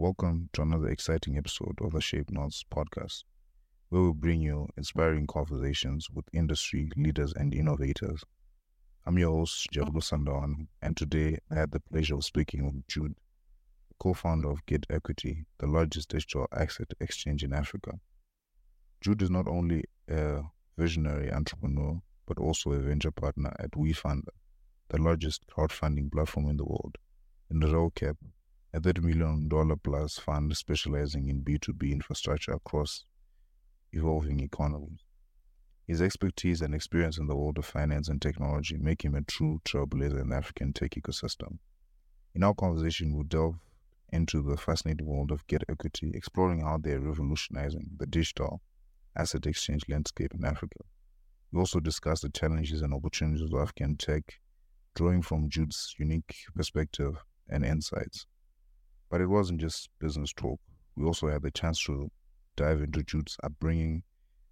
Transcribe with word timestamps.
Welcome 0.00 0.48
to 0.52 0.62
another 0.62 0.90
exciting 0.90 1.36
episode 1.36 1.76
of 1.80 1.90
the 1.90 2.00
Shape 2.00 2.30
Notes 2.30 2.64
podcast, 2.72 3.24
where 3.88 4.02
we 4.02 4.12
bring 4.12 4.40
you 4.40 4.68
inspiring 4.76 5.26
conversations 5.26 6.08
with 6.08 6.24
industry 6.32 6.88
leaders 6.96 7.32
and 7.32 7.52
innovators. 7.52 8.22
I'm 9.06 9.18
your 9.18 9.32
host, 9.32 9.66
Jabulo 9.74 10.00
Sandawan, 10.00 10.68
and 10.80 10.96
today 10.96 11.38
I 11.50 11.56
had 11.56 11.72
the 11.72 11.80
pleasure 11.80 12.14
of 12.14 12.24
speaking 12.24 12.64
with 12.64 12.86
Jude, 12.86 13.16
co 13.98 14.14
founder 14.14 14.48
of 14.48 14.64
Get 14.66 14.86
Equity, 14.88 15.46
the 15.58 15.66
largest 15.66 16.10
digital 16.10 16.46
asset 16.52 16.92
exchange 17.00 17.42
in 17.42 17.52
Africa. 17.52 17.98
Jude 19.00 19.22
is 19.22 19.30
not 19.30 19.48
only 19.48 19.82
a 20.08 20.42
visionary 20.76 21.32
entrepreneur, 21.32 22.00
but 22.24 22.38
also 22.38 22.70
a 22.70 22.78
venture 22.78 23.10
partner 23.10 23.52
at 23.58 23.72
WeFunder, 23.72 24.28
the 24.90 25.02
largest 25.02 25.42
crowdfunding 25.48 26.12
platform 26.12 26.48
in 26.48 26.56
the 26.56 26.64
world, 26.64 26.98
In 27.50 27.58
the 27.58 27.66
and 27.66 27.74
ROCAP, 27.74 28.16
a 28.74 28.80
$30 28.80 29.02
million 29.02 29.78
plus 29.82 30.18
fund 30.18 30.56
specializing 30.56 31.28
in 31.28 31.42
B2B 31.42 31.90
infrastructure 31.90 32.52
across 32.52 33.04
evolving 33.92 34.40
economies. 34.40 35.00
His 35.86 36.02
expertise 36.02 36.60
and 36.60 36.74
experience 36.74 37.16
in 37.16 37.28
the 37.28 37.36
world 37.36 37.56
of 37.56 37.64
finance 37.64 38.08
and 38.08 38.20
technology 38.20 38.76
make 38.76 39.02
him 39.02 39.14
a 39.14 39.22
true 39.22 39.60
trailblazer 39.64 40.20
in 40.20 40.28
the 40.28 40.36
African 40.36 40.74
tech 40.74 40.90
ecosystem. 40.90 41.58
In 42.34 42.44
our 42.44 42.52
conversation, 42.52 43.14
we'll 43.14 43.24
delve 43.24 43.58
into 44.10 44.42
the 44.42 44.58
fascinating 44.58 45.06
world 45.06 45.30
of 45.30 45.46
Get 45.46 45.64
Equity, 45.68 46.12
exploring 46.14 46.60
how 46.60 46.78
they're 46.78 47.00
revolutionizing 47.00 47.90
the 47.96 48.06
digital 48.06 48.60
asset 49.16 49.46
exchange 49.46 49.84
landscape 49.88 50.34
in 50.34 50.44
Africa. 50.44 50.80
We 51.52 51.58
also 51.58 51.80
discuss 51.80 52.20
the 52.20 52.28
challenges 52.28 52.82
and 52.82 52.92
opportunities 52.92 53.42
of 53.42 53.58
African 53.58 53.96
tech, 53.96 54.40
drawing 54.94 55.22
from 55.22 55.48
Jude's 55.48 55.94
unique 55.98 56.36
perspective 56.54 57.16
and 57.48 57.64
insights. 57.64 58.26
But 59.10 59.20
it 59.20 59.26
wasn't 59.26 59.60
just 59.60 59.88
business 59.98 60.32
talk. 60.32 60.60
We 60.96 61.04
also 61.04 61.28
had 61.28 61.42
the 61.42 61.50
chance 61.50 61.82
to 61.84 62.10
dive 62.56 62.82
into 62.82 63.02
Jude's 63.02 63.36
upbringing 63.42 64.02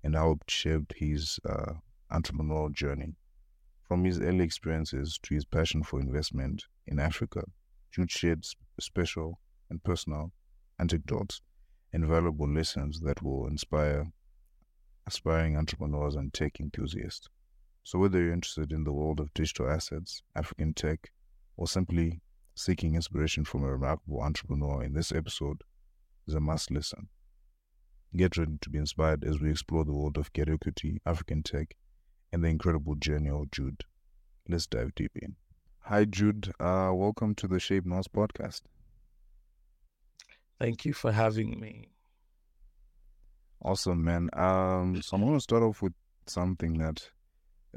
and 0.03 0.15
how 0.15 0.33
it 0.33 0.39
shaped 0.49 0.95
his 0.97 1.41
uh, 1.49 1.75
entrepreneurial 2.13 2.73
journey. 2.73 3.15
From 3.83 4.05
his 4.05 4.21
early 4.21 4.45
experiences 4.45 5.19
to 5.23 5.35
his 5.35 5.45
passion 5.45 5.83
for 5.83 6.01
investment 6.01 6.65
in 6.87 6.99
Africa, 6.99 7.45
Jude 7.91 8.11
shared 8.11 8.47
special 8.81 9.41
and 9.71 9.83
personal 9.83 10.33
anecdotes 10.79 11.41
and 11.93 12.07
valuable 12.07 12.49
lessons 12.49 13.01
that 13.01 13.23
will 13.23 13.47
inspire 13.47 14.13
aspiring 15.07 15.57
entrepreneurs 15.57 16.15
and 16.15 16.33
tech 16.33 16.61
enthusiasts. 16.61 17.29
So, 17.85 17.99
whether 17.99 18.21
you're 18.21 18.33
interested 18.33 18.73
in 18.73 18.85
the 18.85 18.93
world 18.93 19.21
of 19.21 19.33
digital 19.35 19.71
assets, 19.71 20.23
African 20.35 20.75
tech, 20.75 21.13
or 21.57 21.69
simply 21.69 22.21
seeking 22.57 22.95
inspiration 22.95 23.45
from 23.45 23.63
a 23.63 23.71
remarkable 23.71 24.23
entrepreneur 24.23 24.83
in 24.83 24.95
this 24.95 25.13
episode 25.13 25.63
is 26.27 26.35
a 26.35 26.41
must 26.41 26.71
listen. 26.71 27.09
Get 28.17 28.39
ready 28.39 28.57
to 28.63 28.71
be 28.71 28.79
inspired 28.79 29.25
as 29.25 29.39
we 29.41 29.51
explore 29.51 29.85
the 29.85 29.93
world 29.93 30.17
of 30.17 30.31
Equity, 30.35 31.03
African 31.05 31.43
tech, 31.43 31.77
and 32.33 32.43
the 32.43 32.49
incredible 32.49 32.95
journey 32.95 33.29
of 33.29 33.51
Jude. 33.51 33.85
Let's 34.49 34.67
dive 34.67 34.95
deep 34.95 35.13
in. 35.17 35.37
Hi, 35.81 36.07
Jude. 36.07 36.51
Uh, 36.59 36.93
welcome 36.95 37.35
to 37.35 37.47
the 37.47 37.61
Shape 37.61 37.85
Notes 37.85 38.09
podcast. 38.09 38.63
Thank 40.59 40.87
you 40.87 40.95
for 40.95 41.13
having 41.13 41.61
me. 41.61 41.91
Awesome, 43.63 44.03
man. 44.03 44.31
Um, 44.33 45.03
so 45.03 45.17
I'm 45.17 45.23
going 45.23 45.35
to 45.35 45.41
start 45.41 45.63
off 45.63 45.83
with 45.83 45.93
something 46.27 46.79
that 46.79 47.11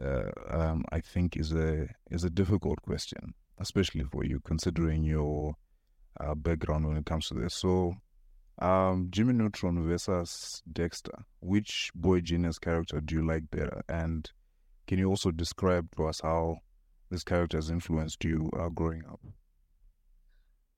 uh, 0.01 0.29
um, 0.49 0.85
I 0.89 1.01
think 1.01 1.35
is 1.35 1.51
a 1.51 1.89
is 2.09 2.23
a 2.23 2.29
difficult 2.29 2.81
question 2.81 3.33
especially 3.59 4.03
for 4.03 4.23
you, 4.23 4.39
considering 4.45 5.03
your 5.03 5.55
uh, 6.19 6.35
background 6.35 6.87
when 6.87 6.97
it 6.97 7.05
comes 7.05 7.27
to 7.27 7.33
this. 7.33 7.55
So, 7.55 7.95
um, 8.59 9.07
Jimmy 9.09 9.33
Neutron 9.33 9.87
versus 9.87 10.61
Dexter, 10.71 11.25
which 11.39 11.91
boy 11.95 12.21
genius 12.21 12.59
character 12.59 12.99
do 12.99 13.15
you 13.15 13.27
like 13.27 13.49
better? 13.51 13.81
And 13.87 14.29
can 14.87 14.97
you 14.97 15.07
also 15.07 15.31
describe 15.31 15.87
to 15.95 16.07
us 16.07 16.19
how 16.21 16.57
this 17.09 17.23
character 17.23 17.57
has 17.57 17.69
influenced 17.69 18.23
you 18.23 18.49
uh, 18.59 18.69
growing 18.69 19.03
up? 19.09 19.19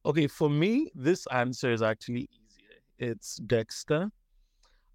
Okay, 0.06 0.28
for 0.28 0.50
me, 0.50 0.90
this 0.96 1.28
answer 1.28 1.72
is 1.72 1.82
actually 1.82 2.30
easier. 2.32 3.12
It's 3.12 3.38
Dexter. 3.38 4.12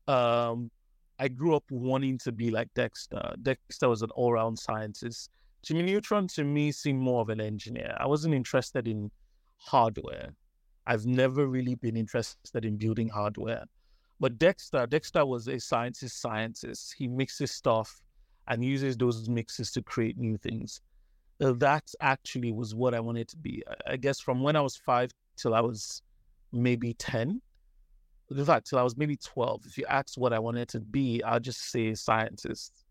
Um, 0.08 0.70
I 1.18 1.28
grew 1.28 1.56
up 1.56 1.64
wanting 1.70 2.18
to 2.18 2.32
be 2.32 2.50
like 2.50 2.68
Dexter. 2.74 3.34
Dexter 3.42 3.88
was 3.88 4.02
an 4.02 4.10
all 4.10 4.32
round 4.32 4.58
scientist 4.58 5.30
Jimmy 5.66 5.82
Neutron 5.82 6.28
to 6.28 6.44
me 6.44 6.70
seemed 6.70 7.00
more 7.00 7.22
of 7.22 7.28
an 7.28 7.40
engineer. 7.40 7.96
I 7.98 8.06
wasn't 8.06 8.34
interested 8.34 8.86
in 8.86 9.10
hardware. 9.56 10.30
I've 10.86 11.06
never 11.06 11.48
really 11.48 11.74
been 11.74 11.96
interested 11.96 12.64
in 12.64 12.76
building 12.76 13.08
hardware. 13.08 13.64
But 14.20 14.38
Dexter, 14.38 14.86
Dexter 14.86 15.26
was 15.26 15.48
a 15.48 15.58
scientist 15.58 16.20
scientist. 16.20 16.94
He 16.96 17.08
mixes 17.08 17.50
stuff 17.50 18.00
and 18.46 18.64
uses 18.64 18.96
those 18.96 19.28
mixes 19.28 19.72
to 19.72 19.82
create 19.82 20.16
new 20.16 20.36
things. 20.36 20.82
Uh, 21.40 21.52
that 21.54 21.90
actually 22.00 22.52
was 22.52 22.76
what 22.76 22.94
I 22.94 23.00
wanted 23.00 23.26
to 23.30 23.36
be. 23.36 23.64
I 23.88 23.96
guess 23.96 24.20
from 24.20 24.44
when 24.44 24.54
I 24.54 24.60
was 24.60 24.76
five 24.76 25.10
till 25.36 25.52
I 25.52 25.60
was 25.60 26.00
maybe 26.52 26.94
10. 26.94 27.42
In 28.30 28.44
fact, 28.44 28.68
till 28.68 28.78
I 28.78 28.84
was 28.84 28.96
maybe 28.96 29.16
12. 29.16 29.62
If 29.66 29.76
you 29.76 29.84
ask 29.88 30.16
what 30.16 30.32
I 30.32 30.38
wanted 30.38 30.68
to 30.68 30.80
be, 30.80 31.24
I'll 31.24 31.40
just 31.40 31.72
say 31.72 31.92
scientist. 31.94 32.84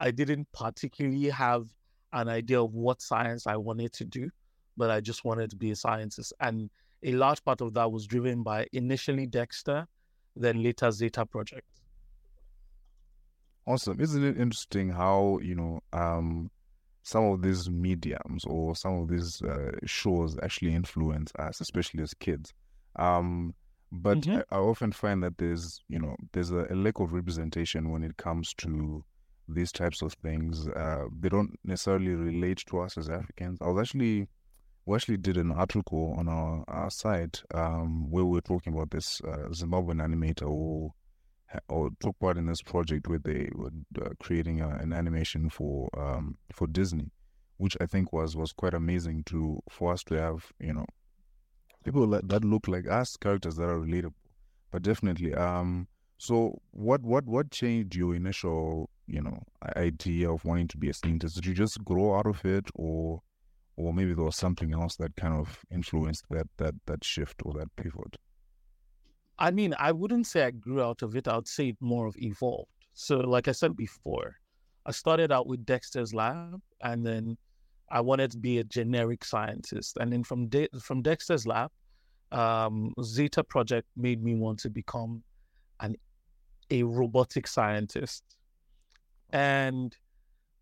I 0.00 0.10
didn't 0.10 0.48
particularly 0.52 1.28
have 1.28 1.68
an 2.12 2.28
idea 2.28 2.62
of 2.62 2.74
what 2.74 3.02
science 3.02 3.46
I 3.46 3.56
wanted 3.56 3.92
to 3.94 4.04
do, 4.04 4.30
but 4.76 4.90
I 4.90 5.00
just 5.00 5.24
wanted 5.24 5.50
to 5.50 5.56
be 5.56 5.70
a 5.70 5.76
scientist. 5.76 6.32
And 6.40 6.70
a 7.02 7.12
large 7.12 7.44
part 7.44 7.60
of 7.60 7.74
that 7.74 7.90
was 7.90 8.06
driven 8.06 8.42
by 8.42 8.66
initially 8.72 9.26
Dexter, 9.26 9.86
then 10.36 10.62
later 10.62 10.90
Zeta 10.90 11.24
Project. 11.26 11.66
Awesome. 13.66 14.00
Isn't 14.00 14.24
it 14.24 14.38
interesting 14.38 14.90
how, 14.90 15.38
you 15.42 15.54
know, 15.54 15.80
um, 15.92 16.50
some 17.02 17.24
of 17.24 17.42
these 17.42 17.70
mediums 17.70 18.44
or 18.44 18.74
some 18.76 19.00
of 19.00 19.08
these 19.08 19.42
uh, 19.42 19.72
shows 19.84 20.36
actually 20.42 20.74
influence 20.74 21.32
us, 21.38 21.60
especially 21.60 22.02
as 22.02 22.14
kids. 22.14 22.52
Um, 22.96 23.54
but 23.92 24.20
mm-hmm. 24.20 24.40
I, 24.50 24.56
I, 24.56 24.58
often 24.58 24.92
find 24.92 25.22
that 25.22 25.38
there's, 25.38 25.82
you 25.88 25.98
know, 25.98 26.16
there's 26.32 26.50
a, 26.50 26.66
a 26.70 26.74
lack 26.74 27.00
of 27.00 27.12
representation 27.12 27.90
when 27.90 28.02
it 28.02 28.16
comes 28.16 28.54
to 28.58 29.04
these 29.54 29.72
types 29.72 30.02
of 30.02 30.12
things. 30.14 30.68
Uh, 30.68 31.04
they 31.18 31.28
don't 31.28 31.58
necessarily 31.64 32.14
relate 32.14 32.62
to 32.68 32.80
us 32.80 32.96
as 32.98 33.08
Africans. 33.08 33.58
I 33.60 33.68
was 33.68 33.88
actually, 33.88 34.28
we 34.86 34.96
actually 34.96 35.18
did 35.18 35.36
an 35.36 35.52
article 35.52 36.14
on 36.18 36.28
our, 36.28 36.64
our 36.68 36.90
site 36.90 37.42
um, 37.54 38.10
where 38.10 38.24
we 38.24 38.32
were 38.32 38.40
talking 38.40 38.74
about 38.74 38.90
this 38.90 39.20
uh, 39.24 39.48
Zimbabwean 39.50 40.02
animator 40.02 40.42
who 40.42 40.92
or 41.68 41.90
took 42.00 42.18
part 42.18 42.36
in 42.36 42.46
this 42.46 42.62
project 42.62 43.08
where 43.08 43.18
they 43.18 43.48
were 43.52 43.70
uh, 44.00 44.10
creating 44.20 44.60
a, 44.60 44.68
an 44.68 44.92
animation 44.92 45.50
for 45.50 45.88
um, 45.98 46.36
for 46.52 46.66
Disney, 46.66 47.10
which 47.56 47.76
I 47.80 47.86
think 47.86 48.12
was 48.12 48.36
was 48.36 48.52
quite 48.52 48.74
amazing 48.74 49.24
to 49.26 49.60
for 49.68 49.92
us 49.92 50.04
to 50.04 50.14
have 50.14 50.52
you 50.60 50.72
know 50.72 50.86
people 51.84 52.06
that, 52.08 52.28
that 52.28 52.44
look 52.44 52.68
like 52.68 52.88
us, 52.88 53.16
characters 53.16 53.56
that 53.56 53.64
are 53.68 53.80
relatable. 53.80 54.14
But 54.70 54.82
definitely, 54.82 55.34
um, 55.34 55.88
so 56.18 56.60
what 56.70 57.02
what 57.02 57.26
what 57.26 57.50
changed 57.50 57.96
your 57.96 58.14
initial 58.14 58.88
you 59.10 59.20
know 59.20 59.42
idea 59.76 60.30
of 60.30 60.44
wanting 60.44 60.68
to 60.68 60.78
be 60.78 60.88
a 60.88 60.94
scientist? 60.94 61.34
Did 61.36 61.46
you 61.46 61.54
just 61.54 61.84
grow 61.84 62.16
out 62.16 62.26
of 62.26 62.44
it, 62.44 62.68
or 62.74 63.20
or 63.76 63.92
maybe 63.92 64.14
there 64.14 64.24
was 64.24 64.36
something 64.36 64.72
else 64.72 64.96
that 64.96 65.16
kind 65.16 65.34
of 65.34 65.58
influenced 65.70 66.24
that 66.30 66.48
that 66.58 66.74
that 66.86 67.04
shift 67.04 67.42
or 67.44 67.52
that 67.54 67.74
pivot? 67.76 68.16
I 69.38 69.50
mean, 69.50 69.74
I 69.78 69.92
wouldn't 69.92 70.26
say 70.26 70.44
I 70.44 70.50
grew 70.50 70.82
out 70.82 71.02
of 71.02 71.16
it. 71.16 71.26
I 71.26 71.36
would 71.36 71.48
say 71.48 71.68
it 71.68 71.76
more 71.80 72.06
of 72.06 72.14
evolved. 72.18 72.68
So, 72.92 73.18
like 73.18 73.48
I 73.48 73.52
said 73.52 73.74
before, 73.76 74.36
I 74.84 74.92
started 74.92 75.32
out 75.32 75.46
with 75.46 75.64
Dexter's 75.64 76.12
Lab, 76.12 76.60
and 76.82 77.06
then 77.06 77.38
I 77.90 78.00
wanted 78.00 78.30
to 78.32 78.38
be 78.38 78.58
a 78.58 78.64
generic 78.64 79.24
scientist. 79.24 79.96
And 79.98 80.12
then 80.12 80.24
from 80.24 80.48
De- 80.48 80.68
from 80.80 81.00
Dexter's 81.02 81.46
Lab, 81.46 81.70
um, 82.32 82.92
Zeta 83.02 83.42
Project 83.42 83.88
made 83.96 84.22
me 84.22 84.34
want 84.34 84.58
to 84.60 84.70
become 84.70 85.22
an 85.80 85.96
a 86.70 86.82
robotic 86.82 87.46
scientist. 87.46 88.22
And, 89.32 89.96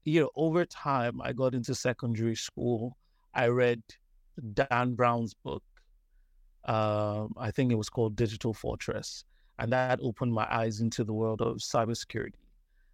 you 0.04 0.20
know, 0.20 0.30
over 0.36 0.64
time, 0.64 1.20
I 1.22 1.32
got 1.32 1.54
into 1.54 1.74
secondary 1.74 2.36
school. 2.36 2.96
I 3.34 3.48
read 3.48 3.82
Dan 4.54 4.94
Brown's 4.94 5.34
book. 5.34 5.62
Um, 6.64 7.34
I 7.38 7.50
think 7.50 7.72
it 7.72 7.76
was 7.76 7.88
called 7.88 8.16
Digital 8.16 8.52
Fortress. 8.52 9.24
And 9.58 9.72
that 9.72 9.98
opened 10.02 10.32
my 10.32 10.46
eyes 10.50 10.80
into 10.80 11.02
the 11.04 11.12
world 11.12 11.40
of 11.40 11.56
cybersecurity. 11.56 12.34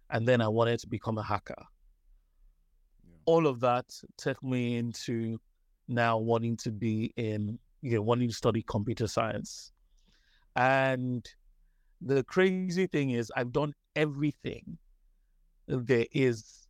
And 0.09 0.27
then 0.27 0.41
I 0.41 0.47
wanted 0.47 0.79
to 0.79 0.87
become 0.87 1.17
a 1.17 1.23
hacker. 1.23 1.55
Yeah. 1.57 3.15
All 3.25 3.47
of 3.47 3.59
that 3.61 3.85
took 4.17 4.41
me 4.43 4.77
into 4.77 5.39
now 5.87 6.17
wanting 6.17 6.57
to 6.57 6.71
be 6.71 7.13
in, 7.17 7.59
you 7.81 7.95
know, 7.95 8.01
wanting 8.01 8.29
to 8.29 8.33
study 8.33 8.63
computer 8.67 9.07
science. 9.07 9.71
And 10.55 11.27
the 12.01 12.23
crazy 12.23 12.87
thing 12.87 13.11
is, 13.11 13.31
I've 13.35 13.51
done 13.51 13.73
everything 13.95 14.77
there 15.67 16.05
is 16.11 16.67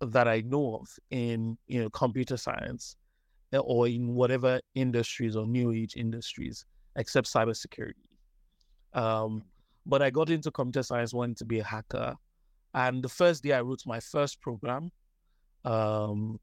that 0.00 0.28
I 0.28 0.40
know 0.40 0.76
of 0.76 0.88
in 1.10 1.58
you 1.66 1.82
know 1.82 1.90
computer 1.90 2.36
science 2.36 2.96
eh, 3.52 3.58
or 3.58 3.86
in 3.88 4.14
whatever 4.14 4.60
industries 4.74 5.36
or 5.36 5.46
new 5.46 5.72
age 5.72 5.96
industries 5.96 6.64
except 6.96 7.32
cybersecurity. 7.32 7.94
Um, 8.92 9.44
but 9.86 10.02
I 10.02 10.10
got 10.10 10.30
into 10.30 10.50
computer 10.50 10.82
science, 10.82 11.14
wanting 11.14 11.36
to 11.36 11.44
be 11.44 11.60
a 11.60 11.64
hacker. 11.64 12.14
And 12.74 13.02
the 13.02 13.08
first 13.08 13.42
day 13.42 13.52
I 13.52 13.60
wrote 13.62 13.82
my 13.86 14.00
first 14.00 14.40
program 14.40 14.90
um, 15.64 16.38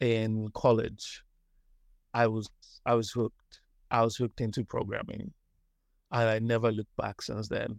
in 0.00 0.48
college, 0.54 1.22
I 2.12 2.26
was 2.26 2.48
I 2.84 2.94
was 2.94 3.10
hooked. 3.10 3.60
I 3.90 4.02
was 4.02 4.16
hooked 4.16 4.40
into 4.40 4.64
programming, 4.64 5.32
and 6.12 6.28
I 6.28 6.38
never 6.38 6.70
looked 6.70 6.94
back 6.96 7.22
since 7.22 7.48
then. 7.48 7.78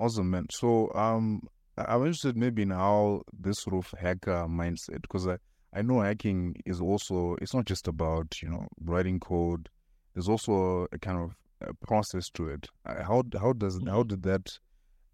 Awesome, 0.00 0.30
man. 0.30 0.46
So, 0.50 0.92
um, 0.94 1.42
I'm 1.76 2.00
interested 2.02 2.36
maybe 2.36 2.62
in 2.62 2.70
how 2.70 3.22
this 3.32 3.60
sort 3.60 3.76
of 3.76 3.98
hacker 3.98 4.46
mindset, 4.48 5.02
because 5.02 5.26
I, 5.26 5.38
I 5.72 5.82
know 5.82 6.00
hacking 6.00 6.56
is 6.64 6.80
also, 6.80 7.36
it's 7.40 7.54
not 7.54 7.66
just 7.66 7.88
about, 7.88 8.40
you 8.42 8.48
know, 8.48 8.66
writing 8.80 9.20
code. 9.20 9.68
There's 10.14 10.28
also 10.28 10.86
a 10.92 10.98
kind 10.98 11.18
of 11.18 11.36
a 11.60 11.74
process 11.86 12.28
to 12.34 12.48
it. 12.48 12.68
Uh, 12.86 13.02
how, 13.02 13.24
how 13.40 13.52
does, 13.52 13.80
how 13.86 14.02
did 14.02 14.22
that 14.22 14.58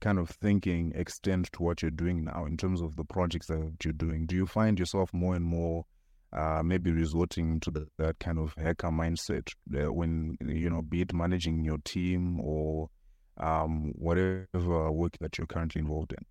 kind 0.01 0.19
of 0.19 0.29
thinking 0.31 0.93
extend 0.95 1.51
to 1.53 1.63
what 1.63 1.81
you're 1.81 1.91
doing 1.91 2.25
now 2.25 2.45
in 2.47 2.57
terms 2.57 2.83
of 2.83 2.97
the 2.97 3.05
projects 3.05 3.47
that 3.47 3.75
you're 3.85 3.93
doing? 3.93 4.27
Do 4.27 4.37
you 4.37 4.47
find 4.47 4.79
yourself 4.79 5.13
more 5.13 5.35
and 5.35 5.45
more 5.45 5.85
uh, 6.33 6.63
maybe 6.63 6.91
resorting 6.91 7.61
to 7.61 7.71
the, 7.71 7.87
that 7.99 8.19
kind 8.19 8.39
of 8.39 8.55
hacker 8.57 8.89
mindset 8.89 9.49
uh, 9.75 9.93
when, 9.93 10.37
you 10.47 10.69
know, 10.69 10.83
be 10.83 11.03
it 11.03 11.15
managing 11.15 11.65
your 11.65 11.79
team 11.85 12.41
or 12.41 12.91
um, 13.39 13.93
whatever 13.97 14.91
work 14.93 15.17
that 15.21 15.39
you're 15.39 15.47
currently 15.47 15.81
involved 15.81 16.13
in? 16.13 16.25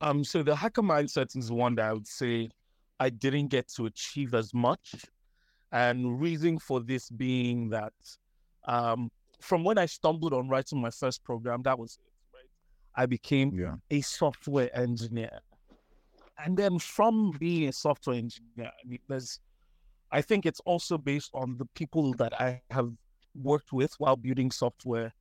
Um, 0.00 0.24
so 0.24 0.42
the 0.42 0.54
hacker 0.56 0.82
mindset 0.82 1.36
is 1.36 1.50
one 1.52 1.76
that 1.76 1.86
I 1.86 1.92
would 1.92 2.08
say 2.08 2.50
I 2.98 3.10
didn't 3.10 3.48
get 3.48 3.68
to 3.76 3.86
achieve 3.86 4.34
as 4.34 4.52
much. 4.52 4.94
And 5.70 6.20
reason 6.20 6.58
for 6.58 6.80
this 6.80 7.08
being 7.08 7.70
that 7.70 7.92
um, 8.66 9.10
from 9.40 9.64
when 9.64 9.78
I 9.78 9.86
stumbled 9.86 10.34
on 10.34 10.48
writing 10.48 10.80
my 10.80 10.90
first 10.90 11.24
program, 11.24 11.62
that 11.62 11.78
was 11.78 11.98
it, 11.98 12.12
right? 12.34 12.44
I 12.94 13.06
became 13.06 13.52
yeah. 13.58 13.74
a 13.90 14.00
software 14.02 14.76
engineer. 14.76 15.40
And 16.44 16.56
then 16.56 16.78
from 16.78 17.32
being 17.38 17.68
a 17.68 17.72
software 17.72 18.16
engineer, 18.16 18.70
I 18.72 18.86
mean, 18.86 18.98
there's, 19.08 19.40
I 20.10 20.20
think 20.20 20.44
it's 20.44 20.60
also 20.60 20.98
based 20.98 21.30
on 21.34 21.56
the 21.58 21.66
people 21.74 22.12
that 22.14 22.38
I 22.40 22.60
have 22.70 22.90
worked 23.34 23.72
with 23.72 23.94
while 23.98 24.16
building 24.16 24.50
software 24.50 25.12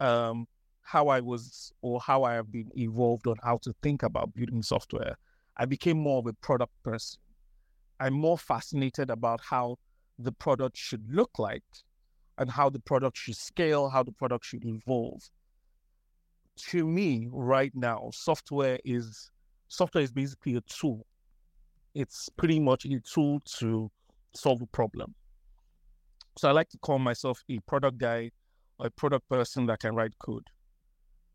um, 0.00 0.46
how 0.82 1.08
I 1.08 1.20
was 1.20 1.72
or 1.82 2.00
how 2.00 2.24
I 2.24 2.34
have 2.34 2.50
been 2.50 2.70
evolved 2.76 3.26
on 3.26 3.36
how 3.42 3.58
to 3.58 3.74
think 3.82 4.02
about 4.02 4.34
building 4.34 4.62
software, 4.62 5.16
I 5.56 5.66
became 5.66 5.98
more 5.98 6.18
of 6.18 6.26
a 6.26 6.32
product 6.34 6.72
person. 6.82 7.20
I'm 8.00 8.14
more 8.14 8.38
fascinated 8.38 9.10
about 9.10 9.40
how 9.42 9.76
the 10.18 10.32
product 10.32 10.76
should 10.76 11.04
look 11.12 11.38
like 11.38 11.64
and 12.38 12.50
how 12.50 12.70
the 12.70 12.78
product 12.78 13.16
should 13.18 13.36
scale, 13.36 13.88
how 13.88 14.02
the 14.02 14.12
product 14.12 14.44
should 14.44 14.64
evolve. 14.64 15.22
To 16.70 16.86
me, 16.86 17.28
right 17.30 17.72
now, 17.74 18.10
software 18.12 18.78
is 18.84 19.30
software 19.68 20.02
is 20.02 20.12
basically 20.12 20.56
a 20.56 20.60
tool. 20.62 21.04
It's 21.94 22.28
pretty 22.30 22.60
much 22.60 22.84
a 22.84 23.00
tool 23.00 23.40
to 23.58 23.90
solve 24.34 24.62
a 24.62 24.66
problem. 24.66 25.14
So 26.36 26.48
I 26.48 26.52
like 26.52 26.68
to 26.70 26.78
call 26.78 26.98
myself 26.98 27.42
a 27.50 27.58
product 27.60 27.98
guy 27.98 28.30
a 28.80 28.90
product 28.90 29.28
person 29.28 29.66
that 29.66 29.80
can 29.80 29.94
write 29.94 30.18
code. 30.18 30.46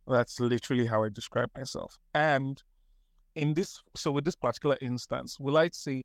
That's 0.07 0.40
literally 0.40 0.86
how 0.86 1.04
I 1.04 1.10
describe 1.10 1.50
myself. 1.56 1.98
And 2.13 2.62
in 3.36 3.54
this, 3.54 3.81
so 3.95 4.12
with 4.12 4.25
this 4.25 4.36
particular 4.36 4.78
instance, 4.81 5.40
will 5.40 5.57
I 5.57 5.69
say 5.72 6.04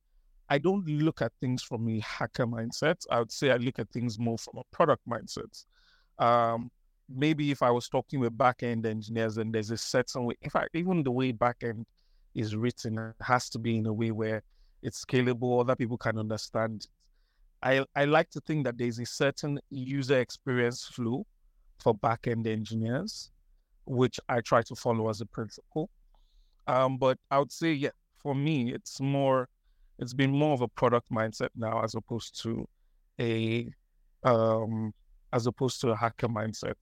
I 0.48 0.58
don't 0.58 0.86
look 0.86 1.20
at 1.20 1.32
things 1.40 1.62
from 1.62 1.88
a 1.88 2.00
hacker 2.00 2.46
mindset? 2.46 3.04
I 3.10 3.18
would 3.18 3.32
say 3.32 3.50
I 3.50 3.56
look 3.56 3.78
at 3.78 3.90
things 3.90 4.18
more 4.18 4.38
from 4.38 4.58
a 4.58 4.62
product 4.70 5.02
mindset. 5.08 5.64
Um, 6.18 6.70
maybe 7.08 7.50
if 7.50 7.62
I 7.62 7.70
was 7.70 7.88
talking 7.88 8.20
with 8.20 8.36
backend 8.36 8.86
engineers 8.86 9.38
and 9.38 9.54
there's 9.54 9.70
a 9.70 9.76
certain 9.76 10.24
way, 10.24 10.36
in 10.42 10.50
fact, 10.50 10.70
even 10.74 11.02
the 11.02 11.10
way 11.10 11.32
backend 11.32 11.84
is 12.34 12.54
written 12.54 13.14
has 13.20 13.48
to 13.50 13.58
be 13.58 13.78
in 13.78 13.86
a 13.86 13.92
way 13.92 14.10
where 14.10 14.42
it's 14.82 15.04
scalable, 15.04 15.60
other 15.60 15.74
people 15.74 15.98
can 15.98 16.18
understand 16.18 16.86
I, 17.62 17.84
I 17.96 18.04
like 18.04 18.30
to 18.30 18.40
think 18.40 18.64
that 18.64 18.78
there's 18.78 18.98
a 18.98 19.06
certain 19.06 19.58
user 19.70 20.20
experience 20.20 20.84
flow 20.84 21.26
for 21.78 21.94
backend 21.94 22.46
engineers, 22.46 23.30
which 23.84 24.20
I 24.28 24.40
try 24.40 24.62
to 24.62 24.74
follow 24.74 25.08
as 25.08 25.20
a 25.20 25.26
principle. 25.26 25.90
Um, 26.66 26.98
but 26.98 27.18
I 27.30 27.38
would 27.38 27.52
say, 27.52 27.72
yeah, 27.72 27.90
for 28.18 28.34
me, 28.34 28.72
it's 28.72 29.00
more, 29.00 29.48
it's 29.98 30.14
been 30.14 30.30
more 30.30 30.52
of 30.52 30.60
a 30.60 30.68
product 30.68 31.10
mindset 31.10 31.48
now 31.56 31.82
as 31.82 31.94
opposed 31.94 32.40
to 32.42 32.68
a, 33.20 33.68
um, 34.22 34.92
as 35.32 35.46
opposed 35.46 35.80
to 35.80 35.90
a 35.90 35.96
hacker 35.96 36.28
mindset. 36.28 36.74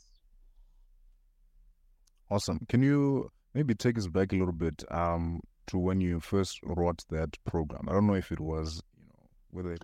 Awesome. 2.31 2.61
Can 2.69 2.83
you 2.83 3.31
maybe 3.55 3.75
take 3.75 3.97
us 3.97 4.09
back 4.09 4.33
a 4.33 4.37
little 4.37 4.53
bit 4.53 4.83
um, 4.91 5.41
to 5.69 5.79
when 5.79 6.01
you 6.01 6.21
first 6.21 6.59
wrote 6.65 7.05
that 7.11 7.37
program? 7.45 7.87
I 7.89 7.93
don't 7.93 8.07
know 8.07 8.15
if 8.15 8.33
it 8.33 8.41
was 8.41 8.83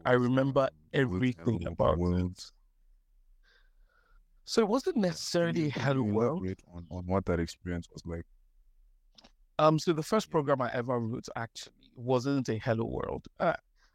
I 0.05 0.13
remember 0.13 0.69
everything 0.93 1.67
about 1.67 1.99
it. 2.01 2.51
So 4.45 4.61
it 4.61 4.69
wasn't 4.69 4.97
necessarily 4.97 5.71
Hello 5.71 6.03
World. 6.03 6.47
On, 6.75 6.85
on 6.91 7.07
what 7.07 7.25
that 7.27 7.39
experience 7.41 7.89
was 7.93 8.03
like. 8.05 8.27
Um, 9.59 9.79
so 9.79 9.93
the 9.93 10.03
first 10.03 10.31
program 10.31 10.61
I 10.61 10.71
ever 10.73 10.99
wrote 10.99 11.29
actually 11.37 11.73
wasn't 11.95 12.49
a 12.49 12.59
Hello 12.59 12.85
World. 12.85 13.27
Uh, 13.39 13.55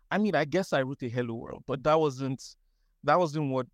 I 0.09 0.17
mean, 0.17 0.35
I 0.35 0.45
guess 0.45 0.71
I 0.71 0.83
wrote 0.83 1.03
a 1.03 1.09
Hello 1.09 1.35
World, 1.35 1.63
but 1.67 1.83
that 1.83 1.99
wasn't 1.99 2.41
that 3.03 3.19
wasn't 3.19 3.51
what 3.51 3.67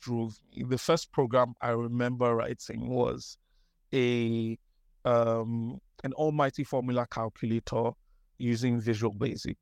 drove 0.00 0.38
me. 0.54 0.64
The 0.68 0.78
first 0.78 1.12
program 1.12 1.54
I 1.60 1.70
remember 1.70 2.34
writing 2.34 2.88
was 2.88 3.38
a 3.94 4.58
um 5.04 5.78
an 6.04 6.12
almighty 6.14 6.64
formula 6.64 7.06
calculator 7.10 7.90
using 8.38 8.80
Visual 8.80 9.14
Basic. 9.14 9.56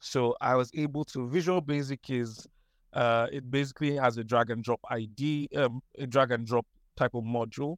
So 0.00 0.36
I 0.40 0.54
was 0.54 0.70
able 0.74 1.04
to 1.06 1.28
Visual 1.28 1.60
Basic 1.60 2.10
is 2.10 2.46
uh, 2.92 3.26
it 3.32 3.50
basically 3.50 3.96
has 3.96 4.16
a 4.16 4.24
drag 4.24 4.50
and 4.50 4.62
drop 4.62 4.80
ID, 4.90 5.48
um, 5.56 5.82
a 5.98 6.06
drag 6.06 6.30
and 6.32 6.46
drop 6.46 6.66
type 6.96 7.14
of 7.14 7.24
module 7.24 7.76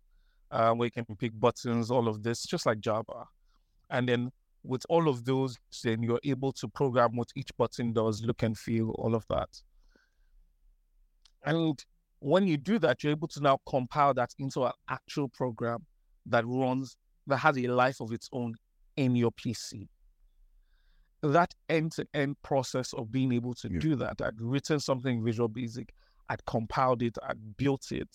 uh, 0.50 0.72
where 0.72 0.86
you 0.86 0.90
can 0.92 1.04
pick 1.16 1.32
buttons, 1.38 1.90
all 1.90 2.08
of 2.08 2.22
this, 2.22 2.44
just 2.44 2.66
like 2.66 2.80
Java. 2.80 3.24
And 3.90 4.08
then 4.08 4.30
with 4.62 4.84
all 4.88 5.08
of 5.08 5.24
those, 5.24 5.56
then 5.82 6.02
you're 6.02 6.20
able 6.24 6.52
to 6.52 6.68
program 6.68 7.16
what 7.16 7.28
each 7.34 7.50
button 7.56 7.92
does, 7.92 8.22
look 8.22 8.42
and 8.42 8.56
feel, 8.56 8.90
all 8.90 9.14
of 9.14 9.26
that. 9.28 9.48
And 11.44 11.82
when 12.20 12.46
you 12.46 12.56
do 12.56 12.78
that, 12.80 13.02
you're 13.02 13.12
able 13.12 13.28
to 13.28 13.40
now 13.40 13.58
compile 13.68 14.14
that 14.14 14.34
into 14.38 14.64
an 14.64 14.72
actual 14.88 15.28
program 15.28 15.84
that 16.26 16.46
runs, 16.46 16.96
that 17.26 17.38
has 17.38 17.56
a 17.58 17.66
life 17.68 18.00
of 18.00 18.12
its 18.12 18.28
own 18.32 18.54
in 18.96 19.16
your 19.16 19.32
PC 19.32 19.88
that 21.22 21.54
end-to-end 21.68 22.36
process 22.42 22.92
of 22.92 23.10
being 23.10 23.32
able 23.32 23.54
to 23.54 23.70
yeah. 23.70 23.78
do 23.78 23.96
that, 23.96 24.20
I'd 24.22 24.40
written 24.40 24.80
something 24.80 25.24
Visual 25.24 25.48
Basic, 25.48 25.92
I'd 26.28 26.44
compiled 26.46 27.02
it, 27.02 27.16
I'd 27.26 27.56
built 27.56 27.90
it. 27.90 28.08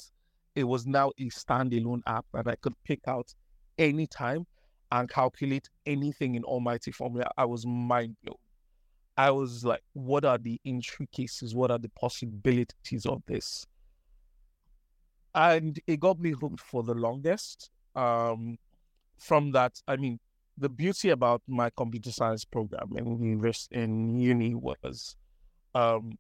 It 0.56 0.64
was 0.66 0.86
now 0.86 1.12
a 1.20 1.30
standalone 1.30 2.02
app 2.06 2.26
that 2.34 2.48
I 2.48 2.56
could 2.56 2.76
pick 2.86 3.02
out 3.08 3.34
anytime 3.78 4.46
and 4.92 5.10
calculate 5.10 5.68
anything 5.86 6.36
in 6.36 6.44
Almighty 6.44 6.92
Formula. 6.92 7.30
I 7.38 7.46
was 7.46 7.66
mind 7.66 8.16
blown. 8.24 8.38
I 9.18 9.32
was 9.32 9.66
like, 9.66 9.82
what 9.94 10.26
are 10.26 10.38
the 10.38 10.60
intricacies? 10.64 11.54
What 11.56 11.72
are 11.72 11.80
the 11.80 11.90
possibilities 11.90 13.06
of 13.06 13.22
this? 13.28 13.66
And 15.36 15.80
it 15.88 16.00
got 16.00 16.20
me 16.20 16.32
hooked 16.32 16.60
for 16.60 16.84
the 16.84 16.94
longest. 16.94 17.72
Um, 17.96 18.58
from 19.20 19.52
that, 19.52 19.80
I 19.88 19.96
mean, 19.98 20.20
the 20.58 20.70
beauty 20.70 21.10
about 21.10 21.42
my 21.48 21.70
computer 21.76 22.12
science 22.12 22.46
program 22.46 22.92
in 22.96 23.22
university 23.22 23.76
in 23.76 24.20
uni 24.20 24.54
was 24.54 25.16
um, 25.76 26.18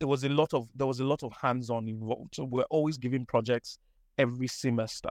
it 0.00 0.04
was 0.04 0.24
a 0.24 0.28
lot 0.28 0.52
of 0.52 0.68
there 0.74 0.86
was 0.86 1.00
a 1.00 1.04
lot 1.04 1.22
of 1.22 1.32
hands-on 1.40 1.88
involved. 1.88 2.34
So 2.34 2.44
we're 2.44 2.64
always 2.64 2.98
giving 2.98 3.24
projects 3.24 3.78
every 4.18 4.48
semester. 4.48 5.10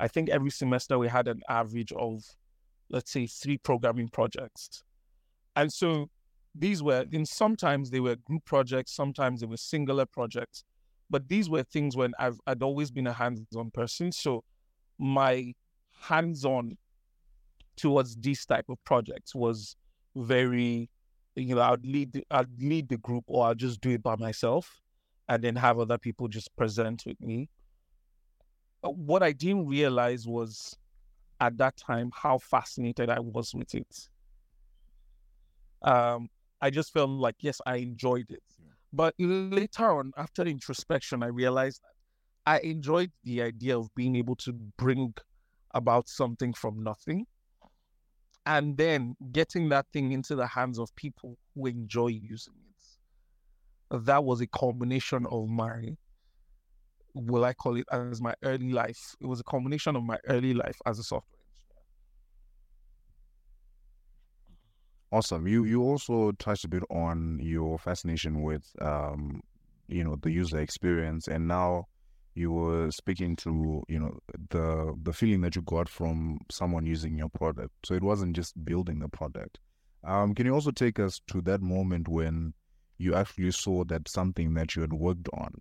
I 0.00 0.08
think 0.08 0.28
every 0.28 0.50
semester 0.50 0.98
we 0.98 1.08
had 1.08 1.28
an 1.28 1.42
average 1.48 1.92
of 1.92 2.24
let's 2.90 3.10
say 3.10 3.26
three 3.26 3.58
programming 3.58 4.08
projects. 4.08 4.82
And 5.54 5.72
so 5.72 6.10
these 6.54 6.82
were 6.82 7.04
in 7.12 7.26
sometimes 7.26 7.90
they 7.90 8.00
were 8.00 8.16
group 8.16 8.44
projects, 8.44 8.92
sometimes 8.92 9.40
they 9.40 9.46
were 9.46 9.56
singular 9.56 10.06
projects. 10.06 10.64
But 11.08 11.28
these 11.28 11.48
were 11.48 11.62
things 11.62 11.96
when 11.96 12.12
I've 12.18 12.40
I'd 12.46 12.62
always 12.62 12.90
been 12.90 13.06
a 13.06 13.12
hands-on 13.12 13.70
person. 13.70 14.10
So 14.12 14.42
my 14.98 15.52
hands-on 16.00 16.78
towards 17.76 18.16
these 18.16 18.44
type 18.46 18.66
of 18.68 18.82
projects 18.84 19.34
was 19.34 19.76
very 20.14 20.88
you 21.34 21.54
know 21.54 21.62
i'd 21.62 21.84
lead 21.84 22.24
i'd 22.30 22.62
lead 22.62 22.88
the 22.88 22.96
group 22.98 23.24
or 23.26 23.46
i'll 23.46 23.54
just 23.54 23.80
do 23.80 23.90
it 23.90 24.02
by 24.02 24.16
myself 24.16 24.80
and 25.28 25.42
then 25.42 25.56
have 25.56 25.78
other 25.78 25.98
people 25.98 26.28
just 26.28 26.54
present 26.56 27.02
with 27.06 27.20
me. 27.20 27.48
What 28.82 29.22
i 29.22 29.32
didn't 29.32 29.66
realize 29.66 30.26
was 30.26 30.76
at 31.40 31.58
that 31.58 31.76
time 31.76 32.10
how 32.14 32.38
fascinated 32.38 33.10
i 33.10 33.18
was 33.18 33.54
with 33.54 33.74
it. 33.74 34.08
Um 35.82 36.28
i 36.60 36.70
just 36.70 36.92
felt 36.92 37.10
like 37.10 37.36
yes 37.40 37.60
i 37.66 37.76
enjoyed 37.76 38.30
it. 38.30 38.42
But 38.92 39.14
later 39.18 39.90
on, 39.98 40.12
after 40.16 40.42
introspection, 40.42 41.22
I 41.22 41.26
realized 41.26 41.82
that 41.82 42.50
I 42.50 42.60
enjoyed 42.60 43.10
the 43.24 43.42
idea 43.42 43.76
of 43.76 43.94
being 43.94 44.16
able 44.16 44.36
to 44.36 44.52
bring 44.52 45.12
about 45.74 46.08
something 46.08 46.54
from 46.54 46.82
nothing 46.82 47.26
and 48.46 48.76
then 48.76 49.16
getting 49.32 49.68
that 49.70 49.86
thing 49.92 50.12
into 50.12 50.36
the 50.36 50.46
hands 50.46 50.78
of 50.78 50.94
people 50.96 51.38
who 51.54 51.66
enjoy 51.66 52.08
using 52.08 52.54
it. 53.90 54.04
That 54.04 54.24
was 54.24 54.40
a 54.40 54.46
combination 54.46 55.26
of 55.26 55.48
my, 55.48 55.96
will 57.14 57.44
I 57.44 57.54
call 57.54 57.76
it 57.76 57.86
as 57.90 58.20
my 58.20 58.34
early 58.44 58.70
life? 58.72 59.14
It 59.20 59.26
was 59.26 59.40
a 59.40 59.44
combination 59.44 59.96
of 59.96 60.04
my 60.04 60.18
early 60.28 60.54
life 60.54 60.78
as 60.86 60.98
a 60.98 61.02
software 61.02 61.40
engineer. 61.40 61.82
Awesome. 65.12 65.46
You 65.46 65.64
you 65.64 65.82
also 65.82 66.32
touched 66.32 66.64
a 66.64 66.68
bit 66.68 66.82
on 66.90 67.38
your 67.40 67.78
fascination 67.78 68.42
with 68.42 68.70
um, 68.80 69.40
you 69.88 70.02
know, 70.04 70.16
the 70.16 70.30
user 70.30 70.58
experience 70.58 71.28
and 71.28 71.46
now 71.46 71.86
you 72.36 72.52
were 72.52 72.90
speaking 72.90 73.34
to 73.34 73.82
you 73.88 73.98
know 73.98 74.18
the 74.50 74.94
the 75.02 75.12
feeling 75.12 75.40
that 75.40 75.56
you 75.56 75.62
got 75.62 75.88
from 75.88 76.38
someone 76.50 76.84
using 76.84 77.16
your 77.16 77.30
product. 77.30 77.72
So 77.84 77.94
it 77.94 78.02
wasn't 78.02 78.36
just 78.36 78.62
building 78.64 78.98
the 78.98 79.08
product. 79.08 79.58
Um, 80.04 80.34
can 80.34 80.46
you 80.46 80.52
also 80.52 80.70
take 80.70 81.00
us 81.00 81.20
to 81.28 81.40
that 81.42 81.62
moment 81.62 82.08
when 82.08 82.52
you 82.98 83.14
actually 83.14 83.50
saw 83.50 83.84
that 83.84 84.08
something 84.08 84.54
that 84.54 84.76
you 84.76 84.82
had 84.82 84.92
worked 84.92 85.28
on 85.32 85.52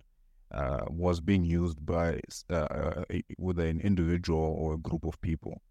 uh, 0.51 0.85
was 0.89 1.19
being 1.19 1.45
used 1.45 1.83
by 1.85 2.19
uh, 2.49 3.03
with 3.37 3.59
an 3.59 3.79
individual 3.81 4.55
or 4.59 4.75
a 4.75 4.77
group 4.77 5.05
of 5.05 5.19
people? 5.21 5.61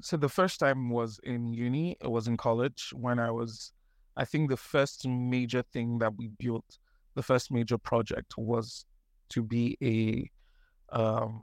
So 0.00 0.16
the 0.16 0.28
first 0.28 0.60
time 0.60 0.90
was 0.90 1.20
in 1.24 1.52
uni 1.52 1.96
it 2.00 2.08
was 2.08 2.28
in 2.28 2.36
college 2.36 2.92
when 2.94 3.18
i 3.18 3.32
was 3.32 3.72
i 4.16 4.24
think 4.24 4.48
the 4.48 4.56
first 4.56 5.04
major 5.08 5.62
thing 5.72 5.98
that 5.98 6.16
we 6.16 6.28
built 6.28 6.78
the 7.16 7.22
first 7.22 7.50
major 7.50 7.76
project 7.76 8.38
was 8.38 8.84
to 9.30 9.42
be 9.42 9.76
a, 9.82 10.96
um, 10.96 11.42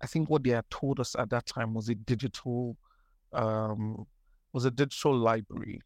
I 0.00 0.06
think 0.06 0.30
what 0.30 0.42
they 0.44 0.50
had 0.50 0.68
told 0.70 1.00
us 1.00 1.14
at 1.18 1.30
that 1.30 1.46
time 1.46 1.74
was 1.74 1.88
a 1.88 1.94
digital, 1.94 2.76
um, 3.32 4.06
was 4.52 4.64
a 4.64 4.70
digital 4.70 5.16
library, 5.16 5.80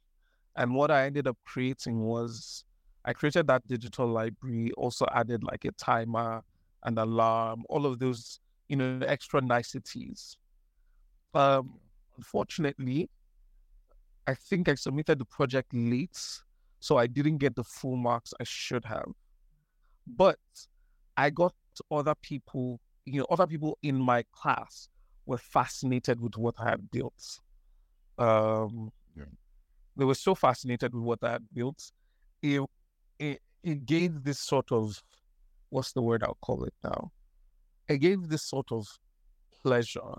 and 0.56 0.74
what 0.74 0.90
I 0.90 1.06
ended 1.06 1.26
up 1.26 1.38
creating 1.44 2.00
was 2.00 2.64
I 3.04 3.12
created 3.12 3.46
that 3.46 3.66
digital 3.66 4.06
library, 4.06 4.72
also 4.76 5.06
added 5.14 5.42
like 5.42 5.64
a 5.64 5.72
timer, 5.72 6.42
and 6.84 6.98
alarm, 6.98 7.64
all 7.68 7.86
of 7.86 7.98
those, 7.98 8.40
you 8.68 8.76
know, 8.76 9.00
extra 9.06 9.40
niceties. 9.40 10.36
Um, 11.34 11.78
unfortunately, 12.16 13.08
I 14.26 14.34
think 14.34 14.68
I 14.68 14.74
submitted 14.74 15.18
the 15.18 15.24
project 15.24 15.72
late, 15.72 16.18
so 16.80 16.96
I 16.96 17.06
didn't 17.06 17.38
get 17.38 17.54
the 17.54 17.64
full 17.64 17.96
marks 17.96 18.32
I 18.40 18.44
should 18.44 18.84
have. 18.84 19.08
But 20.06 20.38
I 21.20 21.28
got 21.30 21.54
other 21.90 22.14
people, 22.22 22.80
you 23.04 23.20
know, 23.20 23.26
other 23.30 23.46
people 23.46 23.78
in 23.82 23.96
my 23.96 24.24
class 24.32 24.88
were 25.26 25.38
fascinated 25.38 26.20
with 26.20 26.36
what 26.36 26.54
I 26.58 26.70
had 26.70 26.90
built. 26.90 27.40
Um, 28.18 28.90
yeah. 29.16 29.24
They 29.96 30.06
were 30.06 30.14
so 30.14 30.34
fascinated 30.34 30.94
with 30.94 31.04
what 31.04 31.22
I 31.22 31.32
had 31.32 31.44
built. 31.52 31.92
It, 32.42 32.62
it, 33.18 33.40
it 33.62 33.84
gave 33.84 34.24
this 34.24 34.40
sort 34.40 34.72
of, 34.72 35.02
what's 35.68 35.92
the 35.92 36.00
word 36.02 36.22
I'll 36.22 36.38
call 36.40 36.64
it 36.64 36.74
now? 36.82 37.12
It 37.88 37.98
gave 37.98 38.28
this 38.28 38.42
sort 38.42 38.72
of 38.72 38.86
pleasure 39.62 40.14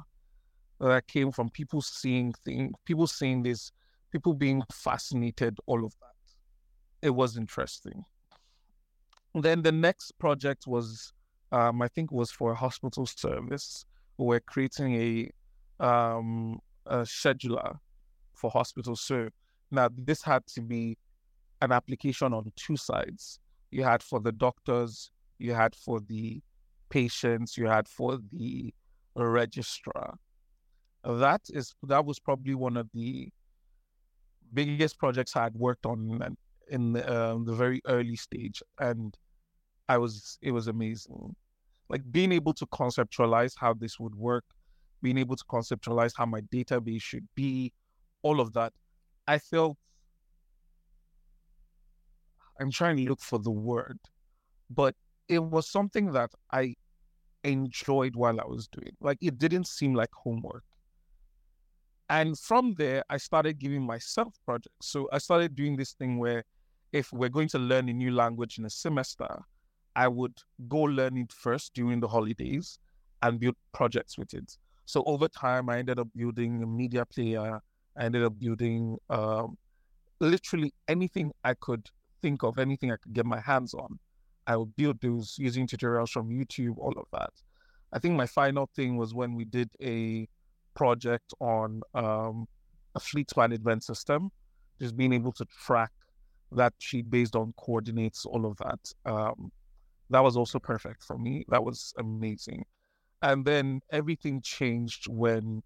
that 0.79 1.07
came 1.07 1.31
from 1.31 1.49
people 1.49 1.81
seeing 1.81 2.33
things, 2.45 2.73
people 2.85 3.07
seeing 3.07 3.41
this, 3.41 3.71
people 4.11 4.33
being 4.33 4.61
fascinated, 4.71 5.57
all 5.65 5.83
of 5.83 5.93
that. 5.99 7.07
It 7.07 7.11
was 7.11 7.37
interesting. 7.37 8.03
Then 9.33 9.61
the 9.61 9.71
next 9.71 10.17
project 10.19 10.67
was, 10.67 11.13
um, 11.51 11.81
I 11.81 11.87
think, 11.87 12.11
was 12.11 12.31
for 12.31 12.51
a 12.51 12.55
hospital 12.55 13.05
service. 13.05 13.85
We're 14.17 14.41
creating 14.41 14.95
a, 15.79 15.85
um, 15.85 16.59
a 16.85 16.99
scheduler 16.99 17.77
for 18.33 18.51
hospitals. 18.51 19.01
So 19.01 19.29
now 19.71 19.89
this 19.97 20.21
had 20.21 20.45
to 20.47 20.61
be 20.61 20.97
an 21.61 21.71
application 21.71 22.33
on 22.33 22.51
two 22.55 22.75
sides. 22.75 23.39
You 23.71 23.83
had 23.83 24.03
for 24.03 24.19
the 24.19 24.31
doctors, 24.31 25.11
you 25.39 25.53
had 25.53 25.75
for 25.75 26.01
the 26.01 26.41
patients, 26.89 27.57
you 27.57 27.67
had 27.67 27.87
for 27.87 28.19
the 28.31 28.73
registrar. 29.15 30.15
That 31.03 31.41
is 31.49 31.73
that 31.83 32.05
was 32.05 32.19
probably 32.19 32.53
one 32.53 32.77
of 32.77 32.87
the 32.93 33.29
biggest 34.53 34.99
projects 34.99 35.35
I 35.35 35.43
had 35.43 35.55
worked 35.55 35.85
on 35.85 36.35
in 36.71 36.93
the, 36.93 37.03
um, 37.13 37.45
the 37.45 37.53
very 37.53 37.81
early 37.85 38.15
stage, 38.15 38.63
and 38.79 39.15
I 39.87 39.97
was 39.97 40.39
it 40.41 40.51
was 40.51 40.67
amazing. 40.67 41.35
Like 41.89 42.01
being 42.11 42.31
able 42.31 42.53
to 42.53 42.65
conceptualize 42.67 43.53
how 43.57 43.73
this 43.73 43.99
would 43.99 44.15
work, 44.15 44.45
being 45.03 45.17
able 45.17 45.35
to 45.35 45.43
conceptualize 45.45 46.13
how 46.17 46.25
my 46.25 46.41
database 46.41 47.01
should 47.01 47.27
be, 47.35 47.73
all 48.23 48.39
of 48.39 48.53
that. 48.53 48.73
I 49.27 49.37
felt 49.37 49.77
I'm 52.59 52.71
trying 52.71 52.97
to 52.97 53.03
look 53.09 53.21
for 53.21 53.37
the 53.39 53.51
word, 53.51 53.99
but 54.69 54.95
it 55.27 55.39
was 55.39 55.69
something 55.69 56.13
that 56.13 56.31
I 56.51 56.75
enjoyed 57.43 58.15
while 58.15 58.39
I 58.39 58.45
was 58.45 58.67
doing. 58.67 58.95
Like 59.01 59.17
it 59.21 59.37
didn't 59.37 59.67
seem 59.67 59.93
like 59.93 60.09
homework. 60.13 60.63
And 62.09 62.37
from 62.37 62.75
there, 62.77 63.03
I 63.09 63.17
started 63.17 63.57
giving 63.57 63.81
myself 63.81 64.35
projects. 64.45 64.75
So 64.81 65.07
I 65.13 65.17
started 65.17 65.55
doing 65.55 65.77
this 65.77 65.93
thing 65.93 66.17
where 66.19 66.43
if 66.91 67.11
we're 67.13 67.29
going 67.29 67.47
to 67.49 67.59
learn 67.59 67.89
a 67.89 67.93
new 67.93 68.11
language 68.11 68.57
in 68.57 68.65
a 68.65 68.69
semester, 68.69 69.27
I 69.95 70.07
would 70.07 70.37
go 70.67 70.79
learn 70.81 71.17
it 71.17 71.31
first 71.31 71.73
during 71.73 71.99
the 71.99 72.07
holidays 72.07 72.79
and 73.21 73.39
build 73.39 73.55
projects 73.73 74.17
with 74.17 74.33
it. 74.33 74.57
So 74.85 75.03
over 75.05 75.27
time, 75.27 75.69
I 75.69 75.79
ended 75.79 75.99
up 75.99 76.07
building 76.15 76.63
a 76.63 76.67
media 76.67 77.05
player. 77.05 77.61
I 77.97 78.03
ended 78.03 78.23
up 78.23 78.39
building 78.39 78.97
um, 79.09 79.57
literally 80.19 80.73
anything 80.87 81.31
I 81.43 81.53
could 81.53 81.89
think 82.21 82.43
of, 82.43 82.57
anything 82.57 82.91
I 82.91 82.97
could 82.97 83.13
get 83.13 83.25
my 83.25 83.39
hands 83.39 83.73
on. 83.73 83.99
I 84.47 84.57
would 84.57 84.75
build 84.75 84.99
those 85.01 85.35
using 85.37 85.67
tutorials 85.67 86.09
from 86.09 86.29
YouTube, 86.29 86.77
all 86.77 86.93
of 86.97 87.05
that. 87.13 87.31
I 87.93 87.99
think 87.99 88.15
my 88.15 88.25
final 88.25 88.69
thing 88.75 88.97
was 88.97 89.13
when 89.13 89.35
we 89.35 89.45
did 89.45 89.69
a 89.81 90.27
project 90.73 91.33
on 91.39 91.81
um, 91.93 92.47
a 92.95 92.99
fleet 92.99 93.29
management 93.35 93.83
system, 93.83 94.31
just 94.79 94.95
being 94.95 95.13
able 95.13 95.31
to 95.33 95.45
track 95.65 95.91
that 96.51 96.73
sheet 96.79 97.09
based 97.09 97.35
on 97.35 97.53
coordinates, 97.57 98.25
all 98.25 98.45
of 98.45 98.57
that. 98.57 98.93
Um, 99.05 99.51
that 100.09 100.21
was 100.23 100.35
also 100.35 100.59
perfect 100.59 101.03
for 101.03 101.17
me. 101.17 101.45
That 101.49 101.63
was 101.63 101.93
amazing. 101.97 102.65
And 103.21 103.45
then 103.45 103.81
everything 103.91 104.41
changed 104.41 105.07
when 105.07 105.61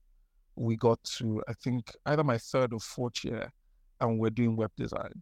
we 0.56 0.76
got 0.76 1.04
to, 1.18 1.42
I 1.48 1.54
think, 1.54 1.92
either 2.06 2.24
my 2.24 2.38
third 2.38 2.74
or 2.74 2.80
fourth 2.80 3.24
year, 3.24 3.52
and 4.00 4.20
we're 4.20 4.30
doing 4.30 4.56
web 4.56 4.72
design. 4.78 5.22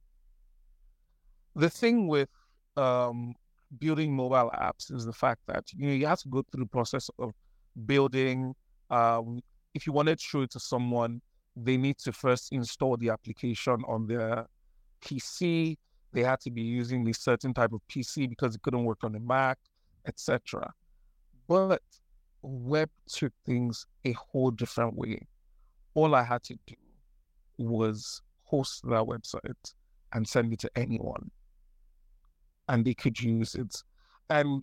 The 1.55 1.69
thing 1.69 2.07
with 2.07 2.29
um, 2.75 3.33
building 3.79 4.15
mobile 4.15 4.51
apps 4.55 4.91
is 4.93 5.05
the 5.05 5.13
fact 5.13 5.41
that 5.47 5.63
you 5.75 5.87
know 5.87 5.93
you 5.93 6.07
have 6.07 6.19
to 6.19 6.29
go 6.29 6.43
through 6.51 6.63
the 6.63 6.69
process 6.69 7.09
of 7.19 7.31
building. 7.85 8.53
Um, 8.89 9.41
if 9.73 9.87
you 9.87 9.93
wanted 9.93 10.19
to 10.19 10.23
show 10.23 10.41
it 10.41 10.51
to 10.51 10.59
someone, 10.59 11.21
they 11.55 11.77
need 11.77 11.97
to 11.99 12.11
first 12.11 12.51
install 12.51 12.97
the 12.97 13.09
application 13.09 13.83
on 13.87 14.07
their 14.07 14.47
PC 15.03 15.77
they 16.13 16.21
had 16.23 16.39
to 16.41 16.51
be 16.51 16.61
using 16.61 17.09
a 17.09 17.13
certain 17.13 17.53
type 17.53 17.73
of 17.73 17.81
PC 17.89 18.29
because 18.29 18.55
it 18.55 18.61
couldn't 18.61 18.85
work 18.85 18.99
on 19.03 19.13
the 19.13 19.19
Mac, 19.19 19.57
etc. 20.07 20.71
But 21.47 21.81
web 22.43 22.89
took 23.07 23.33
things 23.45 23.85
a 24.05 24.13
whole 24.13 24.51
different 24.51 24.95
way. 24.95 25.27
All 25.95 26.13
I 26.13 26.23
had 26.23 26.43
to 26.43 26.57
do 26.67 26.75
was 27.57 28.21
host 28.43 28.83
that 28.83 29.03
website 29.03 29.73
and 30.13 30.27
send 30.27 30.53
it 30.53 30.59
to 30.59 30.71
anyone, 30.75 31.31
and 32.69 32.85
they 32.85 32.93
could 32.93 33.19
use 33.19 33.55
it. 33.55 33.75
And 34.29 34.61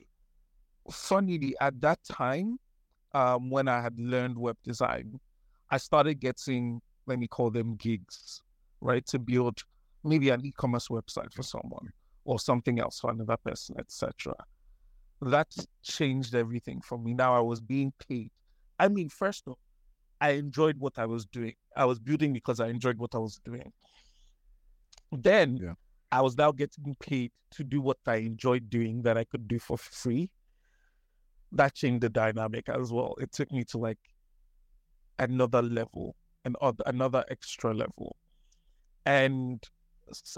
funnily, 0.90 1.56
at 1.60 1.80
that 1.80 1.98
time, 2.04 2.58
um, 3.12 3.50
when 3.50 3.66
I 3.66 3.80
had 3.80 3.98
learned 3.98 4.38
web 4.38 4.56
design, 4.62 5.18
I 5.70 5.78
started 5.78 6.20
getting, 6.20 6.80
let 7.06 7.18
me 7.18 7.26
call 7.26 7.50
them 7.50 7.74
gigs, 7.74 8.42
right, 8.80 9.04
to 9.06 9.18
build 9.18 9.62
maybe 10.04 10.30
an 10.30 10.44
e-commerce 10.44 10.88
website 10.88 11.32
for 11.32 11.42
someone 11.42 11.88
or 12.24 12.38
something 12.38 12.80
else 12.80 13.00
for 13.00 13.10
another 13.10 13.36
person, 13.36 13.76
etc. 13.78 14.34
That 15.22 15.48
changed 15.82 16.34
everything 16.34 16.80
for 16.80 16.98
me. 16.98 17.14
Now 17.14 17.36
I 17.36 17.40
was 17.40 17.60
being 17.60 17.92
paid. 18.08 18.30
I 18.78 18.88
mean, 18.88 19.08
first 19.08 19.44
of 19.46 19.52
all, 19.52 19.58
I 20.20 20.30
enjoyed 20.30 20.78
what 20.78 20.98
I 20.98 21.06
was 21.06 21.26
doing. 21.26 21.54
I 21.76 21.84
was 21.84 21.98
building 21.98 22.32
because 22.32 22.60
I 22.60 22.68
enjoyed 22.68 22.98
what 22.98 23.14
I 23.14 23.18
was 23.18 23.40
doing. 23.44 23.72
Then 25.12 25.58
yeah. 25.62 25.74
I 26.12 26.20
was 26.22 26.36
now 26.36 26.52
getting 26.52 26.94
paid 27.00 27.32
to 27.52 27.64
do 27.64 27.80
what 27.80 27.98
I 28.06 28.16
enjoyed 28.16 28.70
doing 28.70 29.02
that 29.02 29.16
I 29.16 29.24
could 29.24 29.48
do 29.48 29.58
for 29.58 29.76
free. 29.76 30.30
That 31.52 31.74
changed 31.74 32.02
the 32.02 32.08
dynamic 32.08 32.68
as 32.68 32.92
well. 32.92 33.16
It 33.20 33.32
took 33.32 33.50
me 33.50 33.64
to 33.64 33.78
like 33.78 33.98
another 35.18 35.62
level, 35.62 36.16
and 36.44 36.56
another 36.86 37.24
extra 37.30 37.74
level. 37.74 38.16
And 39.04 39.62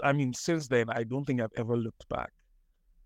I 0.03 0.13
mean, 0.13 0.33
since 0.33 0.67
then, 0.67 0.89
I 0.89 1.03
don't 1.03 1.25
think 1.25 1.41
I've 1.41 1.51
ever 1.57 1.75
looked 1.75 2.07
back. 2.09 2.31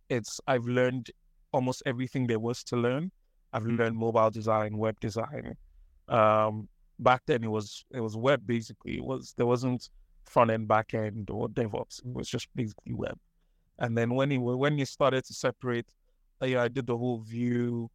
It's 0.10 0.40
I've 0.48 0.66
learned 0.66 1.12
almost 1.52 1.84
everything 1.86 2.28
there 2.28 2.40
was 2.40 2.64
to 2.66 2.78
learn. 2.78 3.12
I've 3.54 3.66
learned 3.66 3.96
mobile 3.96 4.30
design, 4.30 4.78
web 4.78 5.00
design. 5.00 5.56
Um, 6.08 6.68
back 7.00 7.24
then, 7.26 7.44
it 7.44 7.50
was 7.50 7.86
it 7.92 8.00
was 8.00 8.16
web 8.16 8.46
basically. 8.46 8.98
It 8.98 9.04
was 9.04 9.34
there 9.38 9.46
wasn't 9.46 9.90
front 10.24 10.52
end, 10.52 10.68
back 10.68 10.94
end, 10.94 11.30
or 11.30 11.48
DevOps. 11.48 12.06
It 12.06 12.14
was 12.14 12.30
just 12.30 12.48
basically 12.56 12.94
web. 12.94 13.18
And 13.80 13.98
then 13.98 14.14
when 14.14 14.32
you 14.32 14.42
when 14.42 14.78
you 14.78 14.86
started 14.86 15.26
to 15.26 15.34
separate, 15.34 15.88
uh, 16.42 16.46
yeah, 16.46 16.64
I 16.64 16.68
did 16.68 16.88
the 16.88 16.98
whole 16.98 17.20
Vue, 17.20 17.90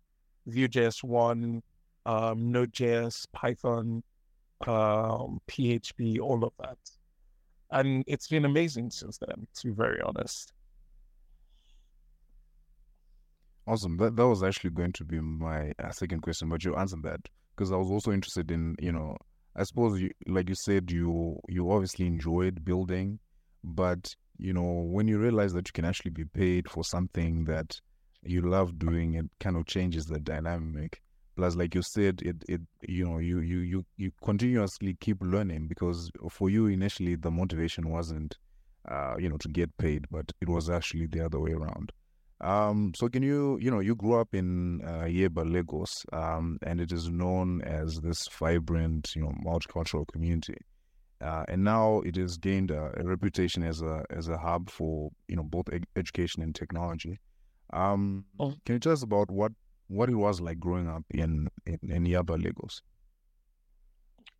Vue.js 0.47 1.03
one, 1.03 1.63
um, 2.07 2.51
Node.js, 2.51 3.27
Python, 3.33 4.03
um, 4.67 5.41
PHP, 5.49 6.21
all 6.21 6.45
of 6.45 6.53
that. 6.61 6.79
And 7.73 8.05
it's 8.07 8.29
been 8.29 8.45
amazing 8.45 8.91
since 8.93 9.19
then, 9.19 9.49
to 9.57 9.67
be 9.69 9.73
very 9.73 10.01
honest. 10.03 10.53
Awesome. 13.67 13.97
That 13.97 14.17
that 14.17 14.27
was 14.29 14.43
actually 14.43 14.71
going 14.71 14.93
to 14.95 15.05
be 15.05 15.21
my 15.21 15.73
uh, 15.79 15.91
second 15.91 16.21
question, 16.21 16.49
but 16.49 16.65
you 16.65 16.77
answered 16.77 17.03
that 17.05 17.21
because 17.55 17.73
I 17.73 17.77
was 17.77 17.91
also 17.91 18.13
interested 18.13 18.51
in, 18.51 18.77
you 18.81 18.93
know, 18.93 19.17
I 19.57 19.65
suppose 19.65 20.01
you, 20.01 20.11
like 20.27 20.49
you 20.49 20.55
said, 20.55 20.91
you 20.91 21.41
you 21.49 21.71
obviously 21.71 22.07
enjoyed 22.07 22.65
building, 22.65 23.21
but 23.63 24.15
you 24.39 24.53
know, 24.53 24.83
when 24.87 25.09
you 25.09 25.19
realize 25.19 25.53
that 25.55 25.69
you 25.69 25.73
can 25.73 25.85
actually 25.85 26.11
be 26.11 26.25
paid 26.25 26.69
for 26.71 26.85
something 26.85 27.45
that 27.45 27.81
you 28.23 28.43
love 28.43 28.79
doing, 28.79 29.15
it 29.15 29.27
kind 29.41 29.57
of 29.57 29.67
changes 29.67 30.07
the 30.07 30.19
dynamic. 30.21 31.01
Plus, 31.37 31.57
like 31.57 31.75
you 31.75 31.83
said, 31.83 32.21
it 32.23 32.37
it 32.49 32.61
you 32.87 33.05
know 33.05 33.19
you 33.19 33.41
you 33.41 33.59
you 33.61 33.85
you 33.97 34.13
continuously 34.23 34.97
keep 35.01 35.19
learning 35.23 35.67
because 35.67 36.11
for 36.31 36.51
you 36.51 36.67
initially 36.67 37.17
the 37.17 37.31
motivation 37.31 37.89
wasn't, 37.89 38.37
uh, 38.89 39.15
you 39.19 39.29
know, 39.29 39.39
to 39.39 39.49
get 39.49 39.77
paid, 39.79 40.05
but 40.11 40.31
it 40.41 40.49
was 40.49 40.69
actually 40.69 41.07
the 41.07 41.25
other 41.25 41.41
way 41.41 41.53
around. 41.53 41.93
Um, 42.43 42.93
so 42.97 43.09
can 43.09 43.23
you, 43.23 43.57
you 43.63 43.71
know, 43.71 43.79
you 43.79 43.95
grew 43.95 44.15
up 44.21 44.35
in 44.35 44.83
uh, 44.83 45.05
Yaba, 45.05 45.51
Lagos, 45.51 46.05
um, 46.13 46.59
and 46.63 46.81
it 46.81 46.91
is 46.91 47.09
known 47.09 47.63
as 47.63 48.01
this 48.01 48.27
vibrant, 48.29 49.15
you 49.15 49.23
know, 49.23 49.33
multicultural 49.45 50.05
community. 50.13 50.57
Uh, 51.21 51.45
and 51.47 51.63
now 51.63 52.01
it 52.01 52.17
has 52.17 52.37
gained 52.37 52.73
a, 52.73 52.93
a, 52.99 53.05
reputation 53.05 53.63
as 53.63 53.81
a 53.81 54.05
as 54.11 54.27
a 54.27 54.37
hub 54.37 54.69
for 54.69 55.09
you 55.29 55.37
know 55.37 55.45
both 55.45 55.73
ed- 55.73 55.87
education 55.95 56.43
and 56.43 56.53
technology. 56.53 57.21
Um, 57.73 58.25
oh. 58.41 58.55
Can 58.67 58.75
you 58.75 58.81
tell 58.81 58.93
us 58.93 59.05
about 59.05 59.31
what 59.31 59.53
what 59.93 60.09
it 60.09 60.15
was 60.15 60.41
like 60.41 60.59
growing 60.59 60.89
up 60.89 61.05
in 61.11 61.49
in, 61.67 61.79
in 61.83 62.05
Yaba, 62.05 62.43
Lagos? 62.43 62.83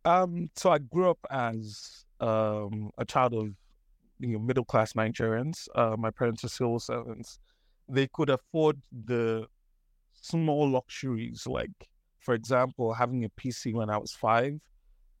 Um, 0.05 0.49
so 0.55 0.71
I 0.71 0.79
grew 0.79 1.09
up 1.09 1.19
as 1.31 2.05
um, 2.19 2.91
a 2.97 3.05
child 3.05 3.33
of 3.33 3.49
you 4.19 4.33
know, 4.33 4.39
middle 4.39 4.65
class 4.65 4.93
Nigerians. 4.93 5.67
Uh, 5.75 5.95
my 5.97 6.11
parents 6.11 6.43
are 6.43 6.49
civil 6.49 6.79
servants 6.79 7.39
they 7.89 8.07
could 8.07 8.29
afford 8.29 8.81
the 9.05 9.45
small 10.13 10.69
luxuries, 10.69 11.45
like, 11.47 11.71
for 12.19 12.33
example, 12.33 12.93
having 12.93 13.25
a 13.25 13.29
PC 13.29 13.73
when 13.73 13.89
I 13.89 13.97
was 13.97 14.11
five. 14.13 14.59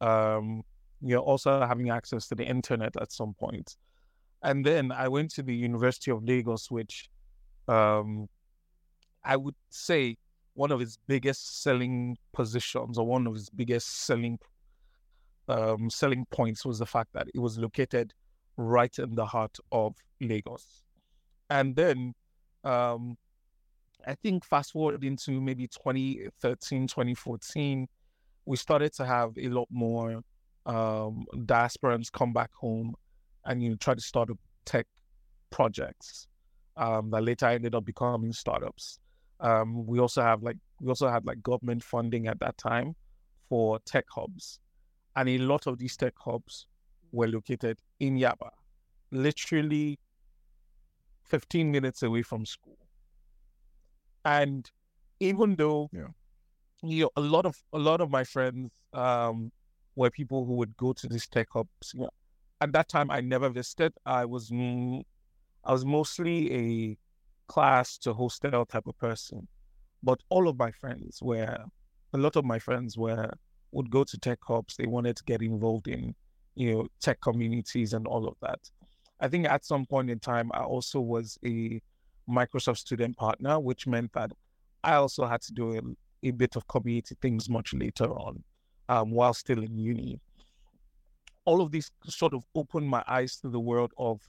Um, 0.01 0.63
you 1.01 1.15
know, 1.15 1.21
also 1.21 1.65
having 1.65 1.89
access 1.89 2.27
to 2.29 2.35
the 2.35 2.45
internet 2.45 2.95
at 3.01 3.11
some 3.11 3.33
point. 3.33 3.75
And 4.41 4.65
then 4.65 4.91
I 4.91 5.07
went 5.07 5.31
to 5.31 5.43
the 5.43 5.55
University 5.55 6.11
of 6.11 6.23
Lagos, 6.23 6.71
which 6.71 7.09
um, 7.67 8.27
I 9.23 9.35
would 9.35 9.55
say 9.69 10.17
one 10.55 10.71
of 10.71 10.79
his 10.79 10.97
biggest 11.07 11.63
selling 11.63 12.17
positions 12.31 12.97
or 12.97 13.05
one 13.05 13.27
of 13.27 13.33
his 13.33 13.49
biggest 13.49 14.05
selling 14.05 14.37
um, 15.47 15.89
selling 15.89 16.25
points 16.31 16.65
was 16.65 16.79
the 16.79 16.85
fact 16.85 17.09
that 17.13 17.27
it 17.33 17.39
was 17.39 17.57
located 17.57 18.13
right 18.55 18.97
in 18.97 19.15
the 19.15 19.25
heart 19.25 19.57
of 19.71 19.95
Lagos. 20.21 20.83
And 21.49 21.75
then 21.75 22.13
um, 22.63 23.17
I 24.07 24.15
think 24.15 24.45
fast 24.45 24.71
forward 24.71 25.03
into 25.03 25.41
maybe 25.41 25.67
2013, 25.67 26.87
2014, 26.87 27.87
we 28.45 28.57
started 28.57 28.93
to 28.93 29.05
have 29.05 29.31
a 29.37 29.49
lot 29.49 29.67
more 29.69 30.21
um, 30.65 31.25
diasporans 31.35 32.11
come 32.11 32.33
back 32.33 32.53
home 32.53 32.93
and 33.45 33.61
you 33.61 33.69
know, 33.69 33.75
try 33.75 33.93
to 33.93 34.01
start 34.01 34.29
up 34.29 34.37
tech 34.65 34.87
projects 35.49 36.27
um, 36.77 37.09
that 37.11 37.23
later 37.23 37.47
ended 37.47 37.75
up 37.75 37.85
becoming 37.85 38.33
startups. 38.33 38.99
Um, 39.43 39.85
we 39.85 39.99
also 39.99 40.21
have 40.21 40.41
like 40.41 40.57
we 40.79 40.87
also 40.89 41.09
had 41.09 41.25
like 41.25 41.43
government 41.43 41.83
funding 41.83 42.27
at 42.27 42.39
that 42.39 42.57
time 42.57 42.95
for 43.49 43.79
tech 43.85 44.05
hubs, 44.09 44.59
and 45.15 45.29
a 45.29 45.37
lot 45.37 45.67
of 45.67 45.77
these 45.77 45.95
tech 45.97 46.13
hubs 46.17 46.67
were 47.11 47.27
located 47.27 47.77
in 47.99 48.17
Yaba, 48.17 48.49
literally 49.11 49.99
15 51.25 51.71
minutes 51.71 52.03
away 52.03 52.21
from 52.21 52.45
school. 52.45 52.77
And 54.25 54.69
even 55.19 55.55
though 55.55 55.89
yeah. 55.91 56.07
you 56.81 57.03
know, 57.03 57.09
a 57.17 57.21
lot 57.21 57.45
of 57.45 57.61
a 57.73 57.79
lot 57.79 57.99
of 58.01 58.09
my 58.09 58.23
friends 58.23 58.71
um, 58.93 59.51
were 59.95 60.09
people 60.09 60.45
who 60.45 60.53
would 60.53 60.75
go 60.77 60.93
to 60.93 61.07
these 61.07 61.27
tech 61.27 61.47
hubs. 61.53 61.93
You 61.93 62.01
know, 62.01 62.09
at 62.61 62.71
that 62.71 62.87
time, 62.87 63.11
I 63.11 63.19
never 63.19 63.49
visited. 63.49 63.93
I 64.05 64.23
was 64.25 64.51
I 64.51 65.71
was 65.71 65.85
mostly 65.85 66.53
a 66.53 66.97
class 67.53 67.99
to 67.99 68.13
hostel 68.15 68.65
type 68.65 68.87
of 68.87 68.97
person, 68.97 69.47
but 70.01 70.19
all 70.29 70.47
of 70.47 70.57
my 70.57 70.71
friends 70.71 71.19
were 71.21 71.57
a 72.13 72.17
lot 72.17 72.35
of 72.35 72.45
my 72.45 72.57
friends 72.57 72.97
were 72.97 73.31
would 73.71 73.91
go 73.91 74.03
to 74.03 74.17
tech 74.17 74.39
hubs. 74.47 74.75
They 74.75 74.87
wanted 74.87 75.15
to 75.17 75.23
get 75.23 75.43
involved 75.43 75.87
in 75.87 76.15
you 76.55 76.73
know 76.73 76.87
tech 76.99 77.21
communities 77.21 77.93
and 77.93 78.07
all 78.07 78.27
of 78.27 78.35
that. 78.41 78.59
I 79.19 79.27
think 79.27 79.47
at 79.47 79.65
some 79.65 79.85
point 79.85 80.09
in 80.09 80.19
time, 80.19 80.49
I 80.53 80.63
also 80.63 80.99
was 80.99 81.37
a 81.45 81.79
Microsoft 82.27 82.79
student 82.79 83.17
partner, 83.17 83.59
which 83.59 83.85
meant 83.85 84.11
that 84.13 84.31
I 84.83 84.95
also 84.95 85.25
had 85.25 85.41
to 85.43 85.53
do 85.53 85.77
a, 85.77 85.81
a 86.27 86.31
bit 86.31 86.55
of 86.55 86.67
community 86.67 87.15
things 87.21 87.49
much 87.49 87.73
later 87.73 88.05
on 88.05 88.43
um, 88.89 89.11
while 89.11 89.33
still 89.33 89.61
in 89.61 89.77
uni. 89.77 90.19
All 91.45 91.61
of 91.61 91.71
these 91.71 91.91
sort 92.07 92.33
of 92.33 92.43
opened 92.55 92.87
my 92.87 93.03
eyes 93.07 93.37
to 93.41 93.49
the 93.49 93.59
world 93.59 93.91
of 93.97 94.21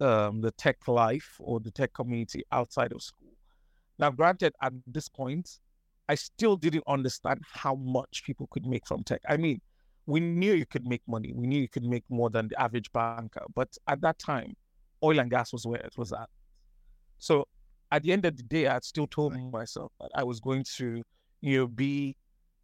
um, 0.00 0.40
the 0.40 0.50
tech 0.52 0.86
life 0.88 1.36
or 1.38 1.60
the 1.60 1.70
tech 1.70 1.92
community 1.94 2.42
outside 2.52 2.92
of 2.92 3.02
school. 3.02 3.32
Now, 3.98 4.10
granted, 4.10 4.54
at 4.62 4.72
this 4.86 5.08
point, 5.08 5.58
I 6.08 6.16
still 6.16 6.56
didn't 6.56 6.84
understand 6.86 7.40
how 7.50 7.76
much 7.76 8.24
people 8.24 8.48
could 8.50 8.66
make 8.66 8.86
from 8.86 9.04
tech. 9.04 9.22
I 9.28 9.36
mean, 9.36 9.60
we 10.06 10.20
knew 10.20 10.52
you 10.52 10.66
could 10.66 10.86
make 10.86 11.02
money. 11.06 11.32
We 11.34 11.46
knew 11.46 11.60
you 11.60 11.68
could 11.68 11.84
make 11.84 12.04
more 12.10 12.28
than 12.28 12.48
the 12.48 12.60
average 12.60 12.92
banker. 12.92 13.44
But 13.54 13.76
at 13.88 14.00
that 14.02 14.18
time, 14.18 14.54
oil 15.02 15.18
and 15.18 15.30
gas 15.30 15.52
was 15.52 15.66
where 15.66 15.80
it 15.80 15.96
was 15.96 16.12
at. 16.12 16.28
So 17.18 17.48
at 17.90 18.02
the 18.02 18.12
end 18.12 18.24
of 18.24 18.36
the 18.36 18.42
day, 18.42 18.66
I 18.66 18.80
still 18.80 19.06
told 19.06 19.34
myself 19.52 19.92
that 20.00 20.10
I 20.14 20.24
was 20.24 20.40
going 20.40 20.64
to, 20.76 21.02
you 21.40 21.58
know, 21.58 21.66
be 21.66 22.16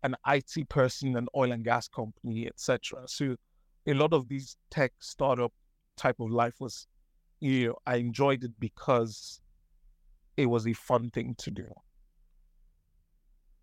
an 0.02 0.16
IT 0.26 0.68
person, 0.68 1.16
an 1.16 1.28
oil 1.36 1.52
and 1.52 1.64
gas 1.64 1.88
company, 1.88 2.46
etc. 2.46 3.04
So 3.06 3.36
a 3.86 3.94
lot 3.94 4.12
of 4.12 4.28
these 4.28 4.56
tech 4.70 4.92
startup 4.98 5.52
type 5.96 6.16
of 6.20 6.30
life 6.30 6.54
was, 6.58 6.86
you 7.40 7.68
know, 7.68 7.76
I 7.86 7.96
enjoyed 7.96 8.44
it 8.44 8.52
because 8.60 9.40
it 10.36 10.46
was 10.46 10.66
a 10.66 10.72
fun 10.72 11.10
thing 11.10 11.34
to 11.38 11.50
do. 11.50 11.66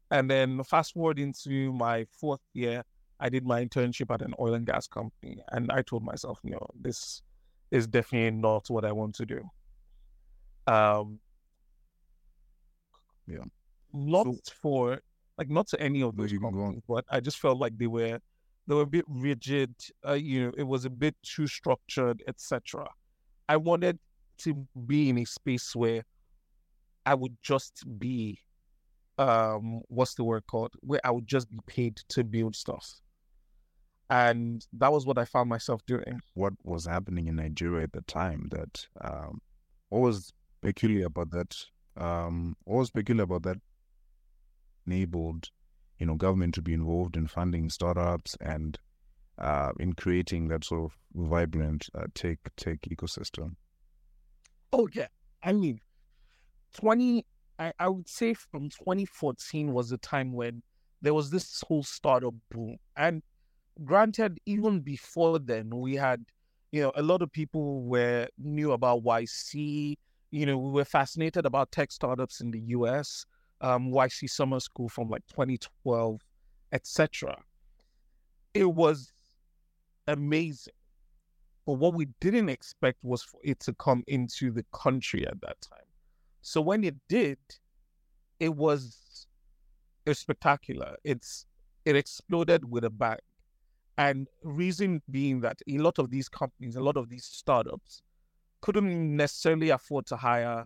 And 0.09 0.29
then 0.29 0.63
fast 0.63 0.93
forward 0.93 1.19
into 1.19 1.73
my 1.73 2.05
fourth 2.11 2.41
year, 2.53 2.83
I 3.19 3.29
did 3.29 3.45
my 3.45 3.65
internship 3.65 4.13
at 4.13 4.21
an 4.21 4.33
oil 4.39 4.53
and 4.53 4.65
gas 4.65 4.87
company, 4.87 5.41
and 5.51 5.71
I 5.71 5.81
told 5.81 6.03
myself, 6.03 6.39
you 6.43 6.51
know, 6.51 6.67
this 6.79 7.23
is 7.71 7.87
definitely 7.87 8.39
not 8.39 8.69
what 8.69 8.85
I 8.85 8.91
want 8.91 9.15
to 9.15 9.25
do. 9.25 9.49
Um, 10.71 11.19
yeah, 13.27 13.43
not 13.93 14.25
so, 14.25 14.37
for 14.61 14.99
like 15.37 15.49
not 15.49 15.67
to 15.69 15.81
any 15.81 16.01
of 16.01 16.15
those 16.15 16.31
companies, 16.31 16.81
but 16.87 17.05
I 17.09 17.19
just 17.19 17.39
felt 17.39 17.57
like 17.57 17.77
they 17.77 17.87
were 17.87 18.19
they 18.67 18.75
were 18.75 18.81
a 18.81 18.87
bit 18.87 19.05
rigid. 19.07 19.73
Uh, 20.07 20.13
you 20.13 20.45
know, 20.45 20.51
it 20.57 20.63
was 20.63 20.85
a 20.85 20.89
bit 20.89 21.15
too 21.23 21.47
structured, 21.47 22.21
etc. 22.27 22.87
I 23.49 23.57
wanted 23.57 23.99
to 24.39 24.67
be 24.85 25.09
in 25.09 25.17
a 25.17 25.25
space 25.25 25.75
where 25.75 26.03
I 27.05 27.15
would 27.15 27.37
just 27.41 27.83
be 27.97 28.39
um 29.17 29.81
what's 29.87 30.13
the 30.13 30.23
word 30.23 30.43
called 30.45 30.73
where 30.81 30.99
I 31.03 31.09
would 31.09 31.25
just 31.25 31.49
be 31.49 31.57
paid 31.65 31.95
to 32.09 32.23
build 32.23 32.55
stuff 32.55 33.01
and 34.09 34.65
that 34.73 34.91
was 34.91 35.05
what 35.05 35.17
I 35.17 35.25
found 35.25 35.49
myself 35.49 35.85
doing. 35.85 36.21
What 36.33 36.53
was 36.63 36.85
happening 36.85 37.27
in 37.27 37.35
Nigeria 37.35 37.83
at 37.83 37.93
the 37.93 38.01
time 38.01 38.47
that 38.51 38.87
um, 39.01 39.41
what 39.89 39.99
was 39.99 40.31
peculiar 40.61 41.07
about 41.07 41.31
that? 41.31 41.55
Um, 41.97 42.55
what 42.63 42.77
was 42.77 42.91
peculiar 42.91 43.23
about 43.23 43.43
that 43.43 43.57
enabled, 44.85 45.49
you 45.99 46.05
know, 46.05 46.15
government 46.15 46.53
to 46.55 46.61
be 46.61 46.73
involved 46.73 47.17
in 47.17 47.27
funding 47.27 47.69
startups 47.69 48.37
and 48.39 48.77
uh, 49.37 49.71
in 49.79 49.93
creating 49.93 50.47
that 50.49 50.63
sort 50.63 50.83
of 50.83 50.97
vibrant 51.13 51.87
uh, 51.95 52.05
tech 52.13 52.39
tech 52.57 52.79
ecosystem? 52.89 53.55
Oh 54.73 54.87
yeah, 54.93 55.07
I 55.43 55.53
mean, 55.53 55.79
twenty. 56.73 57.25
I, 57.59 57.73
I 57.79 57.87
would 57.87 58.07
say 58.07 58.35
from 58.35 58.69
2014 58.69 59.73
was 59.73 59.89
the 59.89 59.97
time 59.97 60.31
when 60.31 60.61
there 61.01 61.15
was 61.15 61.31
this 61.31 61.63
whole 61.67 61.81
startup 61.81 62.35
boom, 62.51 62.77
and 62.95 63.23
granted, 63.83 64.39
even 64.45 64.81
before 64.81 65.39
then, 65.39 65.71
we 65.75 65.95
had 65.95 66.23
you 66.71 66.81
know, 66.81 66.91
a 66.95 67.01
lot 67.01 67.21
of 67.21 67.31
people 67.31 67.83
were 67.83 68.27
knew 68.37 68.73
about 68.73 69.03
YC. 69.03 69.95
You 70.31 70.45
know, 70.45 70.57
we 70.57 70.71
were 70.71 70.85
fascinated 70.85 71.45
about 71.45 71.71
tech 71.71 71.91
startups 71.91 72.41
in 72.41 72.51
the 72.51 72.59
US, 72.59 73.25
um, 73.61 73.91
YC 73.91 74.29
Summer 74.29 74.59
School 74.59 74.89
from 74.89 75.09
like 75.09 75.25
2012, 75.27 76.19
etc. 76.73 77.37
It 78.53 78.65
was 78.65 79.13
amazing. 80.07 80.73
But 81.65 81.73
what 81.73 81.93
we 81.93 82.07
didn't 82.21 82.49
expect 82.49 83.03
was 83.03 83.23
for 83.23 83.39
it 83.43 83.59
to 83.61 83.73
come 83.73 84.03
into 84.07 84.51
the 84.51 84.65
country 84.73 85.27
at 85.27 85.39
that 85.41 85.59
time. 85.61 85.87
So 86.41 86.61
when 86.61 86.83
it 86.85 86.95
did, 87.09 87.37
it 88.39 88.55
was 88.55 89.27
it 90.05 90.11
was 90.11 90.19
spectacular. 90.19 90.95
It's 91.03 91.45
it 91.83 91.95
exploded 91.95 92.69
with 92.69 92.85
a 92.85 92.89
bang. 92.89 93.17
And 93.97 94.27
reason 94.43 95.01
being 95.11 95.41
that 95.41 95.59
a 95.67 95.77
lot 95.79 95.99
of 95.99 96.09
these 96.09 96.29
companies, 96.29 96.75
a 96.75 96.81
lot 96.81 96.97
of 96.97 97.09
these 97.09 97.25
startups 97.25 98.01
couldn't 98.61 99.15
necessarily 99.15 99.69
afford 99.69 100.05
to 100.07 100.15
hire 100.15 100.65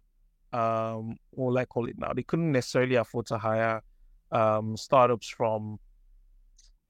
um 0.54 1.16
will 1.32 1.58
I 1.58 1.66
call 1.66 1.88
it 1.88 1.98
now? 1.98 2.14
They 2.14 2.24
couldn't 2.24 2.52
necessarily 2.52 2.96
afford 2.96 3.26
to 3.28 3.38
hire 3.40 3.82
um 4.32 4.78
startups 4.78 5.30
from 5.30 5.80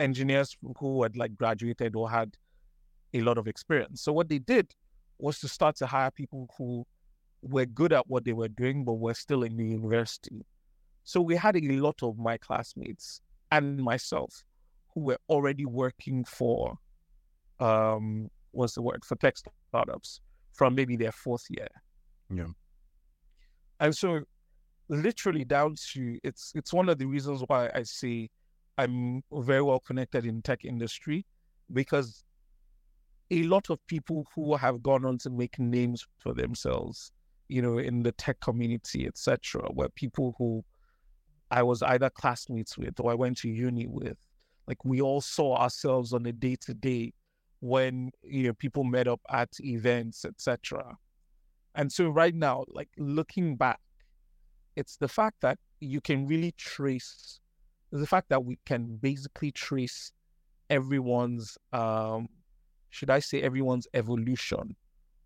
engineers 0.01 0.57
who 0.79 1.03
had 1.03 1.15
like 1.15 1.35
graduated 1.37 1.95
or 1.95 2.09
had 2.09 2.35
a 3.13 3.21
lot 3.21 3.38
of 3.38 3.47
experience. 3.47 4.02
So 4.02 4.13
what 4.13 4.30
they 4.30 4.39
did 4.39 4.74
was 5.19 5.39
to 5.39 5.47
start 5.47 5.76
to 5.78 5.86
hire 5.86 6.12
people 6.12 6.50
who 6.58 6.86
were 7.41 7.65
good 7.65 7.93
at 7.93 8.08
what 8.08 8.26
they 8.26 8.34
were 8.34 8.47
doing, 8.47 8.84
but 8.84 8.93
were 8.93 9.13
still 9.13 9.43
in 9.43 9.58
the 9.58 9.65
university. 9.65 10.45
So 11.04 11.21
we 11.21 11.36
had 11.36 11.56
a 11.56 11.62
lot 11.62 12.04
of 12.04 12.17
my 12.17 12.38
classmates 12.38 13.21
and 13.52 13.78
myself 13.78 14.43
who 14.93 15.02
were 15.02 15.17
already 15.30 15.65
working 15.65 16.24
for 16.26 16.78
um 17.60 18.30
what's 18.52 18.74
the 18.74 18.82
word 18.82 19.04
for 19.06 19.15
tech 19.15 19.36
startups 19.69 20.19
from 20.54 20.76
maybe 20.76 20.95
their 20.95 21.12
fourth 21.12 21.45
year. 21.50 21.67
Yeah. 22.34 22.47
And 23.80 23.95
so 23.95 24.21
literally 24.89 25.45
down 25.45 25.76
to 25.93 26.19
it's 26.24 26.52
it's 26.56 26.74
one 26.74 26.89
of 26.89 26.97
the 26.97 27.06
reasons 27.06 27.43
why 27.47 27.69
I 27.74 27.84
say 27.84 28.30
I'm 28.78 29.24
very 29.32 29.62
well 29.62 29.80
connected 29.80 30.26
in 30.26 30.41
tech 30.41 30.65
industry 30.65 31.26
because 31.71 32.24
a 33.32 33.44
lot 33.44 33.70
of 33.70 33.80
people 33.88 34.28
who 34.36 34.56
have 34.56 34.84
gone 34.84 35.06
on 35.06 35.17
to 35.20 35.30
make 35.30 35.58
names 35.58 36.06
for 36.17 36.34
themselves, 36.34 37.12
you 37.48 37.62
know, 37.62 37.78
in 37.78 38.04
the 38.04 38.12
tech 38.12 38.39
community, 38.41 39.08
etc., 39.08 39.63
were 39.74 39.89
people 39.89 40.36
who 40.38 40.63
I 41.50 41.63
was 41.63 41.82
either 41.82 42.10
classmates 42.10 42.78
with 42.78 43.00
or 43.00 43.12
I 43.12 43.15
went 43.15 43.38
to 43.39 43.50
uni 43.50 43.88
with. 43.88 44.17
Like 44.67 44.84
we 44.86 45.02
all 45.02 45.22
saw 45.22 45.58
ourselves 45.58 46.13
on 46.13 46.26
a 46.26 46.32
day 46.32 46.58
to 46.62 46.74
day 46.74 47.13
when 47.62 48.12
you 48.24 48.44
know 48.44 48.54
people 48.54 48.84
met 48.84 49.08
up 49.08 49.22
at 49.30 49.50
events, 49.60 50.26
etc. 50.26 50.98
And 51.76 51.91
so 51.91 52.10
right 52.10 52.36
now, 52.36 52.65
like 52.67 52.89
looking 52.98 53.56
back, 53.56 53.80
it's 54.76 54.98
the 54.98 55.08
fact 55.08 55.38
that 55.41 55.58
you 55.80 56.02
can 56.02 56.28
really 56.28 56.54
trace 56.58 57.39
the 57.91 58.08
fact 58.08 58.30
that 58.30 58.44
we 58.46 58.58
can 58.65 58.98
basically 59.02 59.52
trace 59.52 60.12
everyone's 60.70 61.58
um 61.74 62.30
should 62.91 63.10
I 63.10 63.19
say 63.19 63.41
everyone's 63.41 63.88
evolution 63.95 64.75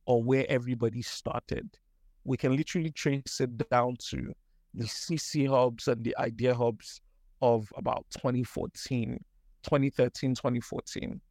or 0.05 0.23
where 0.23 0.45
everybody 0.49 1.01
started. 1.01 1.77
We 2.25 2.37
can 2.37 2.55
literally 2.55 2.91
trace 2.91 3.39
it 3.41 3.57
down 3.69 3.97
to 4.09 4.33
the 4.73 4.85
CC 4.85 5.47
hubs 5.47 5.87
and 5.87 6.03
the 6.03 6.15
idea 6.17 6.55
hubs 6.55 7.01
of 7.41 7.71
about 7.77 8.05
2014, 8.11 9.23
2013, 9.63 10.35
2014. 10.35 11.21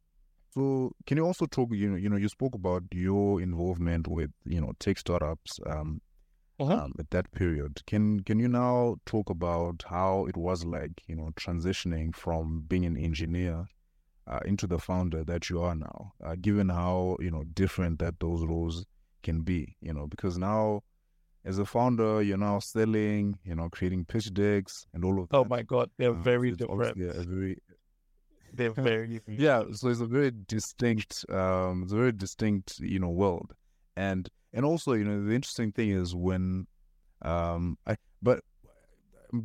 So 0.53 0.91
can 1.05 1.17
you 1.17 1.25
also 1.25 1.45
talk, 1.45 1.69
you 1.73 1.89
know, 1.89 1.95
you 1.97 2.09
know, 2.09 2.15
you 2.17 2.29
spoke 2.29 2.55
about 2.55 2.83
your 2.91 3.41
involvement 3.41 4.07
with, 4.07 4.31
you 4.45 4.61
know, 4.61 4.73
tech 4.79 4.97
startups 4.97 5.59
um, 5.67 6.01
Uh-huh. 6.59 6.81
um, 6.85 6.93
at 6.99 7.09
that 7.11 7.31
period. 7.31 7.81
Can 7.87 8.21
can 8.21 8.39
you 8.39 8.47
now 8.49 8.97
talk 9.05 9.29
about 9.29 9.83
how 9.87 10.25
it 10.27 10.37
was 10.37 10.65
like, 10.65 11.01
you 11.07 11.15
know, 11.15 11.31
transitioning 11.37 12.15
from 12.15 12.61
being 12.67 12.85
an 12.85 12.97
engineer 12.97 13.67
uh, 14.27 14.39
into 14.45 14.67
the 14.67 14.79
founder 14.79 15.23
that 15.23 15.49
you 15.49 15.61
are 15.61 15.75
now, 15.75 16.13
uh, 16.23 16.35
given 16.39 16.69
how 16.69 17.17
you 17.19 17.29
know 17.31 17.43
different 17.53 17.99
that 17.99 18.19
those 18.19 18.43
roles 18.45 18.85
can 19.23 19.41
be, 19.41 19.75
you 19.81 19.93
know, 19.93 20.07
because 20.07 20.37
now 20.37 20.81
as 21.43 21.59
a 21.59 21.65
founder, 21.65 22.21
you're 22.23 22.37
now 22.37 22.57
selling, 22.59 23.37
you 23.43 23.55
know, 23.55 23.69
creating 23.69 24.03
pitch 24.05 24.33
decks 24.33 24.87
and 24.93 25.05
all 25.05 25.19
of 25.21 25.29
that. 25.29 25.37
Oh 25.37 25.45
my 25.45 25.61
God, 25.61 25.89
they're 25.97 26.09
Uh, 26.09 26.13
very 26.13 26.51
different. 26.51 26.97
a 26.97 27.23
very 27.23 27.57
They're 28.53 28.71
very 28.91 29.07
different. 29.07 29.39
yeah 29.39 29.63
so 29.73 29.89
it's 29.89 29.99
a 29.99 30.05
very 30.05 30.31
distinct 30.47 31.25
um 31.29 31.83
it's 31.83 31.91
a 31.91 31.97
very 31.97 32.11
distinct 32.13 32.79
you 32.79 32.99
know 32.99 33.09
world 33.09 33.53
and 33.97 34.29
and 34.53 34.63
also 34.65 34.93
you 34.93 35.03
know 35.03 35.23
the 35.25 35.33
interesting 35.35 35.71
thing 35.71 35.89
is 35.91 36.15
when 36.15 36.65
um 37.21 37.77
i 37.85 37.95
but 38.21 38.39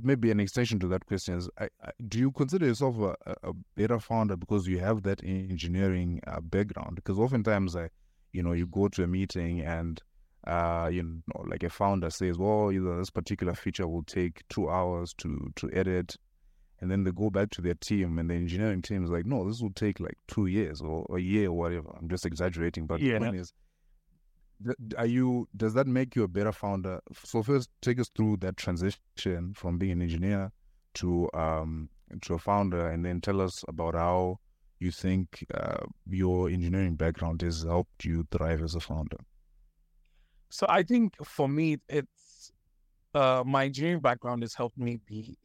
maybe 0.03 0.31
an 0.31 0.40
extension 0.40 0.79
to 0.81 0.88
that 0.88 1.07
question 1.07 1.37
is 1.38 1.48
I, 1.59 1.68
I, 1.85 1.90
do 2.09 2.18
you 2.18 2.31
consider 2.33 2.66
yourself 2.66 2.96
a, 2.98 3.14
a- 3.42 3.53
better 3.76 3.98
founder 3.98 4.37
because 4.37 4.66
you 4.66 4.79
have 4.81 5.03
that 5.03 5.22
engineering 5.24 6.20
uh, 6.26 6.40
background 6.40 6.96
because 6.96 7.18
oftentimes 7.18 7.76
i 7.76 7.88
you 8.33 8.42
know 8.42 8.53
you 8.53 8.66
go 8.66 8.88
to 8.88 9.03
a 9.03 9.07
meeting 9.07 9.61
and 9.61 10.00
uh 10.46 10.88
you 10.90 11.03
know 11.03 11.44
like 11.46 11.62
a 11.62 11.70
founder 11.70 12.11
says 12.11 12.38
well 12.38 12.72
you 12.72 12.81
know 12.83 12.98
this 12.98 13.11
particular 13.11 13.55
feature 13.55 13.87
will 13.87 14.05
take 14.05 14.42
two 14.48 14.68
hours 14.70 15.12
to 15.14 15.50
to 15.57 15.70
edit 15.72 16.16
and 16.81 16.90
then 16.90 17.05
they 17.05 17.11
go 17.11 17.29
back 17.29 17.50
to 17.50 17.61
their 17.61 17.74
team 17.74 18.18
and 18.18 18.31
the 18.31 18.35
engineering 18.35 18.81
team 18.81 19.05
is 19.05 19.11
like 19.11 19.26
no 19.26 19.46
this 19.46 19.61
will 19.61 19.72
take 19.74 20.00
like 20.00 20.16
two 20.29 20.46
years 20.46 20.81
or 20.81 21.05
a 21.14 21.20
year 21.20 21.48
or 21.48 21.53
whatever 21.59 21.90
i'm 22.00 22.09
just 22.09 22.24
exaggerating 22.24 22.87
but 22.87 23.00
Yeah. 23.00 23.14
the 23.18 23.18
point 23.26 23.37
is 23.37 23.53
are 24.96 25.07
you 25.07 25.49
does 25.57 25.75
that 25.75 25.87
make 25.87 26.14
you 26.14 26.23
a 26.25 26.29
better 26.29 26.53
founder? 26.53 27.01
So 27.25 27.42
first 27.42 27.70
take 27.81 27.99
us 27.99 28.11
through 28.14 28.38
that 28.38 28.57
transition 28.57 29.55
from 29.55 29.79
being 29.79 29.92
an 29.92 30.03
engineer 30.03 30.53
to 30.94 31.29
um 31.35 31.88
to 32.23 32.35
a 32.35 32.38
founder 32.38 32.88
and 32.88 33.05
then 33.05 33.20
tell 33.20 33.40
us 33.40 33.64
about 33.68 33.94
how 33.94 34.38
you 34.81 34.90
think 34.90 35.44
uh, 35.55 35.85
your 36.09 36.49
engineering 36.49 36.96
background 36.96 37.42
has 37.42 37.62
helped 37.62 38.05
you 38.05 38.27
thrive 38.33 38.62
as 38.62 38.75
a 38.75 38.81
founder. 38.81 39.18
So 40.49 40.66
I 40.68 40.83
think 40.83 41.14
for 41.25 41.49
me, 41.49 41.77
it's 41.88 42.51
uh, 43.14 43.44
my 43.46 43.66
engineering 43.66 44.01
background 44.01 44.42
has 44.42 44.55
helped 44.55 44.79
me 44.79 44.99
be 45.07 45.37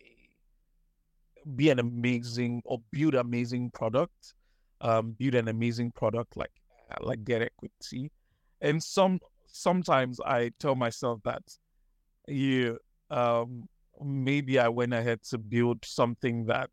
be 1.56 1.69
an 1.69 1.80
amazing 1.80 2.63
or 2.65 2.82
build 2.91 3.13
amazing 3.13 3.69
product, 3.69 4.34
um, 4.82 5.12
build 5.12 5.36
an 5.36 5.47
amazing 5.47 5.91
product 5.91 6.36
like 6.36 6.51
like 7.01 7.23
Get 7.23 7.41
Equity, 7.41 8.12
and 8.65 8.82
some 8.82 9.19
sometimes 9.45 10.19
I 10.19 10.51
tell 10.60 10.75
myself 10.75 11.21
that 11.23 11.43
you 12.28 12.80
um, 13.12 13.69
maybe 14.04 14.60
I 14.60 14.67
went 14.67 14.93
ahead 14.93 15.21
to 15.30 15.38
build 15.38 15.86
something 15.86 16.45
that 16.47 16.69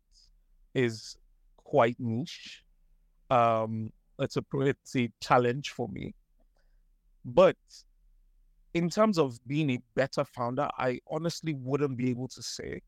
is 0.73 1.15
quite 1.57 1.95
niche. 1.99 2.63
Um, 3.29 3.91
it's 4.19 4.37
a 4.37 4.41
pretty 4.41 5.11
challenge 5.21 5.69
for 5.69 5.87
me, 5.87 6.15
but 7.23 7.55
in 8.73 8.89
terms 8.89 9.19
of 9.19 9.39
being 9.45 9.69
a 9.69 9.79
better 9.95 10.23
founder, 10.25 10.67
I 10.79 10.99
honestly 11.07 11.53
wouldn't 11.53 11.95
be 11.95 12.09
able 12.09 12.27
to 12.29 12.41
say. 12.41 12.81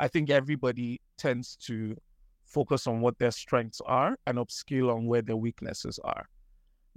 I 0.00 0.08
think 0.08 0.30
everybody 0.30 1.00
tends 1.16 1.56
to 1.66 1.96
focus 2.44 2.88
on 2.88 3.00
what 3.00 3.18
their 3.18 3.30
strengths 3.30 3.80
are 3.86 4.16
and 4.26 4.38
upskill 4.38 4.92
on 4.94 5.06
where 5.06 5.22
their 5.22 5.36
weaknesses 5.36 6.00
are. 6.02 6.26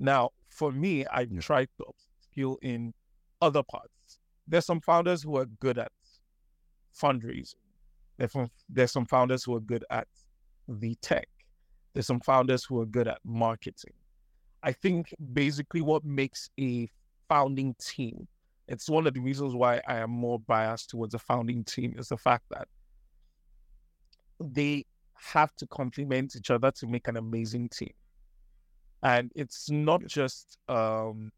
Now, 0.01 0.31
for 0.49 0.71
me, 0.71 1.05
I 1.05 1.21
Yeah. 1.21 1.39
try 1.39 1.65
to 1.65 1.85
upskill 1.85 2.57
in 2.63 2.93
other 3.39 3.61
parts. 3.61 4.19
There's 4.47 4.65
some 4.65 4.81
founders 4.81 5.21
who 5.21 5.37
are 5.37 5.45
good 5.45 5.77
at 5.77 5.91
fundraising. 6.91 7.61
There's 8.17 8.31
some, 8.31 8.49
there's 8.67 8.91
some 8.91 9.05
founders 9.05 9.43
who 9.43 9.55
are 9.55 9.59
good 9.59 9.85
at 9.91 10.07
the 10.67 10.95
tech. 10.95 11.29
There's 11.93 12.07
some 12.07 12.19
founders 12.19 12.65
who 12.65 12.81
are 12.81 12.85
good 12.87 13.07
at 13.07 13.19
marketing. 13.23 13.93
I 14.63 14.71
think 14.71 15.13
basically 15.33 15.81
what 15.81 16.03
makes 16.03 16.49
a 16.59 16.89
founding 17.29 17.75
team. 17.75 18.27
It's 18.67 18.89
one 18.89 19.05
of 19.05 19.13
the 19.13 19.19
reasons 19.19 19.53
why 19.53 19.81
I 19.87 19.97
am 19.97 20.09
more 20.09 20.39
biased 20.39 20.89
towards 20.89 21.13
a 21.13 21.19
founding 21.19 21.63
team 21.63 21.93
is 21.97 22.09
the 22.09 22.17
fact 22.17 22.45
that 22.49 22.67
they 24.39 24.85
have 25.13 25.55
to 25.57 25.67
complement 25.67 26.35
each 26.35 26.49
other 26.49 26.71
to 26.71 26.87
make 26.87 27.07
an 27.07 27.17
amazing 27.17 27.69
team. 27.69 27.93
And 29.03 29.31
it's 29.35 29.69
not 29.69 30.05
just 30.05 30.57
um 30.69 31.31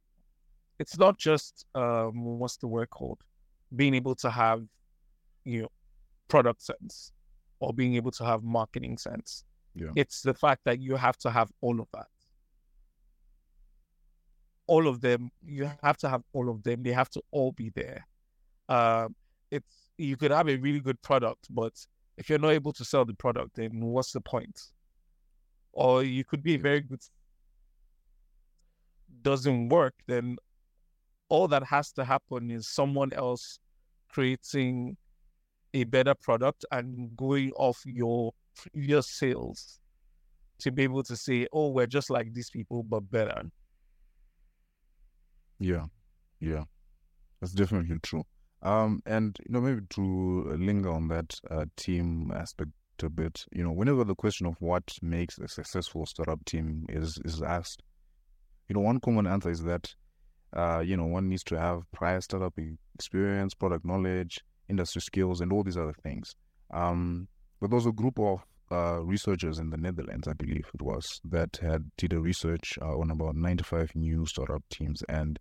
it's 0.79 0.97
not 0.97 1.17
just 1.17 1.65
um 1.75 2.39
what's 2.39 2.57
the 2.57 2.67
word 2.67 2.89
called? 2.89 3.19
Being 3.75 3.93
able 3.95 4.15
to 4.15 4.29
have, 4.29 4.63
you 5.45 5.63
know, 5.63 5.69
product 6.27 6.61
sense 6.61 7.11
or 7.59 7.73
being 7.73 7.95
able 7.95 8.11
to 8.11 8.25
have 8.25 8.43
marketing 8.43 8.97
sense. 8.97 9.43
Yeah. 9.75 9.89
It's 9.95 10.21
the 10.21 10.33
fact 10.33 10.61
that 10.65 10.79
you 10.79 10.95
have 10.95 11.17
to 11.19 11.31
have 11.31 11.51
all 11.61 11.79
of 11.79 11.87
that 11.93 12.07
all 14.67 14.87
of 14.87 15.01
them 15.01 15.29
you 15.45 15.69
have 15.81 15.97
to 15.97 16.09
have 16.09 16.23
all 16.33 16.49
of 16.49 16.63
them 16.63 16.83
they 16.83 16.91
have 16.91 17.09
to 17.09 17.21
all 17.31 17.51
be 17.51 17.69
there 17.75 18.05
um 18.69 19.15
it's 19.51 19.91
you 19.97 20.15
could 20.15 20.31
have 20.31 20.47
a 20.47 20.55
really 20.57 20.79
good 20.79 21.01
product 21.01 21.47
but 21.49 21.73
if 22.17 22.29
you're 22.29 22.39
not 22.39 22.49
able 22.49 22.71
to 22.71 22.85
sell 22.85 23.05
the 23.05 23.13
product 23.13 23.55
then 23.55 23.69
what's 23.81 24.11
the 24.11 24.21
point 24.21 24.61
or 25.73 26.03
you 26.03 26.23
could 26.23 26.41
be 26.41 26.55
a 26.55 26.59
very 26.59 26.81
good 26.81 27.01
doesn't 29.21 29.69
work, 29.69 29.93
then 30.07 30.37
all 31.29 31.47
that 31.47 31.63
has 31.63 31.91
to 31.93 32.05
happen 32.05 32.51
is 32.51 32.67
someone 32.67 33.11
else 33.13 33.59
creating 34.09 34.97
a 35.73 35.83
better 35.85 36.13
product 36.13 36.65
and 36.71 37.15
going 37.17 37.51
off 37.53 37.81
your 37.85 38.33
previous 38.55 39.09
sales 39.09 39.79
to 40.59 40.71
be 40.71 40.83
able 40.83 41.03
to 41.03 41.15
say, 41.15 41.47
oh, 41.51 41.69
we're 41.69 41.87
just 41.87 42.09
like 42.09 42.33
these 42.33 42.49
people, 42.49 42.83
but 42.83 43.09
better. 43.11 43.43
Yeah, 45.59 45.85
yeah, 46.39 46.63
that's 47.41 47.53
definitely 47.53 47.97
true. 48.03 48.23
Um, 48.61 49.01
and 49.05 49.37
you 49.45 49.53
know, 49.53 49.61
maybe 49.61 49.81
to 49.89 50.55
linger 50.57 50.91
on 50.91 51.07
that 51.09 51.39
uh, 51.49 51.65
team 51.75 52.31
aspect 52.33 52.71
a 53.01 53.09
bit, 53.09 53.45
you 53.51 53.63
know, 53.63 53.71
whenever 53.71 54.03
the 54.03 54.15
question 54.15 54.45
of 54.45 54.55
what 54.61 54.97
makes 55.01 55.37
a 55.39 55.47
successful 55.47 56.05
startup 56.05 56.45
team 56.45 56.85
is 56.89 57.19
is 57.25 57.41
asked, 57.41 57.81
you 58.73 58.79
know, 58.79 58.85
one 58.85 58.99
common 58.99 59.27
answer 59.27 59.51
is 59.51 59.63
that, 59.63 59.93
uh, 60.57 60.79
you 60.79 60.97
know, 60.97 61.05
one 61.05 61.29
needs 61.29 61.43
to 61.43 61.59
have 61.59 61.83
prior 61.91 62.19
startup 62.21 62.57
experience, 62.95 63.53
product 63.53 63.85
knowledge, 63.85 64.39
industry 64.67 65.01
skills, 65.01 65.41
and 65.41 65.53
all 65.53 65.61
these 65.61 65.77
other 65.77 65.93
things. 66.01 66.33
Um, 66.73 67.27
but 67.61 67.69
there 67.69 67.75
was 67.75 67.85
a 67.85 67.91
group 67.91 68.17
of 68.19 68.43
uh, 68.71 69.03
researchers 69.03 69.59
in 69.59 69.69
the 69.69 69.77
Netherlands, 69.77 70.27
I 70.27 70.33
believe 70.33 70.65
it 70.73 70.81
was, 70.81 71.21
that 71.25 71.59
had 71.61 71.91
did 71.97 72.13
a 72.13 72.19
research 72.19 72.79
uh, 72.81 72.97
on 72.97 73.11
about 73.11 73.35
95 73.35 73.91
new 73.93 74.25
startup 74.25 74.63
teams. 74.71 75.03
And 75.07 75.37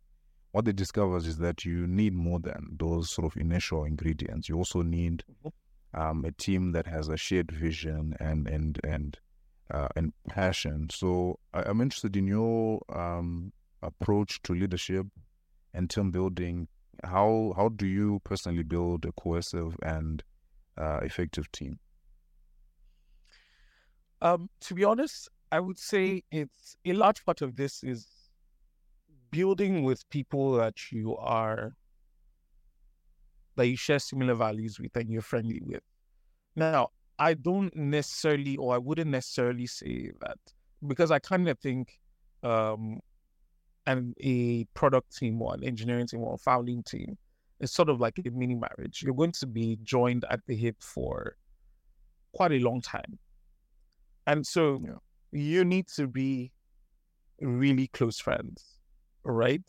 what 0.51 0.67
they 0.67 0.73
discovered 0.73 1.25
is 1.25 1.39
that 1.39 1.65
you 1.65 1.87
need 1.87 2.13
more 2.13 2.39
than 2.39 2.77
those 2.79 3.11
sort 3.11 3.25
of 3.25 3.41
initial 3.41 3.85
ingredients. 3.85 4.51
You 4.51 4.57
also 4.57 4.83
need 4.83 5.25
mm-hmm. 5.47 5.99
um, 5.99 6.27
a 6.27 6.33
team 6.33 6.73
that 6.73 6.87
has 6.87 7.09
a 7.09 7.17
shared 7.17 7.51
vision 7.51 8.15
and 8.21 8.47
and 8.47 8.79
and 8.85 9.19
uh, 9.73 9.89
and 9.97 10.13
passion. 10.29 10.89
So 10.91 11.39
I, 11.53 11.69
am 11.69 11.81
interested 11.81 12.17
in 12.17 12.27
your 12.27 12.83
um, 12.95 13.53
approach 13.83 14.41
to 14.43 14.53
leadership 14.53 15.07
and 15.75 15.89
team 15.89 16.11
building. 16.11 16.69
How 17.03 17.55
how 17.57 17.71
do 17.71 17.87
you 17.87 18.21
personally 18.25 18.63
build 18.63 19.07
a 19.07 19.13
cohesive 19.13 19.77
and 19.83 20.23
uh, 20.77 21.01
effective 21.03 21.51
team? 21.51 21.79
Um, 24.21 24.51
to 24.61 24.75
be 24.75 24.85
honest, 24.85 25.29
I 25.51 25.59
would 25.59 25.79
say 25.79 26.23
it's 26.31 26.77
a 26.85 26.93
large 26.93 27.25
part 27.25 27.43
of 27.43 27.57
this 27.57 27.83
is 27.83 28.07
building 29.31 29.83
with 29.83 30.09
people 30.11 30.53
that 30.53 30.93
you 30.93 31.17
are 31.17 31.73
that 33.57 33.67
you 33.67 33.77
share 33.77 33.99
similar 33.99 34.35
values 34.35 34.79
with 34.79 34.95
and 34.97 35.11
you're 35.11 35.23
friendly 35.23 35.61
with. 35.65 35.83
Now, 36.55 36.91
I 37.19 37.35
don't 37.35 37.75
necessarily, 37.77 38.57
or 38.57 38.75
I 38.75 38.79
wouldn't 38.79 39.11
necessarily 39.11 39.67
say 39.67 40.11
that 40.21 40.39
because 40.87 41.11
I 41.11 41.19
kind 41.19 41.49
of 41.49 41.59
think, 41.59 41.99
um, 42.43 43.01
and 43.87 44.15
a 44.21 44.65
product 44.75 45.17
team 45.17 45.43
or 45.43 45.55
an 45.55 45.65
engineering 45.65 46.07
team 46.07 46.21
or 46.21 46.35
a 46.35 46.39
founding 46.39 46.83
team 46.83 47.19
is 47.61 47.73
sort 47.73 47.89
of 47.89 48.01
like 48.01 48.19
a 48.19 48.31
mini 48.31 48.55
marriage. 48.55 49.03
You're 49.03 49.15
going 49.15 49.33
to 49.33 49.47
be 49.47 49.79
joined 49.83 50.25
at 50.31 50.41
the 50.47 50.57
hip 50.57 50.77
for 50.81 51.37
quite 52.33 52.53
a 52.53 52.59
long 52.59 52.81
time. 52.81 53.19
And 54.27 54.47
so 54.47 54.81
yeah. 54.85 54.95
you 55.33 55.65
need 55.65 55.89
to 55.97 56.07
be 56.07 56.53
really 57.41 57.89
close 57.89 58.19
friends, 58.19 58.79
right? 59.25 59.65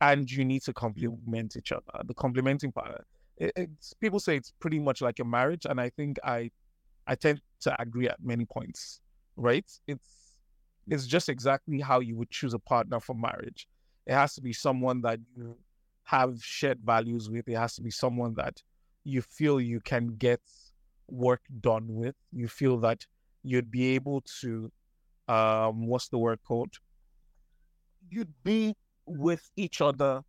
And 0.00 0.30
you 0.30 0.44
need 0.44 0.62
to 0.62 0.72
complement 0.72 1.56
each 1.56 1.72
other. 1.72 2.04
The 2.04 2.14
complementing 2.14 2.72
part, 2.72 3.06
it, 3.38 3.52
it's 3.56 3.94
people 3.94 4.20
say 4.20 4.36
it's 4.36 4.52
pretty 4.60 4.78
much 4.78 5.00
like 5.00 5.18
a 5.18 5.24
marriage, 5.24 5.66
and 5.68 5.80
I 5.80 5.90
think 5.90 6.18
I, 6.24 6.50
I 7.06 7.14
tend 7.14 7.40
to 7.60 7.80
agree 7.80 8.08
at 8.08 8.22
many 8.22 8.44
points, 8.44 9.00
right? 9.36 9.70
It's 9.86 10.36
it's 10.88 11.06
just 11.06 11.28
exactly 11.28 11.80
how 11.80 12.00
you 12.00 12.16
would 12.16 12.30
choose 12.30 12.54
a 12.54 12.58
partner 12.58 13.00
for 13.00 13.14
marriage. 13.14 13.66
It 14.06 14.14
has 14.14 14.34
to 14.34 14.40
be 14.40 14.52
someone 14.52 15.02
that 15.02 15.18
you 15.36 15.56
have 16.04 16.42
shared 16.42 16.78
values 16.84 17.28
with. 17.28 17.48
It 17.48 17.56
has 17.56 17.74
to 17.76 17.82
be 17.82 17.90
someone 17.90 18.34
that 18.34 18.62
you 19.02 19.20
feel 19.20 19.60
you 19.60 19.80
can 19.80 20.16
get 20.16 20.40
work 21.08 21.42
done 21.60 21.86
with. 21.88 22.14
You 22.32 22.46
feel 22.46 22.78
that 22.78 23.04
you'd 23.42 23.70
be 23.70 23.94
able 23.96 24.22
to, 24.40 24.70
um, 25.26 25.86
what's 25.88 26.08
the 26.08 26.18
word 26.18 26.38
called? 26.46 26.74
You'd 28.08 28.32
be 28.44 28.76
with 29.06 29.50
each 29.56 29.80
other 29.80 30.22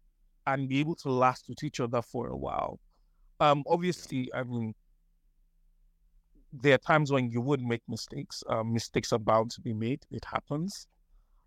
and 0.48 0.68
be 0.68 0.80
able 0.80 0.96
to 0.96 1.12
last 1.12 1.48
with 1.50 1.63
each 1.63 1.80
other 1.80 2.02
for 2.02 2.28
a 2.30 2.38
while. 2.38 2.80
Um, 3.40 3.63
obviously, 3.68 4.32
I 4.34 4.44
mean, 4.44 4.74
there 6.54 6.76
are 6.76 6.80
times 6.80 7.12
when 7.12 7.30
you 7.30 7.42
would 7.42 7.62
make 7.62 7.82
mistakes. 7.88 8.44
Um, 8.50 8.74
mistakes 8.74 9.12
are 9.14 9.20
bound 9.20 9.52
to 9.52 9.62
be 9.62 9.74
made. 9.74 10.06
It 10.12 10.26
happens. 10.26 10.88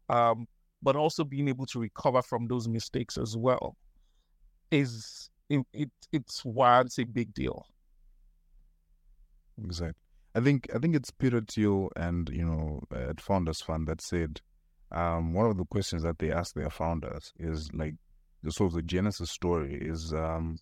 Um, 0.08 0.46
but 0.82 0.96
also 0.96 1.24
being 1.24 1.48
able 1.48 1.66
to 1.66 1.78
recover 1.78 2.22
from 2.22 2.46
those 2.48 2.66
mistakes 2.68 3.18
as 3.18 3.36
well 3.36 3.76
is 4.70 5.30
it, 5.48 5.64
it 5.72 5.90
it's 6.12 6.44
why 6.44 6.80
it's 6.80 6.98
a 6.98 7.04
big 7.04 7.34
deal. 7.34 7.66
Exactly. 9.62 10.00
I 10.34 10.40
think 10.40 10.68
I 10.74 10.78
think 10.78 10.94
it's 10.94 11.10
Peter 11.10 11.40
Thiel 11.40 11.90
and 11.96 12.28
you 12.30 12.44
know 12.44 12.82
at 12.92 13.20
Founders 13.20 13.60
Fund 13.60 13.88
that 13.88 14.00
said 14.00 14.40
um, 14.92 15.34
one 15.34 15.46
of 15.46 15.56
the 15.56 15.64
questions 15.64 16.02
that 16.02 16.18
they 16.18 16.32
ask 16.32 16.54
their 16.54 16.70
founders 16.70 17.32
is 17.38 17.72
like 17.72 17.94
the 18.42 18.50
sort 18.50 18.68
of 18.68 18.74
the 18.74 18.82
genesis 18.82 19.30
story 19.30 19.74
is 19.80 20.12
um, 20.14 20.58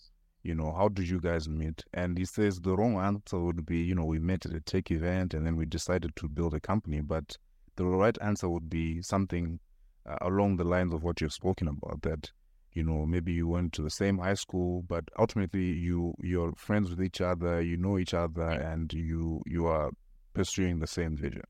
you 0.49 0.55
know 0.55 0.73
how 0.73 0.89
did 0.89 1.07
you 1.07 1.21
guys 1.21 1.47
meet? 1.47 1.85
And 1.93 2.17
he 2.17 2.25
says 2.25 2.59
the 2.61 2.75
wrong 2.75 2.97
answer 2.97 3.39
would 3.39 3.67
be 3.67 3.81
you 3.81 3.95
know 3.95 4.07
we 4.07 4.19
met 4.19 4.47
at 4.47 4.55
a 4.55 4.61
tech 4.61 4.91
event 4.91 5.35
and 5.35 5.47
then 5.47 5.57
we 5.57 5.67
decided 5.67 6.17
to 6.17 6.27
build 6.27 6.55
a 6.55 6.61
company 6.61 7.03
but 7.03 7.37
the 7.77 7.85
right 7.85 8.17
answer 8.23 8.49
would 8.49 8.71
be 8.71 9.03
something 9.03 9.61
uh, 10.09 10.17
along 10.23 10.57
the 10.57 10.65
lines 10.65 10.95
of 10.95 11.03
what 11.03 11.21
you've 11.21 11.35
spoken 11.35 11.69
about 11.69 12.01
that 12.01 12.33
you 12.73 12.83
know 12.83 13.05
maybe 13.05 13.31
you 13.33 13.47
went 13.47 13.75
to 13.75 13.83
the 13.83 13.91
same 13.91 14.19
high 14.19 14.35
school 14.35 14.83
but 14.89 15.05
ultimately 15.19 15.67
you 15.67 16.15
you're 16.23 16.55
friends 16.57 16.89
with 16.89 17.03
each 17.03 17.21
other 17.21 17.61
you 17.61 17.77
know 17.77 17.99
each 17.99 18.15
other 18.15 18.49
and 18.49 18.95
you 18.95 19.43
you 19.45 19.67
are 19.67 19.91
pursuing 20.33 20.79
the 20.79 20.87
same 20.87 21.15
vision. 21.15 21.43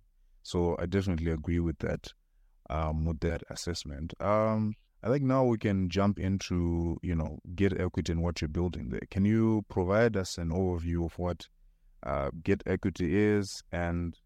So 0.42 0.76
i 0.80 0.87
definitely 0.87 1.30
agree 1.30 1.61
with 1.61 1.78
that 1.78 2.12
um 2.68 3.04
with 3.04 3.20
that 3.20 3.44
assessment. 3.48 4.12
Um 4.20 4.74
i 5.02 5.08
think 5.08 5.22
now 5.22 5.44
we 5.44 5.58
can 5.58 5.88
jump 5.88 6.18
into 6.18 6.98
you 7.02 7.14
know 7.14 7.38
get 7.54 7.78
equity 7.80 8.12
and 8.12 8.22
what 8.22 8.40
you're 8.40 8.48
building 8.48 8.90
there 8.90 9.00
can 9.11 9.24
you 9.24 9.64
provide 9.68 10.16
us 10.16 10.38
an 10.38 10.50
overview 10.50 11.04
of 11.04 11.18
what 11.18 11.48
uh, 12.04 12.30
get 12.44 12.62
equity 12.66 13.16
is 13.16 13.62
and 13.72 14.20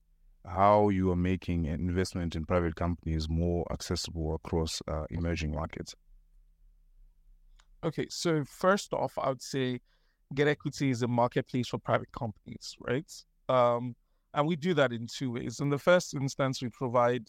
how 0.46 0.88
you 0.88 1.10
are 1.10 1.16
making 1.16 1.64
investment 1.66 2.34
in 2.36 2.44
private 2.44 2.74
companies 2.74 3.28
more 3.28 3.64
accessible 3.72 4.34
across 4.34 4.82
uh, 4.88 5.04
emerging 5.10 5.54
markets 5.54 5.94
Okay, 7.84 8.06
so 8.08 8.44
first 8.44 8.92
off, 8.92 9.18
I 9.18 9.28
would 9.28 9.42
say 9.42 9.80
Get 10.34 10.46
Equity 10.46 10.90
is 10.90 11.02
a 11.02 11.08
marketplace 11.08 11.68
for 11.68 11.78
private 11.78 12.12
companies, 12.12 12.76
right? 12.80 13.10
Um, 13.48 13.96
and 14.34 14.46
we 14.46 14.56
do 14.56 14.72
that 14.74 14.92
in 14.92 15.08
two 15.08 15.32
ways. 15.32 15.58
In 15.60 15.68
the 15.68 15.78
first 15.78 16.14
instance, 16.14 16.62
we 16.62 16.68
provide 16.68 17.26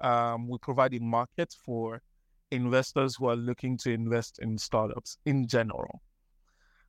um, 0.00 0.48
we 0.48 0.58
provide 0.58 0.92
a 0.94 0.98
market 0.98 1.54
for 1.64 2.02
investors 2.50 3.16
who 3.16 3.26
are 3.26 3.36
looking 3.36 3.76
to 3.78 3.90
invest 3.90 4.38
in 4.40 4.58
startups 4.58 5.18
in 5.24 5.46
general. 5.46 6.02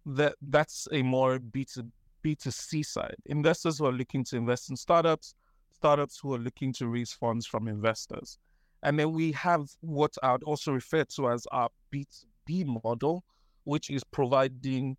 That 0.06 0.36
that's 0.42 0.88
a 0.92 1.02
more 1.02 1.40
B 1.40 1.66
to 1.74 1.86
B 2.22 2.36
to 2.36 2.52
C 2.52 2.84
side. 2.84 3.16
Investors 3.26 3.80
who 3.80 3.86
are 3.86 3.92
looking 3.92 4.24
to 4.26 4.38
invest 4.38 4.70
in 4.70 4.76
startups, 4.76 5.36
startups 5.74 6.20
who 6.20 6.34
are 6.34 6.40
looking 6.40 6.74
to 6.74 6.88
raise 6.88 7.12
funds 7.12 7.46
from 7.46 7.68
investors. 7.68 8.38
And 8.84 9.00
then 9.00 9.14
we 9.14 9.32
have 9.32 9.68
what 9.82 10.14
I'd 10.22 10.44
also 10.44 10.72
refer 10.72 11.04
to 11.16 11.30
as 11.30 11.48
our 11.52 11.70
B2B 11.92 12.82
model, 12.84 13.24
which 13.64 13.90
is 13.90 14.04
providing 14.04 14.98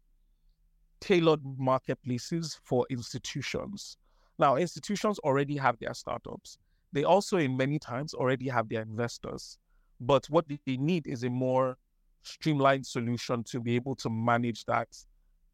tailored 1.01 1.41
marketplaces 1.59 2.59
for 2.65 2.87
institutions. 2.91 3.97
Now, 4.39 4.57
institutions 4.57 5.19
already 5.21 5.57
have 5.57 5.79
their 5.79 5.95
startups. 5.95 6.59
They 6.93 7.05
also, 7.05 7.37
in 7.39 7.57
many 7.57 7.79
times, 7.79 8.13
already 8.13 8.49
have 8.49 8.69
their 8.69 8.83
investors. 8.83 9.59
But 10.01 10.27
what 10.27 10.47
they 10.49 10.77
need 10.77 11.07
is 11.07 11.25
a 11.25 11.31
more 11.31 11.77
streamlined 12.23 12.87
solution 12.87 13.45
to 13.45 13.61
be 13.61 13.77
able 13.77 13.95
to 13.97 14.11
manage 14.11 14.65
that 14.67 14.89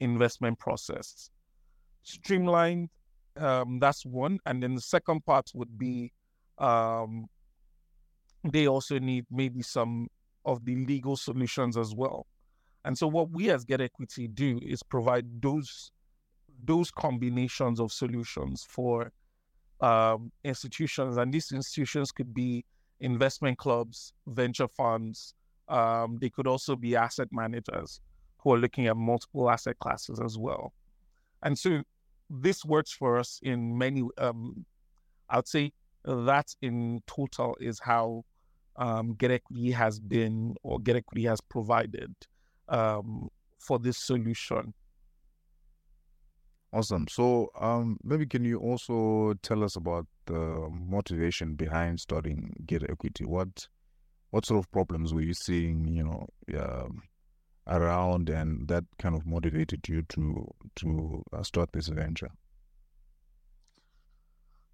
investment 0.00 0.58
process. 0.58 1.30
Streamlined, 2.02 2.88
um, 3.36 3.78
that's 3.78 4.04
one. 4.04 4.38
And 4.46 4.62
then 4.62 4.74
the 4.74 4.80
second 4.80 5.24
part 5.24 5.50
would 5.54 5.78
be 5.78 6.12
um, 6.58 7.28
they 8.50 8.66
also 8.66 8.98
need 8.98 9.26
maybe 9.30 9.62
some 9.62 10.08
of 10.44 10.64
the 10.64 10.76
legal 10.86 11.16
solutions 11.16 11.76
as 11.76 11.94
well. 11.94 12.26
And 12.84 12.98
so 12.98 13.06
what 13.06 13.30
we 13.30 13.50
as 13.50 13.64
Get 13.64 13.80
Equity 13.80 14.26
do 14.26 14.58
is 14.62 14.82
provide 14.82 15.26
those 15.40 15.92
those 16.64 16.90
combinations 16.90 17.80
of 17.80 17.92
solutions 17.92 18.64
for 18.68 19.12
um, 19.80 20.30
institutions, 20.44 21.16
and 21.16 21.32
these 21.32 21.50
institutions 21.50 22.12
could 22.12 22.32
be 22.32 22.64
investment 23.02 23.58
clubs, 23.58 24.14
venture 24.26 24.68
funds. 24.68 25.34
Um, 25.68 26.18
they 26.20 26.30
could 26.30 26.46
also 26.46 26.76
be 26.76 26.96
asset 26.96 27.28
managers 27.30 28.00
who 28.38 28.54
are 28.54 28.58
looking 28.58 28.86
at 28.86 28.96
multiple 28.96 29.50
asset 29.50 29.78
classes 29.78 30.20
as 30.24 30.38
well. 30.38 30.72
And 31.42 31.58
so 31.58 31.82
this 32.30 32.64
works 32.64 32.92
for 32.92 33.18
us 33.18 33.40
in 33.42 33.76
many. 33.76 34.02
Um, 34.18 34.64
I'd 35.28 35.48
say 35.48 35.72
that 36.04 36.54
in 36.62 37.02
total 37.06 37.56
is 37.60 37.78
how 37.80 38.24
um, 38.76 39.14
Get 39.14 39.30
Equity 39.30 39.70
has 39.72 40.00
been 40.00 40.54
or 40.62 40.78
Get 40.78 40.96
Equity 40.96 41.24
has 41.24 41.40
provided 41.40 42.14
um, 42.68 43.28
for 43.58 43.78
this 43.78 43.98
solution. 43.98 44.74
Awesome. 46.72 47.06
So, 47.08 47.50
um, 47.60 47.98
maybe 48.02 48.26
can 48.26 48.44
you 48.44 48.58
also 48.58 49.34
tell 49.42 49.62
us 49.62 49.76
about 49.76 50.06
the 50.26 50.68
motivation 50.70 51.54
behind 51.54 52.00
starting 52.00 52.54
Get 52.66 52.82
Equity? 52.88 53.24
What 53.26 53.68
what 54.30 54.46
sort 54.46 54.58
of 54.64 54.70
problems 54.72 55.14
were 55.14 55.22
you 55.22 55.34
seeing, 55.34 55.88
you 55.88 56.04
know, 56.04 56.28
um, 56.58 57.02
around, 57.66 58.30
and 58.30 58.68
that 58.68 58.84
kind 58.98 59.14
of 59.16 59.26
motivated 59.26 59.88
you 59.88 60.02
to 60.10 60.48
to 60.76 61.22
uh, 61.32 61.42
start 61.44 61.72
this 61.72 61.88
venture? 61.88 62.30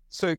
So, 0.08 0.34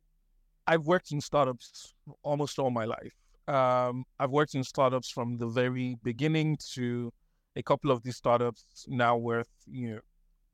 I've 0.67 0.85
worked 0.85 1.11
in 1.11 1.21
startups 1.21 1.93
almost 2.23 2.59
all 2.59 2.71
my 2.71 2.85
life. 2.85 3.13
Um, 3.47 4.05
I've 4.19 4.31
worked 4.31 4.55
in 4.55 4.63
startups 4.63 5.09
from 5.11 5.37
the 5.37 5.47
very 5.47 5.97
beginning 6.03 6.57
to 6.75 7.11
a 7.55 7.63
couple 7.63 7.91
of 7.91 8.03
these 8.03 8.17
startups 8.17 8.85
now 8.87 9.17
worth 9.17 9.49
you 9.67 9.95
know 9.95 9.99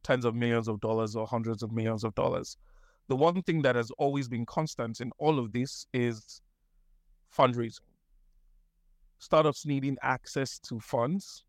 tens 0.05 0.23
of 0.23 0.35
millions 0.35 0.67
of 0.67 0.79
dollars 0.79 1.15
or 1.15 1.25
hundreds 1.25 1.63
of 1.63 1.71
millions 1.71 2.03
of 2.03 2.13
dollars. 2.13 2.57
The 3.07 3.15
one 3.15 3.41
thing 3.41 3.63
that 3.63 3.75
has 3.75 3.89
always 3.97 4.27
been 4.27 4.45
constant 4.45 5.01
in 5.01 5.11
all 5.17 5.39
of 5.39 5.51
this 5.51 5.87
is 5.93 6.41
fundraising. 7.35 7.89
Startups 9.17 9.65
needing 9.65 9.97
access 10.03 10.59
to 10.59 10.79
funds 10.79 11.43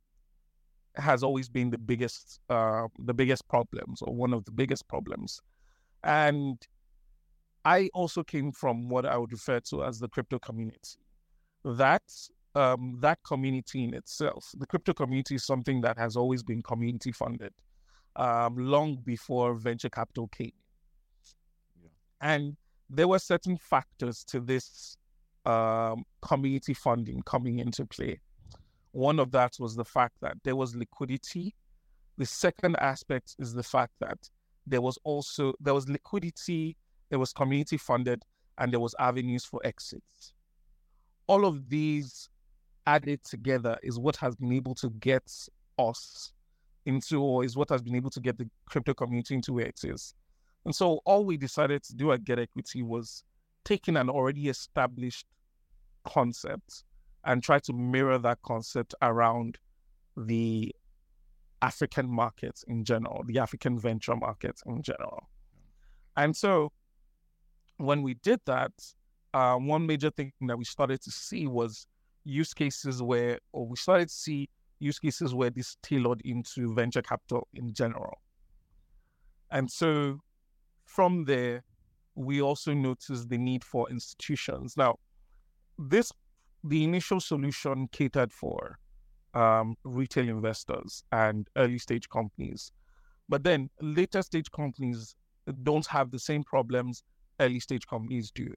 has 0.94 1.22
always 1.22 1.50
been 1.50 1.68
the 1.70 1.78
biggest 1.78 2.40
uh, 2.48 2.86
the 2.98 3.12
biggest 3.12 3.46
problems 3.48 4.00
or 4.00 4.14
one 4.14 4.32
of 4.32 4.44
the 4.46 4.52
biggest 4.52 4.88
problems. 4.88 5.40
And 6.02 6.56
I 7.66 7.90
also 7.92 8.22
came 8.22 8.52
from 8.52 8.88
what 8.88 9.04
I 9.04 9.18
would 9.18 9.32
refer 9.32 9.60
to 9.70 9.84
as 9.84 9.98
the 9.98 10.08
crypto 10.08 10.38
community. 10.38 10.96
That 11.64 12.04
um, 12.54 12.96
that 13.00 13.18
community 13.22 13.84
in 13.84 13.92
itself, 13.92 14.50
the 14.56 14.66
crypto 14.66 14.94
community 14.94 15.34
is 15.34 15.44
something 15.44 15.82
that 15.82 15.98
has 15.98 16.16
always 16.16 16.42
been 16.42 16.62
community 16.62 17.12
funded 17.12 17.52
um, 18.16 18.56
long 18.56 18.96
before 19.04 19.54
venture 19.54 19.88
capital 19.88 20.28
came. 20.28 20.52
Yeah. 21.80 21.88
And 22.20 22.56
there 22.88 23.08
were 23.08 23.18
certain 23.18 23.56
factors 23.56 24.24
to 24.24 24.40
this 24.40 24.96
um, 25.44 26.04
community 26.22 26.74
funding 26.74 27.22
coming 27.22 27.58
into 27.58 27.86
play. 27.86 28.20
One 28.92 29.20
of 29.20 29.30
that 29.32 29.56
was 29.60 29.76
the 29.76 29.84
fact 29.84 30.14
that 30.22 30.36
there 30.42 30.56
was 30.56 30.74
liquidity. 30.74 31.54
The 32.16 32.26
second 32.26 32.76
aspect 32.76 33.36
is 33.38 33.52
the 33.52 33.62
fact 33.62 33.92
that 34.00 34.18
there 34.66 34.80
was 34.80 34.98
also 35.04 35.52
there 35.60 35.74
was 35.74 35.88
liquidity, 35.88 36.76
there 37.10 37.18
was 37.18 37.32
community 37.32 37.76
funded, 37.76 38.22
and 38.58 38.72
there 38.72 38.80
was 38.80 38.94
avenues 38.98 39.44
for 39.44 39.60
exits. 39.64 40.32
All 41.26 41.44
of 41.44 41.68
these 41.68 42.28
added 42.86 43.22
together 43.24 43.78
is 43.82 43.98
what 43.98 44.16
has 44.16 44.34
been 44.36 44.52
able 44.52 44.74
to 44.76 44.90
get 44.90 45.30
us 45.78 46.32
into 46.86 47.22
or 47.22 47.44
is 47.44 47.56
what 47.56 47.68
has 47.70 47.82
been 47.82 47.94
able 47.94 48.10
to 48.10 48.20
get 48.20 48.38
the 48.38 48.48
crypto 48.66 48.94
community 48.94 49.34
into 49.34 49.52
where 49.52 49.66
it 49.66 49.80
is. 49.84 50.14
And 50.64 50.74
so 50.74 51.00
all 51.04 51.24
we 51.24 51.36
decided 51.36 51.82
to 51.84 51.94
do 51.94 52.12
at 52.12 52.24
Get 52.24 52.38
Equity 52.38 52.82
was 52.82 53.22
taking 53.64 53.96
an 53.96 54.08
already 54.08 54.48
established 54.48 55.26
concept 56.04 56.84
and 57.24 57.42
try 57.42 57.58
to 57.60 57.72
mirror 57.72 58.18
that 58.18 58.38
concept 58.42 58.94
around 59.02 59.58
the 60.16 60.74
African 61.62 62.08
markets 62.08 62.64
in 62.68 62.84
general, 62.84 63.22
the 63.26 63.38
African 63.38 63.78
venture 63.78 64.16
markets 64.16 64.62
in 64.66 64.82
general. 64.82 65.28
And 66.16 66.36
so 66.36 66.72
when 67.78 68.02
we 68.02 68.14
did 68.14 68.40
that, 68.46 68.72
uh, 69.34 69.56
one 69.56 69.86
major 69.86 70.10
thing 70.10 70.32
that 70.42 70.56
we 70.56 70.64
started 70.64 71.02
to 71.02 71.10
see 71.10 71.46
was 71.46 71.86
use 72.24 72.54
cases 72.54 73.02
where, 73.02 73.38
or 73.52 73.66
we 73.66 73.76
started 73.76 74.08
to 74.08 74.14
see 74.14 74.48
use 74.78 74.98
cases 74.98 75.34
where 75.34 75.50
this 75.50 75.76
tailored 75.82 76.20
into 76.24 76.74
venture 76.74 77.02
capital 77.02 77.48
in 77.54 77.72
general. 77.72 78.18
And 79.50 79.70
so 79.70 80.20
from 80.84 81.24
there, 81.24 81.64
we 82.14 82.40
also 82.40 82.72
noticed 82.72 83.28
the 83.28 83.38
need 83.38 83.64
for 83.64 83.90
institutions. 83.90 84.76
Now, 84.76 84.98
this 85.78 86.12
the 86.64 86.82
initial 86.82 87.20
solution 87.20 87.88
catered 87.92 88.32
for 88.32 88.78
um, 89.34 89.76
retail 89.84 90.28
investors 90.28 91.04
and 91.12 91.46
early 91.56 91.78
stage 91.78 92.08
companies, 92.08 92.72
but 93.28 93.44
then 93.44 93.70
later 93.80 94.22
stage 94.22 94.50
companies 94.50 95.14
don't 95.62 95.86
have 95.86 96.10
the 96.10 96.18
same 96.18 96.42
problems 96.42 97.04
early 97.38 97.60
stage 97.60 97.86
companies 97.86 98.30
do. 98.30 98.52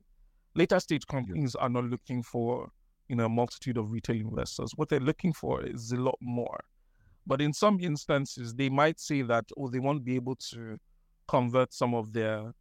Later 0.56 0.80
stage 0.80 1.06
companies 1.06 1.56
are 1.56 1.70
not 1.70 1.84
looking 1.84 2.24
for 2.24 2.72
you 3.10 3.16
know, 3.16 3.26
a 3.26 3.30
multitude 3.30 3.78
of 3.78 3.92
retail 3.92 4.16
investors. 4.16 4.72
What 4.76 4.88
they're 4.88 5.00
looking 5.00 5.34
for 5.34 5.66
is 5.66 5.92
a 5.92 5.98
lot 5.98 6.18
more. 6.22 6.64
But 7.28 7.42
in 7.42 7.52
some 7.54 7.80
instances, 7.82 8.54
they 8.54 8.70
might 8.70 9.00
say 9.00 9.24
that, 9.24 9.46
oh, 9.58 9.68
they 9.68 9.80
won't 9.80 10.06
be 10.06 10.16
able 10.16 10.36
to 10.52 10.78
convert 11.28 11.74
some 11.74 11.94
of 11.94 12.14
their 12.14 12.54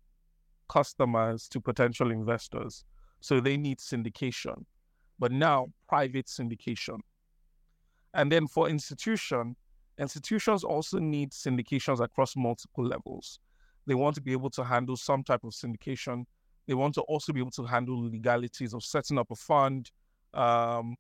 customers 0.69 1.49
to 1.49 1.61
potential 1.61 2.11
investors. 2.11 2.85
So 3.21 3.41
they 3.41 3.57
need 3.57 3.79
syndication. 3.79 4.65
But 5.19 5.33
now, 5.33 5.69
private 5.89 6.27
syndication. 6.27 7.01
And 8.15 8.33
then 8.33 8.47
for 8.47 8.69
institution, 8.69 9.57
institutions 9.99 10.65
also 10.65 10.99
need 10.99 11.33
syndications 11.33 12.01
across 12.01 12.37
multiple 12.37 12.85
levels. 12.85 13.39
They 13.87 13.95
want 13.95 14.15
to 14.17 14.23
be 14.23 14.33
able 14.33 14.51
to 14.51 14.65
handle 14.65 14.97
some 14.97 15.25
type 15.25 15.45
of 15.45 15.53
syndication. 15.53 16.25
They 16.67 16.75
want 16.75 16.95
to 16.95 17.03
also 17.03 17.33
be 17.33 17.41
able 17.41 17.51
to 17.53 17.65
handle 17.65 18.03
legalities 18.03 18.75
of 18.75 18.85
setting 18.85 19.19
up 19.19 19.31
a 19.31 19.35
fund, 19.35 19.91
um, 20.35 20.97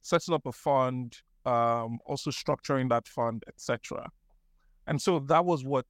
setting 0.00 0.34
up 0.34 0.46
a 0.46 0.52
fund, 0.52 1.16
um, 1.44 1.98
also 2.06 2.30
structuring 2.30 2.88
that 2.90 3.08
fund, 3.08 3.44
etc. 3.48 4.10
And 4.86 5.00
so 5.00 5.20
that 5.20 5.44
was 5.44 5.64
what 5.64 5.86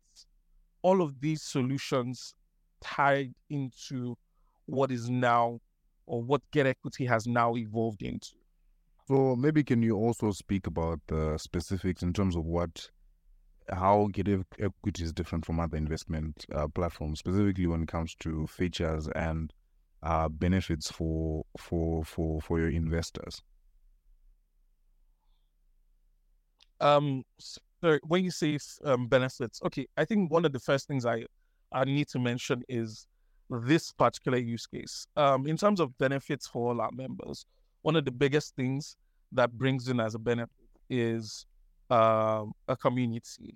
all 0.83 1.02
of 1.02 1.20
these 1.20 1.42
solutions 1.42 2.35
tied 2.83 3.33
into 3.48 4.16
what 4.66 4.90
is 4.90 5.09
now 5.09 5.61
or 6.07 6.22
what 6.22 6.42
Get 6.50 6.66
Equity 6.66 7.07
has 7.07 7.26
now 7.26 7.57
evolved 7.57 8.02
into. 8.02 8.35
So 9.09 9.37
maybe 9.37 9.64
can 9.64 9.83
you 9.83 9.96
also 9.96 10.31
speak 10.31 10.66
about 10.66 11.00
the 11.07 11.38
specifics 11.38 12.02
in 12.02 12.12
terms 12.12 12.37
of 12.37 12.44
what 12.44 12.88
how 13.70 14.09
Get 14.12 14.28
Equity 14.28 15.05
is 15.05 15.12
different 15.12 15.46
from 15.46 15.61
other 15.61 15.76
investment 15.76 16.44
uh, 16.52 16.68
platforms, 16.68 17.20
specifically 17.20 17.66
when 17.66 17.83
it 17.83 17.88
comes 17.88 18.14
to 18.16 18.46
features 18.46 19.09
and 19.14 19.52
uh, 20.02 20.28
benefits 20.28 20.90
for 20.90 21.44
for 21.58 22.04
for 22.04 22.40
for 22.40 22.58
your 22.58 22.70
investors? 22.70 23.42
Um, 26.80 27.24
so 27.38 27.98
when 28.04 28.24
you 28.24 28.30
say 28.32 28.58
um, 28.84 29.06
benefits, 29.06 29.60
okay, 29.64 29.86
I 29.96 30.04
think 30.04 30.30
one 30.32 30.44
of 30.44 30.52
the 30.52 30.58
first 30.58 30.88
things 30.88 31.06
I 31.06 31.24
I 31.72 31.84
need 31.84 32.08
to 32.08 32.18
mention 32.18 32.62
is 32.68 33.06
this 33.48 33.92
particular 33.92 34.38
use 34.38 34.66
case. 34.66 35.06
Um, 35.16 35.46
in 35.46 35.56
terms 35.56 35.80
of 35.80 35.96
benefits 35.98 36.46
for 36.46 36.70
all 36.70 36.80
our 36.80 36.90
members, 36.92 37.46
one 37.82 37.96
of 37.96 38.04
the 38.04 38.10
biggest 38.10 38.56
things 38.56 38.96
that 39.32 39.52
brings 39.52 39.88
in 39.88 40.00
as 40.00 40.14
a 40.14 40.18
benefit 40.18 40.50
is 40.90 41.46
uh, 41.90 42.44
a 42.68 42.76
community. 42.76 43.54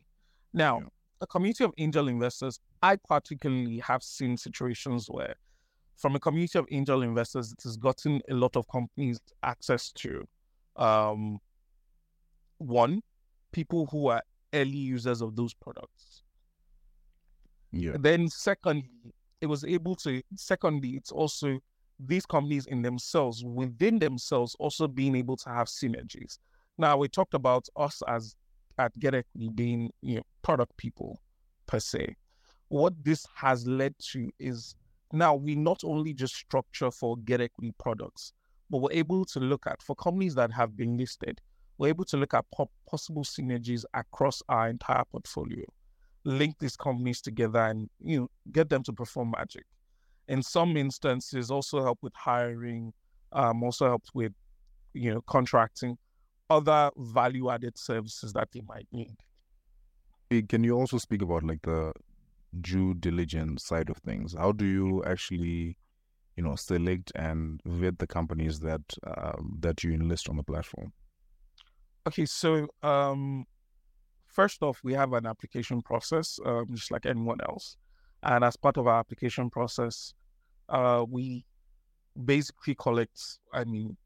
Now, 0.53 0.81
yeah. 0.81 0.87
a 1.21 1.27
community 1.27 1.65
of 1.65 1.73
angel 1.79 2.09
investors, 2.09 2.61
I 2.83 2.97
particularly 2.97 3.79
have 3.81 4.03
seen 4.03 4.37
situations 4.37 5.07
where 5.09 5.35
from 5.97 6.15
a 6.15 6.21
community 6.21 6.59
of 6.59 6.67
angel 6.71 7.03
investors, 7.03 7.53
it 7.53 7.63
has 7.63 7.77
gotten 7.77 8.21
a 8.31 8.35
lot 8.35 8.57
of 8.57 8.67
companies 8.69 9.19
access 9.43 9.91
to 9.93 10.27
um, 10.77 11.39
one, 12.59 13.03
people 13.53 13.87
who 13.91 14.09
are 14.09 14.23
early 14.53 14.77
users 14.77 15.23
of 15.23 15.37
those 15.37 15.55
products. 15.55 16.23
Yeah. 17.73 17.97
Then 17.99 18.29
secondly, 18.29 18.91
it 19.41 19.47
was 19.47 19.65
able 19.65 19.97
to 19.97 20.23
secondly, 20.35 20.91
it's 20.91 21.13
also 21.13 21.59
these 21.99 22.27
companies 22.27 22.67
in 22.67 22.83
themselves, 22.83 23.45
within 23.45 23.99
themselves, 23.99 24.55
also 24.59 24.87
being 24.87 25.17
able 25.17 25.37
to 25.37 25.49
have 25.49 25.67
synergies. 25.67 26.39
Now 26.79 26.99
we 26.99 27.09
talked 27.09 27.35
about 27.35 27.67
us 27.77 28.03
as 28.07 28.35
at 28.79 28.99
Get 28.99 29.15
Equity 29.15 29.51
being 29.55 29.91
you 30.03 30.17
know 30.17 30.23
product 30.43 30.77
people 30.77 31.21
per 31.67 31.81
se. 31.81 32.17
What 32.69 32.93
this 33.03 33.27
has 33.35 33.67
led 33.67 33.95
to 34.13 34.31
is 34.39 34.75
now 35.13 35.35
we 35.35 35.55
not 35.55 35.83
only 35.85 36.13
just 36.13 36.35
structure 36.35 36.91
for 36.91 37.17
get 37.19 37.41
equity 37.41 37.73
products, 37.79 38.33
but 38.71 38.79
we're 38.79 38.93
able 38.93 39.25
to 39.27 39.41
look 39.41 39.67
at 39.67 39.83
for 39.83 39.95
companies 39.95 40.35
that 40.35 40.53
have 40.53 40.77
been 40.77 40.97
listed, 40.97 41.41
we're 41.79 41.89
able 41.89 42.05
to 42.07 42.17
look 42.17 42.35
at 42.35 42.45
po- 42.53 42.71
possible 42.89 43.23
synergies 43.23 43.85
across 43.95 44.43
our 44.49 44.69
entire 44.69 45.05
portfolio, 45.11 45.65
link 46.25 46.57
these 46.59 46.77
companies 46.77 47.21
together, 47.21 47.61
and 47.61 47.89
you 48.01 48.21
know 48.21 48.31
get 48.53 48.69
them 48.69 48.83
to 48.85 48.93
perform 48.93 49.33
magic. 49.37 49.65
In 50.29 50.43
some 50.43 50.77
instances, 50.77 51.51
also 51.51 51.83
help 51.83 51.99
with 52.03 52.15
hiring, 52.15 52.93
um, 53.33 53.63
also 53.63 53.87
help 53.87 54.05
with 54.15 54.33
you 54.95 55.13
know 55.15 55.21
contracting, 55.23 55.99
other 56.51 56.91
value-added 56.97 57.79
services 57.79 58.33
that 58.33 58.49
they 58.53 58.63
might 58.67 58.89
need. 58.91 59.17
Can 60.49 60.65
you 60.65 60.77
also 60.77 60.99
speak 60.99 61.23
about 61.23 61.45
like 61.45 61.63
the 61.63 61.93
due 62.61 62.95
diligence 62.95 63.65
side 63.65 63.91
of 63.91 63.99
things? 63.99 64.35
How 64.35 64.53
do 64.53 64.65
you 64.65 65.05
actually 65.05 65.77
you 66.37 66.43
know, 66.43 66.55
select 66.55 67.13
and 67.15 67.61
vet 67.65 67.99
the 67.99 68.07
companies 68.07 68.61
that 68.61 68.83
um, 69.07 69.57
that 69.61 69.83
you 69.83 69.93
enlist 69.93 70.29
on 70.29 70.37
the 70.37 70.43
platform? 70.43 70.93
Okay, 72.07 72.27
so 72.27 72.69
um, 72.83 73.47
first 74.27 74.63
off, 74.63 74.81
we 74.85 74.93
have 74.93 75.15
an 75.15 75.27
application 75.27 75.81
process, 75.83 76.39
um, 76.45 76.67
just 76.73 76.91
like 76.91 77.07
anyone 77.07 77.39
else, 77.49 77.77
and 78.23 78.45
as 78.45 78.57
part 78.57 78.77
of 78.77 78.87
our 78.87 78.99
application 79.01 79.49
process, 79.49 80.13
uh, 80.69 81.05
we 81.09 81.45
basically 82.25 82.75
collect, 82.75 83.19
I 83.53 83.65
mean, 83.65 83.97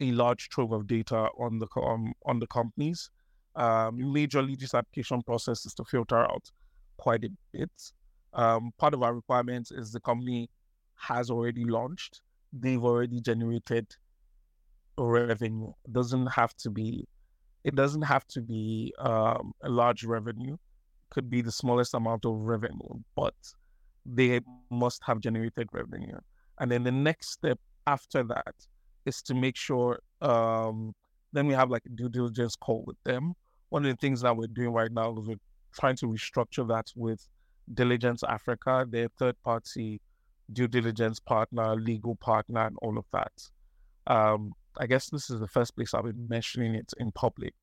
a 0.00 0.10
large 0.10 0.48
trove 0.48 0.72
of 0.72 0.88
data 0.88 1.28
on 1.38 1.60
the 1.60 1.68
um, 1.80 2.12
on 2.26 2.40
the 2.40 2.46
companies. 2.48 3.08
Um, 3.54 3.98
majorly, 3.98 4.58
this 4.58 4.74
application 4.74 5.22
process 5.22 5.64
is 5.64 5.74
to 5.74 5.84
filter 5.84 6.18
out 6.18 6.50
quite 6.96 7.24
a 7.24 7.30
bit. 7.52 7.70
Um, 8.34 8.72
part 8.78 8.94
of 8.94 9.02
our 9.02 9.14
requirements 9.14 9.70
is 9.70 9.92
the 9.92 10.00
company 10.00 10.48
has 10.96 11.30
already 11.30 11.64
launched. 11.64 12.20
They've 12.52 12.82
already 12.82 13.20
generated 13.20 13.86
revenue. 14.98 15.72
It 15.84 15.92
doesn't 15.92 16.26
have 16.26 16.54
to 16.58 16.70
be. 16.70 17.06
It 17.64 17.74
doesn't 17.74 18.02
have 18.02 18.26
to 18.28 18.40
be 18.40 18.92
um, 18.98 19.52
a 19.62 19.68
large 19.68 20.04
revenue. 20.04 20.54
It 20.54 21.10
could 21.10 21.30
be 21.30 21.42
the 21.42 21.52
smallest 21.52 21.94
amount 21.94 22.24
of 22.24 22.34
revenue, 22.34 23.00
but 23.14 23.34
they 24.04 24.40
must 24.70 25.02
have 25.04 25.20
generated 25.20 25.68
revenue. 25.72 26.18
And 26.58 26.70
then 26.70 26.82
the 26.82 26.92
next 26.92 27.30
step 27.30 27.58
after 27.86 28.22
that 28.24 28.54
is 29.06 29.22
to 29.22 29.34
make 29.34 29.56
sure. 29.56 30.00
Um, 30.20 30.94
then 31.32 31.46
we 31.46 31.54
have 31.54 31.70
like 31.70 31.82
due 31.94 32.08
diligence 32.08 32.56
call 32.56 32.84
with 32.86 33.02
them. 33.04 33.34
One 33.70 33.86
of 33.86 33.90
the 33.90 33.96
things 33.96 34.20
that 34.20 34.36
we're 34.36 34.48
doing 34.48 34.72
right 34.72 34.92
now 34.92 35.12
is 35.12 35.26
we're 35.26 35.36
trying 35.78 35.96
to 35.96 36.06
restructure 36.06 36.66
that 36.68 36.86
with 36.96 37.26
Diligence 37.72 38.22
Africa, 38.22 38.86
their 38.88 39.08
third 39.18 39.36
party 39.42 40.00
due 40.52 40.68
diligence 40.68 41.20
partner, 41.20 41.74
legal 41.76 42.16
partner, 42.16 42.66
and 42.66 42.76
all 42.82 42.98
of 42.98 43.04
that. 43.12 43.32
Um, 44.06 44.52
I 44.78 44.86
guess 44.86 45.10
this 45.10 45.30
is 45.30 45.40
the 45.40 45.48
first 45.48 45.74
place 45.76 45.94
I've 45.94 46.04
been 46.04 46.28
mentioning 46.28 46.74
it 46.74 46.92
in 46.98 47.12
public, 47.12 47.54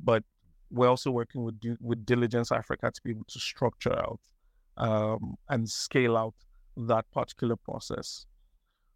but 0.00 0.22
we're 0.70 0.88
also 0.88 1.10
working 1.10 1.42
with 1.42 1.60
with 1.80 2.04
Diligence 2.04 2.52
Africa 2.52 2.90
to 2.90 3.00
be 3.02 3.10
able 3.10 3.24
to 3.28 3.38
structure 3.38 3.98
out 3.98 4.20
um, 4.76 5.36
and 5.48 5.68
scale 5.68 6.16
out 6.16 6.34
that 6.76 7.10
particular 7.12 7.56
process. 7.56 8.26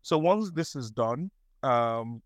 So 0.02 0.18
once 0.18 0.50
this 0.52 0.74
is 0.76 0.90
done, 0.90 1.30
um, 1.62 2.22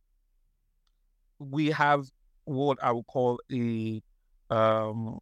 we 1.38 1.66
have 1.68 2.06
what 2.44 2.78
I 2.82 2.92
would 2.92 3.06
call 3.06 3.40
a 3.52 4.02
um, 4.50 5.18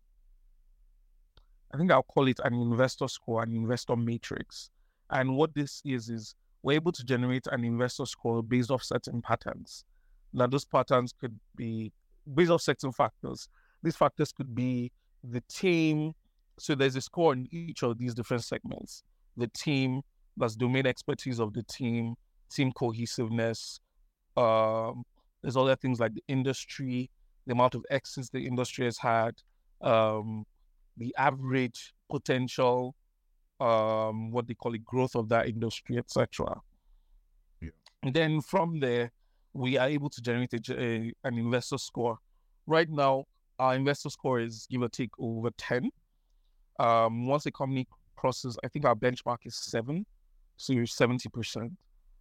I 1.72 1.76
think 1.76 1.92
I'll 1.92 2.02
call 2.02 2.26
it 2.28 2.40
an 2.44 2.54
investor 2.54 3.08
score, 3.08 3.42
an 3.42 3.52
investor 3.52 3.96
matrix. 3.96 4.70
And 5.10 5.36
what 5.36 5.54
this 5.54 5.82
is, 5.84 6.08
is 6.08 6.34
we're 6.62 6.74
able 6.74 6.92
to 6.92 7.04
generate 7.04 7.46
an 7.48 7.64
investor 7.64 8.06
score 8.06 8.42
based 8.42 8.70
off 8.70 8.82
certain 8.82 9.22
patterns. 9.22 9.84
Now, 10.32 10.46
those 10.46 10.64
patterns 10.64 11.12
could 11.18 11.38
be 11.56 11.92
based 12.34 12.50
off 12.50 12.62
certain 12.62 12.92
factors. 12.92 13.48
These 13.82 13.96
factors 13.96 14.32
could 14.32 14.54
be 14.54 14.92
the 15.24 15.42
team. 15.48 16.14
So 16.58 16.74
there's 16.74 16.96
a 16.96 17.00
score 17.00 17.32
in 17.32 17.48
each 17.50 17.82
of 17.82 17.98
these 17.98 18.14
different 18.14 18.44
segments. 18.44 19.02
The 19.36 19.48
team, 19.48 20.02
that's 20.36 20.56
domain 20.56 20.86
expertise 20.86 21.40
of 21.40 21.52
the 21.54 21.62
team, 21.62 22.14
team 22.50 22.72
cohesiveness. 22.72 23.80
Um, 24.36 25.04
there's 25.42 25.56
other 25.56 25.76
things 25.76 26.00
like 26.00 26.14
the 26.14 26.22
industry, 26.28 27.10
the 27.46 27.52
amount 27.52 27.74
of 27.74 27.84
exits 27.90 28.28
the 28.28 28.46
industry 28.46 28.84
has 28.84 28.98
had, 28.98 29.36
um, 29.80 30.44
the 30.96 31.14
average 31.18 31.92
potential, 32.10 32.94
um, 33.60 34.30
what 34.30 34.46
they 34.46 34.54
call 34.54 34.74
it, 34.74 34.84
growth 34.84 35.14
of 35.14 35.28
that 35.28 35.48
industry, 35.48 35.98
etc. 35.98 36.60
Yeah. 37.60 37.70
And 38.02 38.14
then 38.14 38.40
from 38.40 38.80
there, 38.80 39.12
we 39.52 39.76
are 39.78 39.88
able 39.88 40.10
to 40.10 40.20
generate 40.20 40.52
a, 40.52 40.80
a, 40.80 41.12
an 41.24 41.38
investor 41.38 41.78
score. 41.78 42.18
Right 42.66 42.88
now, 42.88 43.24
our 43.58 43.74
investor 43.74 44.10
score 44.10 44.40
is 44.40 44.66
give 44.70 44.82
or 44.82 44.88
take 44.88 45.10
over 45.18 45.50
10. 45.56 45.90
Um, 46.78 47.26
once 47.26 47.46
a 47.46 47.50
company 47.50 47.86
crosses, 48.16 48.58
I 48.64 48.68
think 48.68 48.84
our 48.84 48.94
benchmark 48.94 49.38
is 49.44 49.56
seven, 49.56 50.06
so 50.56 50.72
you're 50.72 50.84
70%. 50.84 51.70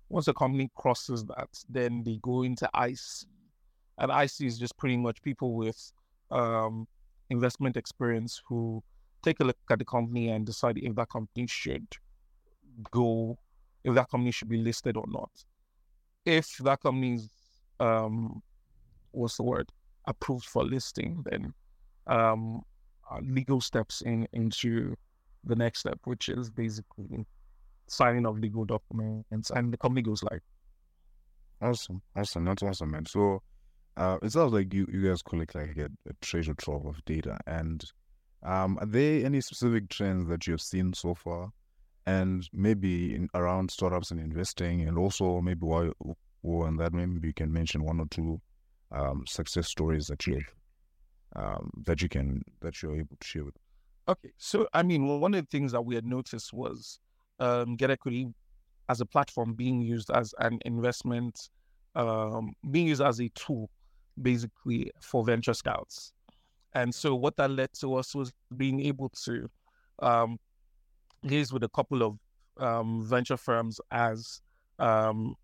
Once 0.09 0.27
a 0.27 0.33
company 0.33 0.69
crosses 0.75 1.23
that, 1.25 1.49
then 1.69 2.03
they 2.03 2.19
go 2.21 2.43
into 2.43 2.69
IC. 2.75 2.99
And 3.99 4.11
IC 4.11 4.47
is 4.47 4.57
just 4.57 4.77
pretty 4.77 4.97
much 4.97 5.21
people 5.21 5.53
with 5.53 5.91
um, 6.31 6.87
investment 7.29 7.77
experience 7.77 8.41
who 8.47 8.83
take 9.21 9.39
a 9.39 9.43
look 9.43 9.57
at 9.69 9.79
the 9.79 9.85
company 9.85 10.29
and 10.29 10.45
decide 10.45 10.77
if 10.77 10.95
that 10.95 11.09
company 11.09 11.45
should 11.47 11.87
go, 12.91 13.37
if 13.83 13.93
that 13.95 14.09
company 14.09 14.31
should 14.31 14.49
be 14.49 14.57
listed 14.57 14.97
or 14.97 15.05
not. 15.07 15.31
If 16.25 16.57
that 16.59 16.81
company 16.81 17.15
is, 17.15 17.29
um, 17.79 18.41
what's 19.11 19.37
the 19.37 19.43
word, 19.43 19.69
approved 20.05 20.45
for 20.45 20.63
listing, 20.63 21.23
then 21.29 21.53
um, 22.07 22.61
uh, 23.11 23.19
legal 23.21 23.61
steps 23.61 24.01
in 24.01 24.27
into 24.33 24.95
the 25.43 25.55
next 25.55 25.79
step, 25.79 25.99
which 26.03 26.29
is 26.29 26.49
basically 26.49 27.25
signing 27.87 28.25
of 28.25 28.37
legal 28.39 28.65
documents, 28.65 29.51
and 29.51 29.73
the 29.73 29.77
company 29.77 30.01
goes 30.01 30.23
live. 30.23 30.41
Awesome, 31.61 32.01
awesome, 32.15 32.45
that's 32.45 32.63
awesome, 32.63 32.91
man. 32.91 33.05
So 33.05 33.41
uh, 33.97 34.17
it 34.21 34.31
sounds 34.31 34.53
like 34.53 34.73
you, 34.73 34.87
you 34.91 35.07
guys 35.07 35.21
collect 35.21 35.55
like 35.55 35.77
a, 35.77 35.85
a 35.85 36.13
treasure 36.21 36.53
trove 36.53 36.85
of 36.85 37.03
data. 37.05 37.37
And 37.47 37.83
um, 38.43 38.77
are 38.79 38.85
there 38.85 39.25
any 39.25 39.41
specific 39.41 39.89
trends 39.89 40.27
that 40.29 40.47
you've 40.47 40.61
seen 40.61 40.93
so 40.93 41.13
far? 41.13 41.51
And 42.05 42.47
maybe 42.53 43.15
in, 43.15 43.29
around 43.33 43.69
startups 43.69 44.11
and 44.11 44.19
investing, 44.19 44.81
and 44.87 44.97
also 44.97 45.41
maybe 45.41 45.65
while 45.65 45.91
or 46.41 46.67
on 46.67 46.77
that, 46.77 46.93
maybe 46.93 47.27
you 47.27 47.33
can 47.33 47.51
mention 47.51 47.83
one 47.83 47.99
or 47.99 48.07
two 48.09 48.39
um, 48.91 49.25
success 49.27 49.67
stories 49.67 50.07
that 50.07 50.25
you 50.25 50.41
um, 51.35 51.69
that 51.85 52.01
you 52.01 52.09
can 52.09 52.41
that 52.61 52.81
you're 52.81 52.95
able 52.95 53.15
to 53.19 53.27
share 53.27 53.45
with. 53.45 53.55
Okay, 54.07 54.31
so 54.37 54.67
I 54.73 54.81
mean, 54.81 55.07
well, 55.07 55.19
one 55.19 55.33
of 55.33 55.41
the 55.41 55.47
things 55.49 55.71
that 55.73 55.81
we 55.81 55.93
had 55.95 56.05
noticed 56.05 56.53
was 56.53 56.99
um, 57.39 57.75
Get 57.75 57.91
Equity 57.91 58.27
as 58.87 59.01
a 59.01 59.05
platform 59.05 59.53
being 59.53 59.81
used 59.81 60.09
as 60.09 60.33
an 60.39 60.57
investment, 60.65 61.49
um, 61.95 62.53
being 62.71 62.87
used 62.87 63.01
as 63.01 63.19
a 63.19 63.29
tool 63.29 63.69
basically 64.21 64.91
for 65.01 65.23
venture 65.23 65.53
scouts. 65.53 66.13
And 66.73 66.93
so 66.93 67.15
what 67.15 67.35
that 67.37 67.51
led 67.51 67.73
to 67.79 67.95
us 67.95 68.13
was 68.13 68.31
being 68.55 68.85
able 68.85 69.09
to 69.25 69.49
um, 69.99 70.39
liaise 71.25 71.51
with 71.51 71.63
a 71.63 71.69
couple 71.69 72.03
of 72.03 72.17
um, 72.57 73.05
venture 73.05 73.37
firms 73.37 73.79
as 73.91 74.41
um, 74.77 75.35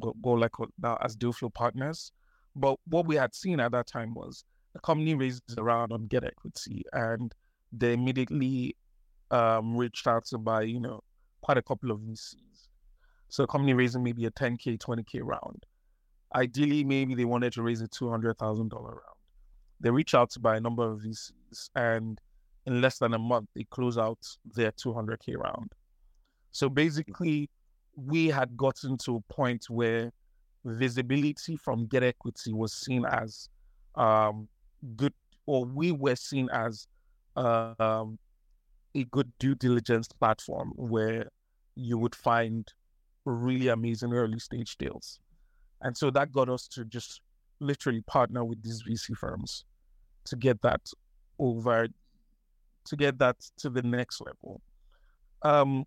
go, 0.00 0.14
like 0.32 0.52
now 0.80 0.98
as 1.02 1.16
deal 1.16 1.32
flow 1.32 1.50
partners. 1.50 2.12
But 2.54 2.78
what 2.86 3.06
we 3.06 3.16
had 3.16 3.34
seen 3.34 3.60
at 3.60 3.72
that 3.72 3.86
time 3.86 4.14
was 4.14 4.44
a 4.74 4.80
company 4.80 5.14
raised 5.14 5.58
around 5.58 5.92
on 5.92 6.06
Get 6.06 6.24
Equity, 6.24 6.82
and 6.92 7.34
they 7.72 7.92
immediately 7.92 8.76
um, 9.30 9.76
reached 9.76 10.06
out 10.06 10.24
to 10.26 10.38
buy, 10.38 10.62
you 10.62 10.80
know, 10.80 11.00
quite 11.40 11.58
a 11.58 11.62
couple 11.62 11.90
of 11.90 12.00
VCs. 12.00 12.68
So 13.28 13.42
the 13.42 13.46
company 13.46 13.74
raising 13.74 14.02
maybe 14.02 14.24
a 14.26 14.30
10k, 14.30 14.78
20k 14.78 15.20
round. 15.22 15.64
Ideally, 16.34 16.84
maybe 16.84 17.14
they 17.14 17.24
wanted 17.24 17.52
to 17.54 17.62
raise 17.62 17.80
a 17.80 17.88
two 17.88 18.10
hundred 18.10 18.38
thousand 18.38 18.68
dollar 18.68 18.90
round. 18.90 19.18
They 19.80 19.90
reach 19.90 20.14
out 20.14 20.30
to 20.30 20.40
buy 20.40 20.56
a 20.56 20.60
number 20.60 20.84
of 20.90 21.00
VCs, 21.00 21.70
and 21.74 22.20
in 22.66 22.80
less 22.80 22.98
than 22.98 23.14
a 23.14 23.18
month, 23.18 23.48
they 23.54 23.64
close 23.70 23.96
out 23.96 24.18
their 24.54 24.72
two 24.72 24.92
hundred 24.92 25.20
k 25.20 25.34
round. 25.36 25.72
So 26.52 26.68
basically, 26.68 27.48
we 27.96 28.28
had 28.28 28.56
gotten 28.56 28.98
to 28.98 29.16
a 29.16 29.32
point 29.32 29.66
where 29.68 30.10
visibility 30.64 31.56
from 31.56 31.86
Get 31.86 32.02
Equity 32.02 32.52
was 32.52 32.72
seen 32.72 33.04
as 33.04 33.48
um, 33.94 34.48
good, 34.96 35.14
or 35.46 35.64
we 35.64 35.92
were 35.92 36.16
seen 36.16 36.48
as 36.52 36.86
uh, 37.36 37.74
um, 37.78 38.18
a 38.94 39.04
good 39.04 39.32
due 39.38 39.54
diligence 39.54 40.08
platform 40.08 40.72
where 40.76 41.28
you 41.74 41.96
would 41.98 42.14
find 42.14 42.66
really 43.24 43.68
amazing 43.68 44.12
early 44.12 44.38
stage 44.38 44.76
deals. 44.78 45.20
And 45.82 45.96
so 45.96 46.10
that 46.10 46.32
got 46.32 46.48
us 46.48 46.66
to 46.68 46.84
just 46.84 47.20
literally 47.60 48.00
partner 48.02 48.44
with 48.44 48.62
these 48.62 48.82
VC 48.82 49.16
firms 49.16 49.64
to 50.24 50.36
get 50.36 50.60
that 50.62 50.80
over, 51.38 51.88
to 52.84 52.96
get 52.96 53.18
that 53.18 53.36
to 53.58 53.70
the 53.70 53.82
next 53.82 54.20
level. 54.20 54.60
Um, 55.42 55.84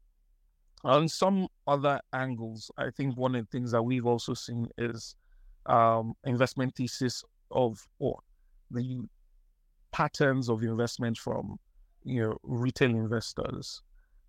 on 0.84 1.08
some 1.08 1.48
other 1.68 2.00
angles, 2.14 2.72
I 2.78 2.90
think 2.90 3.18
one 3.18 3.36
of 3.36 3.46
the 3.46 3.52
things 3.52 3.72
that 3.72 3.84
we've 3.84 4.06
also 4.06 4.34
seen 4.34 4.68
is 4.78 5.16
um, 5.68 6.14
investment 6.26 6.76
thesis 6.76 7.24
of 7.52 7.86
or 8.00 8.20
the 8.72 9.02
patterns 9.92 10.50
of 10.50 10.64
investment 10.64 11.18
from 11.18 11.60
you 12.04 12.22
know 12.22 12.38
retail 12.44 12.90
investors. 12.90 13.82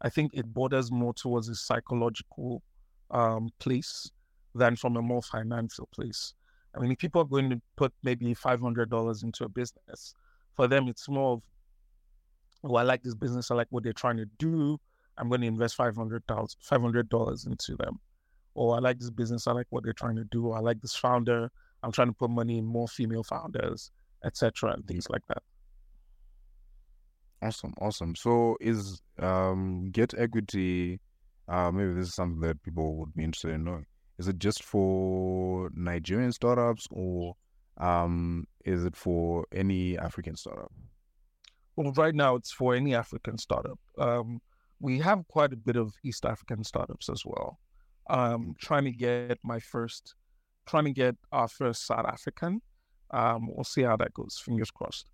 I 0.03 0.11
think 0.11 0.33
it 0.35 0.53
borders 0.53 0.91
more 0.91 1.15
towards 1.15 1.49
a 1.49 1.55
psychological 1.55 2.63
um, 3.11 3.51
place 3.61 4.11
than 4.55 4.77
from 4.77 4.97
a 4.97 5.03
more 5.03 5.23
financial 5.23 5.89
place. 5.95 6.35
I 6.77 6.81
mean, 6.81 6.93
if 6.93 6.99
people 6.99 7.23
are 7.23 7.27
going 7.27 7.51
to 7.51 7.61
put 7.77 7.93
maybe 8.03 8.35
$500 8.35 9.25
into 9.25 9.45
a 9.45 9.49
business, 9.49 10.15
for 10.55 10.69
them, 10.69 10.89
it's 10.89 11.09
more 11.09 11.35
of, 11.35 11.43
oh, 12.65 12.77
I 12.77 12.83
like 12.83 13.03
this 13.03 13.15
business. 13.15 13.51
I 13.51 13.55
like 13.55 13.69
what 13.71 13.85
they're 13.85 13.93
trying 13.93 14.19
to 14.19 14.27
do. 14.39 14.79
I'm 15.19 15.29
going 15.29 15.43
to 15.43 15.47
invest 15.47 15.77
$500, 15.79 16.23
$500 16.27 17.47
into 17.47 17.77
them. 17.77 18.01
or 18.55 18.77
I 18.77 18.81
like 18.81 18.99
this 18.99 19.11
business, 19.11 19.47
I 19.47 19.53
like 19.53 19.67
what 19.71 19.85
they're 19.85 19.93
trying 19.95 20.17
to 20.17 20.25
do, 20.25 20.53
I 20.53 20.61
like 20.61 20.81
this 20.81 20.95
founder, 20.97 21.51
I'm 21.83 21.93
trying 21.93 22.09
to 22.09 22.15
put 22.15 22.31
money 22.31 22.59
in 22.59 22.65
more 22.67 22.89
female 22.89 23.25
founders, 23.25 23.91
etc., 24.25 24.73
and 24.75 24.87
things 24.87 25.09
like 25.11 25.23
that. 25.29 25.43
Awesome, 27.43 27.75
awesome. 27.81 28.15
So 28.17 28.57
is 28.61 29.03
um 29.19 29.91
Get 29.91 30.15
Equity 30.17 31.01
uh 31.49 31.71
maybe 31.73 31.93
this 31.95 32.09
is 32.09 32.15
something 32.15 32.41
that 32.41 32.63
people 32.63 32.97
would 32.97 33.15
be 33.15 33.25
interested 33.25 33.53
in 33.53 33.65
knowing. 33.65 33.87
Is 34.19 34.29
it 34.29 34.39
just 34.39 34.63
for 34.63 35.71
Nigerian 35.75 36.33
startups 36.33 36.87
or 36.91 37.35
um 37.79 38.47
is 38.65 38.85
it 38.85 38.97
for 38.97 39.47
any 39.53 39.99
African 39.99 40.37
startup? 40.37 40.73
Well, 41.77 41.93
right 41.93 42.15
now 42.15 42.37
it's 42.37 42.53
for 42.53 42.75
any 42.75 42.95
African 42.95 43.39
startup. 43.39 43.79
Um, 43.99 44.41
we 44.81 44.99
have 44.99 45.27
quite 45.29 45.53
a 45.53 45.57
bit 45.57 45.77
of 45.77 45.95
East 46.05 46.27
African 46.27 46.65
startups 46.65 47.09
as 47.09 47.23
well. 47.25 47.59
Um, 48.11 48.55
trying 48.61 48.85
to 48.85 48.91
get 48.91 49.39
my 49.43 49.59
first, 49.59 50.15
trying 50.67 50.85
to 50.85 50.93
get 50.93 51.17
our 51.31 51.49
first 51.49 51.87
South 51.87 52.05
African. 52.05 52.61
Um, 53.11 53.49
we'll 53.49 53.65
see 53.65 53.83
how 53.83 53.97
that 53.97 54.13
goes. 54.13 54.41
Fingers 54.45 54.71
crossed. 54.71 55.07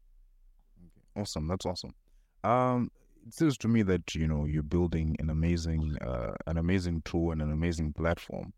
Awesome. 1.17 1.47
That's 1.47 1.67
awesome. 1.67 1.95
Um, 2.45 2.91
it 3.27 3.35
seems 3.35 3.59
to 3.59 3.69
me 3.69 3.83
that 3.83 4.15
you 4.15 4.27
know 4.27 4.47
you're 4.47 4.63
building 4.63 5.17
an 5.19 5.31
amazing, 5.31 5.97
uh, 6.01 6.35
an 6.47 6.57
amazing 6.57 7.03
tool 7.03 7.33
and 7.33 7.43
an 7.43 7.53
amazing 7.53 7.93
platform. 7.93 8.53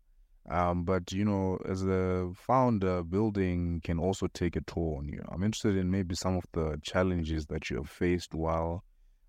Um, 0.49 0.83
but 0.83 1.11
you 1.11 1.23
know, 1.23 1.59
as 1.67 1.83
a 1.83 2.31
founder, 2.35 3.03
building 3.03 3.81
can 3.83 3.99
also 3.99 4.27
take 4.27 4.55
a 4.55 4.61
toll 4.61 4.95
on 4.97 5.07
you. 5.07 5.23
I'm 5.29 5.43
interested 5.43 5.77
in 5.77 5.91
maybe 5.91 6.15
some 6.15 6.35
of 6.37 6.45
the 6.53 6.79
challenges 6.81 7.45
that 7.47 7.69
you 7.69 7.77
have 7.77 7.89
faced 7.89 8.33
while 8.33 8.83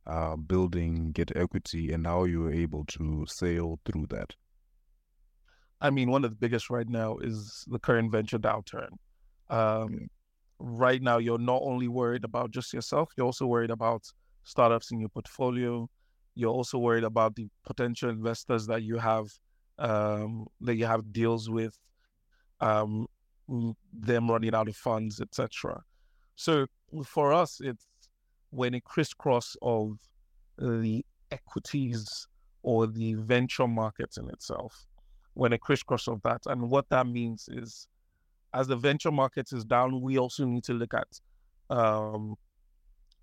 uh, 0.07 0.37
building 0.37 1.13
Get 1.13 1.37
Equity 1.37 1.93
and 1.93 2.07
how 2.07 2.25
you 2.25 2.41
were 2.41 2.53
able 2.53 2.85
to 2.87 3.27
sail 3.29 3.79
through 3.85 4.07
that. 4.09 4.35
I 5.81 5.91
mean, 5.91 6.11
one 6.11 6.25
of 6.25 6.31
the 6.31 6.37
biggest 6.37 6.71
right 6.71 6.89
now 6.89 7.19
is 7.19 7.65
the 7.69 7.79
current 7.79 8.11
venture 8.11 8.39
downturn. 8.39 8.89
Um, 9.51 10.09
right 10.59 11.03
now, 11.03 11.19
you're 11.19 11.39
not 11.39 11.61
only 11.63 11.89
worried 11.89 12.25
about 12.25 12.53
just 12.53 12.73
yourself, 12.73 13.11
you're 13.17 13.27
also 13.27 13.47
worried 13.47 13.71
about 13.71 14.03
startups 14.45 14.93
in 14.93 15.01
your 15.01 15.09
portfolio. 15.09 15.89
You're 16.35 16.53
also 16.53 16.79
worried 16.79 17.05
about 17.05 17.35
the 17.35 17.49
potential 17.67 18.11
investors 18.11 18.67
that 18.69 18.83
you 18.83 18.97
have 18.97 19.27
um, 19.79 20.47
that 20.61 20.77
you 20.77 20.87
have 20.87 21.13
deals 21.13 21.51
with, 21.51 21.77
um, 22.61 23.07
them 23.93 24.31
running 24.31 24.55
out 24.55 24.69
of 24.69 24.77
funds, 24.77 25.21
etc. 25.21 25.83
So 26.37 26.67
for 27.05 27.33
us, 27.33 27.61
it's 27.61 27.87
when 28.51 28.75
a 28.75 28.81
crisscross 28.81 29.57
of 29.63 29.99
the 30.59 31.05
equities 31.31 32.27
or 32.63 32.87
the 32.87 33.15
venture 33.15 33.67
market 33.67 34.17
in 34.17 34.29
itself, 34.31 34.87
when 35.35 35.53
a 35.53 35.59
crisscross 35.59 36.09
of 36.09 36.23
that, 36.23 36.43
and 36.47 36.71
what 36.71 36.89
that 36.91 37.07
means 37.07 37.49
is, 37.51 37.89
as 38.55 38.69
the 38.69 38.77
venture 38.77 39.11
market 39.11 39.51
is 39.53 39.65
down, 39.65 40.01
we 40.01 40.19
also 40.19 40.45
need 40.45 40.63
to 40.65 40.75
look 40.75 40.93
at 40.95 41.09
um, 41.71 42.37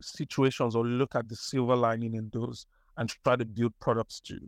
situations 0.02 0.76
or 0.76 0.86
look 0.86 1.16
at 1.16 1.30
the 1.30 1.36
silver 1.36 1.76
lining 1.76 2.16
in 2.16 2.30
those 2.34 2.66
and 2.98 3.10
try 3.24 3.36
to 3.36 3.46
build 3.46 3.74
products 3.80 4.20
to 4.20 4.40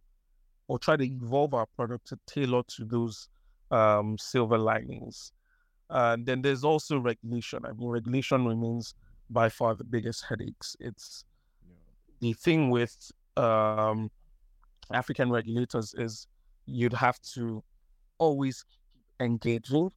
or 0.72 0.80
try 0.80 0.96
to 0.96 1.04
evolve 1.04 1.54
our 1.54 1.66
product 1.66 2.08
to 2.08 2.18
tailor 2.28 2.64
to 2.64 2.86
those 2.86 3.28
um, 3.72 4.18
silver 4.18 4.58
linings. 4.58 5.34
And 5.90 6.26
then 6.26 6.42
there's 6.42 6.64
also 6.64 6.98
regulation. 6.98 7.66
I 7.66 7.74
mean, 7.74 7.90
regulation 7.90 8.46
remains 8.46 8.96
by 9.30 9.50
far 9.50 9.76
the 9.76 9.84
biggest 9.84 10.24
headaches. 10.30 10.78
It's 10.80 11.26
yeah. 11.68 11.76
the 12.22 12.32
thing 12.32 12.70
with 12.70 12.96
um, 13.36 14.10
African 14.94 15.30
regulators 15.30 15.94
is 15.98 16.26
you'd 16.66 16.94
have 16.94 17.20
to 17.34 17.62
always 18.18 18.64
keep 18.64 19.04
engaging. 19.20 19.92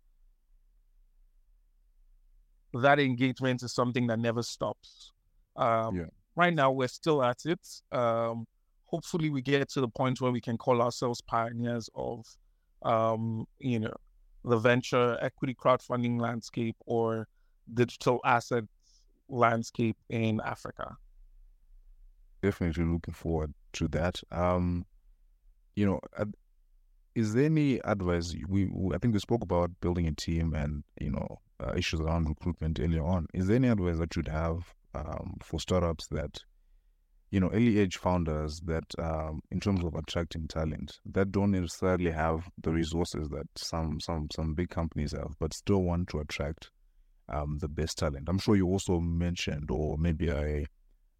That 2.72 2.98
engagement 2.98 3.62
is 3.62 3.72
something 3.72 4.08
that 4.08 4.18
never 4.18 4.42
stops. 4.42 5.12
Um, 5.54 5.94
yeah. 5.94 6.06
Right 6.34 6.52
now, 6.52 6.72
we're 6.72 6.88
still 6.88 7.22
at 7.22 7.46
it. 7.46 7.64
Um, 7.92 8.44
hopefully 8.94 9.28
we 9.28 9.42
get 9.42 9.68
to 9.68 9.80
the 9.80 9.88
point 9.88 10.20
where 10.20 10.30
we 10.30 10.40
can 10.40 10.56
call 10.56 10.80
ourselves 10.80 11.20
pioneers 11.20 11.90
of 11.96 12.24
um, 12.82 13.44
you 13.58 13.80
know 13.80 13.96
the 14.44 14.56
venture 14.56 15.18
equity 15.20 15.54
crowdfunding 15.62 16.20
landscape 16.20 16.76
or 16.86 17.26
digital 17.80 18.20
assets 18.24 18.68
landscape 19.28 19.96
in 20.10 20.40
Africa. 20.44 20.96
Definitely 22.40 22.84
looking 22.84 23.14
forward 23.14 23.52
to 23.72 23.88
that. 23.88 24.20
Um, 24.30 24.86
you 25.74 25.86
know, 25.86 25.98
is 27.16 27.34
there 27.34 27.46
any 27.46 27.80
advice 27.94 28.36
we, 28.48 28.66
we, 28.66 28.94
I 28.94 28.98
think 28.98 29.14
we 29.14 29.20
spoke 29.20 29.42
about 29.42 29.70
building 29.80 30.06
a 30.06 30.12
team 30.12 30.54
and 30.54 30.84
you 31.00 31.10
know 31.10 31.40
uh, 31.58 31.72
issues 31.76 32.00
around 32.00 32.28
recruitment 32.28 32.78
earlier 32.78 33.04
on. 33.04 33.26
Is 33.34 33.48
there 33.48 33.56
any 33.56 33.68
advice 33.68 33.98
that 33.98 34.14
you'd 34.14 34.28
have 34.28 34.72
um, 34.94 35.38
for 35.42 35.58
startups 35.58 36.06
that 36.08 36.44
you 37.34 37.40
know, 37.40 37.50
early 37.52 37.80
age 37.80 37.96
founders 37.96 38.60
that, 38.60 38.84
um, 38.96 39.40
in 39.50 39.58
terms 39.58 39.84
of 39.84 39.96
attracting 39.96 40.46
talent, 40.46 41.00
that 41.04 41.32
don't 41.32 41.50
necessarily 41.50 42.12
have 42.12 42.48
the 42.62 42.70
resources 42.70 43.28
that 43.30 43.48
some 43.56 43.98
some 43.98 44.28
some 44.32 44.54
big 44.54 44.70
companies 44.70 45.10
have, 45.10 45.34
but 45.40 45.52
still 45.52 45.82
want 45.82 46.08
to 46.10 46.20
attract 46.20 46.70
um, 47.28 47.58
the 47.58 47.66
best 47.66 47.98
talent. 47.98 48.28
I'm 48.28 48.38
sure 48.38 48.54
you 48.54 48.68
also 48.68 49.00
mentioned, 49.00 49.68
or 49.72 49.98
maybe 49.98 50.30
I 50.30 50.66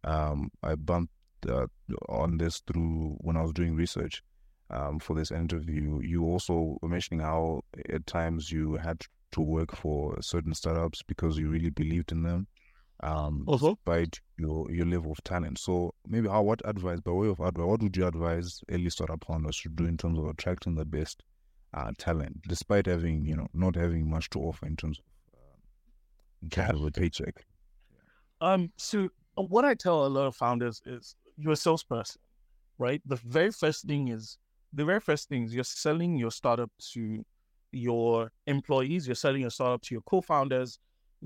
um, 0.05 0.51
I 0.63 0.75
bumped 0.75 1.11
uh, 1.49 1.67
on 2.07 2.37
this 2.37 2.61
through 2.65 3.17
when 3.19 3.35
I 3.35 3.41
was 3.41 3.51
doing 3.51 3.75
research 3.75 4.23
um, 4.69 4.99
for 4.99 5.17
this 5.17 5.31
interview. 5.31 5.99
You 6.01 6.23
also 6.23 6.77
were 6.81 6.87
mentioning 6.87 7.25
how 7.25 7.63
at 7.89 8.07
times 8.07 8.53
you 8.53 8.75
had 8.75 9.01
to 9.33 9.41
work 9.41 9.75
for 9.75 10.15
certain 10.21 10.53
startups 10.53 11.01
because 11.05 11.37
you 11.37 11.49
really 11.49 11.71
believed 11.71 12.13
in 12.13 12.23
them 12.23 12.47
um, 13.01 13.43
also 13.47 13.75
despite 13.75 14.19
your 14.37 14.71
your 14.71 14.85
level 14.85 15.11
of 15.11 15.23
talent. 15.23 15.59
So 15.59 15.93
maybe 16.07 16.27
how 16.27 16.43
what 16.43 16.61
advice, 16.65 16.99
by 17.01 17.11
way 17.11 17.27
of 17.27 17.39
advice, 17.39 17.65
what 17.65 17.81
would 17.81 17.95
you 17.95 18.07
advise 18.07 18.61
early 18.69 18.89
startup 18.89 19.23
founders 19.25 19.59
to 19.61 19.69
do 19.69 19.85
in 19.85 19.97
terms 19.97 20.17
of 20.19 20.25
attracting 20.25 20.75
the 20.75 20.85
best 20.85 21.23
uh, 21.73 21.91
talent, 21.97 22.41
despite 22.47 22.85
having 22.85 23.25
you 23.25 23.35
know 23.35 23.47
not 23.53 23.75
having 23.75 24.09
much 24.09 24.29
to 24.31 24.39
offer 24.39 24.65
in 24.65 24.75
terms 24.75 24.99
of 24.99 25.05
um, 26.43 26.49
kind 26.49 26.71
of 26.71 26.83
a 26.83 26.91
paycheck? 26.91 27.45
Um. 28.41 28.71
So 28.77 29.09
uh, 29.37 29.43
what 29.43 29.65
I 29.65 29.73
tell 29.73 30.05
a 30.05 30.07
lot 30.07 30.27
of 30.27 30.35
founders 30.35 30.81
is 30.85 31.15
you're 31.37 31.53
a 31.53 31.57
salesperson, 31.57 32.21
right? 32.77 33.01
The 33.05 33.17
very 33.17 33.51
first 33.51 33.85
thing 33.85 34.07
is 34.07 34.37
the 34.73 34.85
very 34.85 34.99
first 34.99 35.29
thing 35.29 35.43
is 35.43 35.53
you're 35.53 35.63
selling 35.63 36.15
your 36.15 36.31
startup 36.31 36.71
to 36.93 37.25
your 37.71 38.31
employees. 38.47 39.05
You're 39.05 39.15
selling 39.15 39.41
your 39.41 39.49
startup 39.49 39.81
to 39.83 39.95
your 39.95 40.01
co-founders 40.03 40.79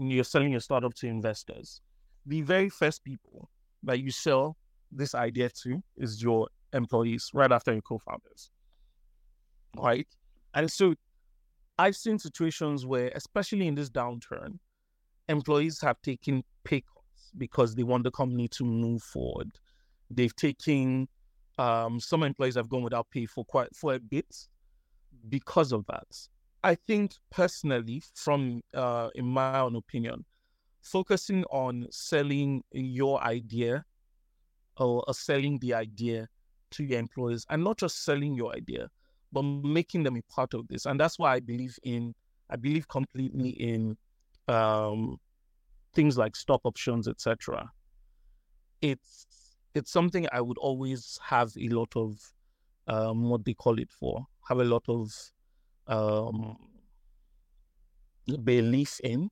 you're 0.07 0.23
selling 0.23 0.51
your 0.51 0.61
startup 0.61 0.93
to 0.95 1.07
investors, 1.07 1.81
the 2.25 2.41
very 2.41 2.69
first 2.69 3.03
people 3.03 3.49
that 3.83 3.99
you 3.99 4.11
sell 4.11 4.57
this 4.91 5.15
idea 5.15 5.49
to 5.63 5.81
is 5.97 6.21
your 6.21 6.47
employees 6.73 7.29
right 7.33 7.51
after 7.51 7.71
your 7.73 7.81
co-founders. 7.81 8.51
Right? 9.77 10.07
And 10.53 10.71
so 10.71 10.95
I've 11.77 11.95
seen 11.95 12.19
situations 12.19 12.85
where, 12.85 13.11
especially 13.15 13.67
in 13.67 13.75
this 13.75 13.89
downturn, 13.89 14.59
employees 15.27 15.79
have 15.81 16.01
taken 16.01 16.43
pay 16.63 16.81
cuts 16.81 17.31
because 17.37 17.75
they 17.75 17.83
want 17.83 18.03
the 18.03 18.11
company 18.11 18.47
to 18.49 18.65
move 18.65 19.01
forward. 19.01 19.51
They've 20.09 20.35
taken 20.35 21.07
um, 21.57 21.99
some 21.99 22.23
employees 22.23 22.55
have 22.55 22.69
gone 22.69 22.83
without 22.83 23.09
pay 23.11 23.25
for 23.25 23.45
quite 23.45 23.75
for 23.75 23.93
a 23.93 23.99
bit 23.99 24.47
because 25.27 25.71
of 25.71 25.85
that. 25.87 26.07
I 26.63 26.75
think 26.75 27.13
personally, 27.29 28.03
from 28.15 28.61
uh, 28.73 29.09
in 29.15 29.25
my 29.25 29.59
own 29.59 29.75
opinion, 29.75 30.25
focusing 30.81 31.43
on 31.45 31.87
selling 31.91 32.63
your 32.71 33.21
idea 33.23 33.85
or, 34.77 35.03
or 35.07 35.13
selling 35.13 35.59
the 35.59 35.73
idea 35.73 36.27
to 36.71 36.83
your 36.83 36.99
employees 36.99 37.45
and 37.49 37.63
not 37.63 37.77
just 37.77 38.03
selling 38.03 38.35
your 38.35 38.53
idea, 38.53 38.89
but 39.31 39.43
making 39.43 40.03
them 40.03 40.17
a 40.17 40.21
part 40.33 40.53
of 40.53 40.67
this. 40.67 40.85
And 40.85 40.99
that's 40.99 41.17
why 41.17 41.33
I 41.33 41.39
believe 41.39 41.77
in, 41.83 42.13
I 42.49 42.55
believe 42.55 42.87
completely 42.87 43.49
in 43.49 43.97
um, 44.47 45.17
things 45.93 46.17
like 46.17 46.35
stock 46.35 46.61
options, 46.63 47.07
etc. 47.07 47.69
It's 48.81 49.27
it's 49.75 49.91
something 49.91 50.27
I 50.31 50.41
would 50.41 50.57
always 50.57 51.19
have 51.23 51.53
a 51.57 51.69
lot 51.69 51.95
of 51.95 52.19
um, 52.87 53.29
what 53.29 53.45
they 53.45 53.53
call 53.53 53.79
it 53.79 53.91
for, 53.91 54.25
have 54.47 54.59
a 54.59 54.63
lot 54.63 54.83
of 54.87 55.13
um, 55.89 56.57
belief 58.43 58.99
in 59.03 59.29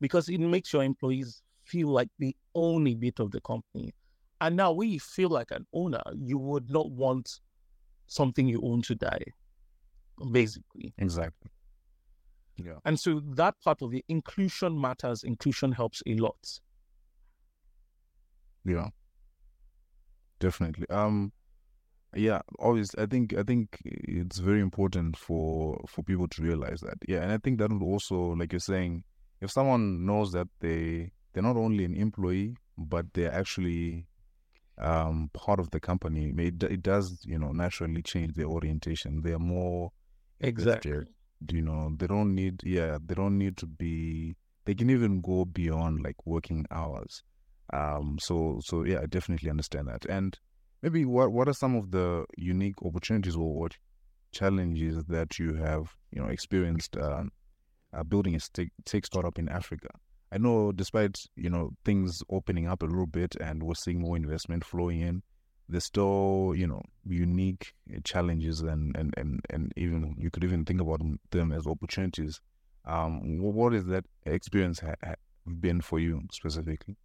because 0.00 0.28
it 0.28 0.38
makes 0.38 0.72
your 0.72 0.82
employees 0.82 1.42
feel 1.64 1.88
like 1.88 2.08
they 2.18 2.34
own 2.54 2.86
a 2.88 2.94
bit 2.94 3.20
of 3.20 3.30
the 3.30 3.40
company. 3.42 3.94
And 4.40 4.56
now, 4.56 4.72
when 4.72 4.88
you 4.88 4.98
feel 4.98 5.28
like 5.28 5.50
an 5.50 5.66
owner, 5.74 6.02
you 6.16 6.38
would 6.38 6.70
not 6.70 6.90
want 6.90 7.40
something 8.06 8.48
you 8.48 8.60
own 8.64 8.80
to 8.82 8.94
die, 8.94 9.22
basically. 10.32 10.94
Exactly. 10.96 11.50
Yeah. 12.56 12.78
And 12.84 12.98
so 12.98 13.20
that 13.34 13.54
part 13.62 13.82
of 13.82 13.90
the 13.90 14.04
inclusion 14.08 14.80
matters. 14.80 15.22
Inclusion 15.22 15.72
helps 15.72 16.02
a 16.06 16.14
lot. 16.16 16.60
Yeah. 18.64 18.88
Definitely. 20.38 20.88
Um, 20.88 21.32
yeah 22.14 22.40
always. 22.58 22.90
i 22.98 23.06
think 23.06 23.34
i 23.34 23.42
think 23.42 23.78
it's 23.84 24.38
very 24.38 24.60
important 24.60 25.16
for 25.16 25.80
for 25.88 26.02
people 26.02 26.26
to 26.26 26.42
realize 26.42 26.80
that 26.80 26.98
yeah 27.06 27.20
and 27.22 27.32
i 27.32 27.38
think 27.38 27.58
that 27.58 27.70
would 27.70 27.82
also 27.82 28.34
like 28.34 28.52
you're 28.52 28.60
saying 28.60 29.04
if 29.40 29.50
someone 29.50 30.04
knows 30.04 30.32
that 30.32 30.48
they 30.60 31.10
they're 31.32 31.42
not 31.42 31.56
only 31.56 31.84
an 31.84 31.94
employee 31.94 32.54
but 32.76 33.06
they're 33.14 33.32
actually 33.32 34.06
um 34.78 35.30
part 35.34 35.60
of 35.60 35.70
the 35.70 35.80
company 35.80 36.32
it, 36.38 36.62
it 36.62 36.82
does 36.82 37.20
you 37.24 37.38
know 37.38 37.52
naturally 37.52 38.02
change 38.02 38.34
their 38.34 38.46
orientation. 38.46 39.20
They're 39.22 39.38
more 39.38 39.92
exactly. 40.40 41.04
You 41.50 41.62
know 41.62 41.94
they 41.96 42.06
don't 42.06 42.34
need 42.34 42.62
yeah 42.64 42.98
they 43.04 43.14
don't 43.14 43.38
need 43.38 43.56
to 43.58 43.66
be 43.66 44.34
they 44.64 44.74
can 44.74 44.90
even 44.90 45.20
go 45.20 45.44
beyond 45.44 46.02
like 46.02 46.16
working 46.26 46.66
hours. 46.70 47.22
Um 47.72 48.18
so 48.20 48.60
so 48.64 48.84
yeah 48.84 49.00
i 49.02 49.06
definitely 49.06 49.50
understand 49.50 49.88
that. 49.88 50.04
And 50.06 50.38
maybe 50.82 51.04
what 51.04 51.32
what 51.32 51.48
are 51.48 51.54
some 51.54 51.76
of 51.76 51.90
the 51.90 52.24
unique 52.36 52.82
opportunities 52.84 53.36
or 53.36 53.68
challenges 54.32 55.04
that 55.04 55.38
you 55.38 55.54
have 55.54 55.94
you 56.12 56.22
know 56.22 56.28
experienced 56.28 56.96
uh, 56.96 57.24
uh, 57.92 58.02
building 58.04 58.34
a 58.34 58.40
tech, 58.84 59.06
startup 59.06 59.38
in 59.38 59.48
Africa? 59.48 59.88
I 60.32 60.38
know 60.38 60.72
despite 60.72 61.24
you 61.36 61.50
know 61.50 61.70
things 61.84 62.22
opening 62.30 62.66
up 62.66 62.82
a 62.82 62.86
little 62.86 63.06
bit 63.06 63.36
and 63.40 63.62
we're 63.62 63.74
seeing 63.74 64.00
more 64.00 64.16
investment 64.16 64.64
flowing 64.64 65.00
in, 65.00 65.22
there's 65.68 65.84
still 65.84 66.52
you 66.56 66.66
know 66.66 66.82
unique 67.06 67.74
challenges 68.04 68.60
and 68.60 68.96
and 68.96 69.14
and, 69.16 69.40
and 69.50 69.72
even 69.76 70.14
you 70.18 70.30
could 70.30 70.44
even 70.44 70.64
think 70.64 70.80
about 70.80 71.00
them 71.30 71.52
as 71.52 71.66
opportunities. 71.66 72.40
Um, 72.86 73.38
what 73.40 73.74
is 73.74 73.84
that 73.86 74.04
experience 74.24 74.80
ha- 74.80 75.14
been 75.60 75.80
for 75.80 75.98
you 75.98 76.22
specifically? 76.32 76.96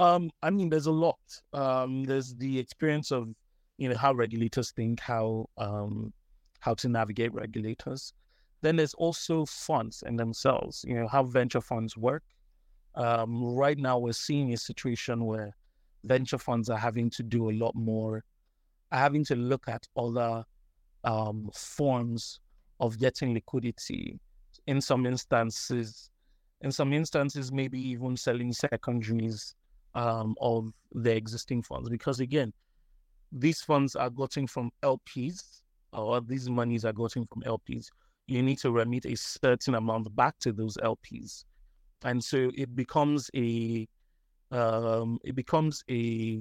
Um, 0.00 0.30
I 0.42 0.48
mean, 0.48 0.70
there's 0.70 0.86
a 0.86 0.92
lot. 0.92 1.18
Um, 1.52 2.04
there's 2.04 2.34
the 2.36 2.58
experience 2.58 3.10
of, 3.10 3.28
you 3.76 3.90
know, 3.90 3.96
how 3.96 4.14
regulators 4.14 4.70
think, 4.70 4.98
how 4.98 5.46
um, 5.58 6.14
how 6.60 6.72
to 6.74 6.88
navigate 6.88 7.34
regulators. 7.34 8.14
Then 8.62 8.76
there's 8.76 8.94
also 8.94 9.44
funds 9.44 10.02
in 10.06 10.16
themselves. 10.16 10.86
You 10.88 10.94
know, 10.94 11.06
how 11.06 11.24
venture 11.24 11.60
funds 11.60 11.98
work. 11.98 12.22
Um, 12.94 13.54
right 13.54 13.76
now, 13.76 13.98
we're 13.98 14.14
seeing 14.14 14.54
a 14.54 14.56
situation 14.56 15.26
where 15.26 15.54
venture 16.04 16.38
funds 16.38 16.70
are 16.70 16.78
having 16.78 17.10
to 17.10 17.22
do 17.22 17.50
a 17.50 17.52
lot 17.52 17.74
more, 17.74 18.24
are 18.92 18.98
having 18.98 19.24
to 19.26 19.36
look 19.36 19.68
at 19.68 19.86
other 19.98 20.44
um, 21.04 21.50
forms 21.54 22.40
of 22.80 22.98
getting 22.98 23.34
liquidity. 23.34 24.18
In 24.66 24.80
some 24.80 25.04
instances, 25.04 26.08
in 26.62 26.72
some 26.72 26.94
instances, 26.94 27.52
maybe 27.52 27.78
even 27.78 28.16
selling 28.16 28.54
secondaries 28.54 29.54
um, 29.94 30.34
of 30.40 30.72
the 30.92 31.14
existing 31.14 31.62
funds 31.62 31.88
because 31.88 32.20
again, 32.20 32.52
these 33.32 33.62
funds 33.62 33.94
are 33.94 34.10
gotten 34.10 34.46
from 34.46 34.70
LPs 34.82 35.60
or 35.92 36.20
these 36.20 36.48
monies 36.48 36.84
are 36.84 36.92
gotten 36.92 37.26
from 37.26 37.42
LPs. 37.42 37.86
You 38.26 38.42
need 38.42 38.58
to 38.58 38.70
remit 38.70 39.06
a 39.06 39.16
certain 39.16 39.74
amount 39.74 40.14
back 40.14 40.38
to 40.40 40.52
those 40.52 40.76
LPs, 40.76 41.44
and 42.04 42.22
so 42.22 42.50
it 42.54 42.74
becomes 42.76 43.30
a 43.34 43.88
um, 44.52 45.18
it 45.24 45.34
becomes 45.34 45.82
a 45.90 46.40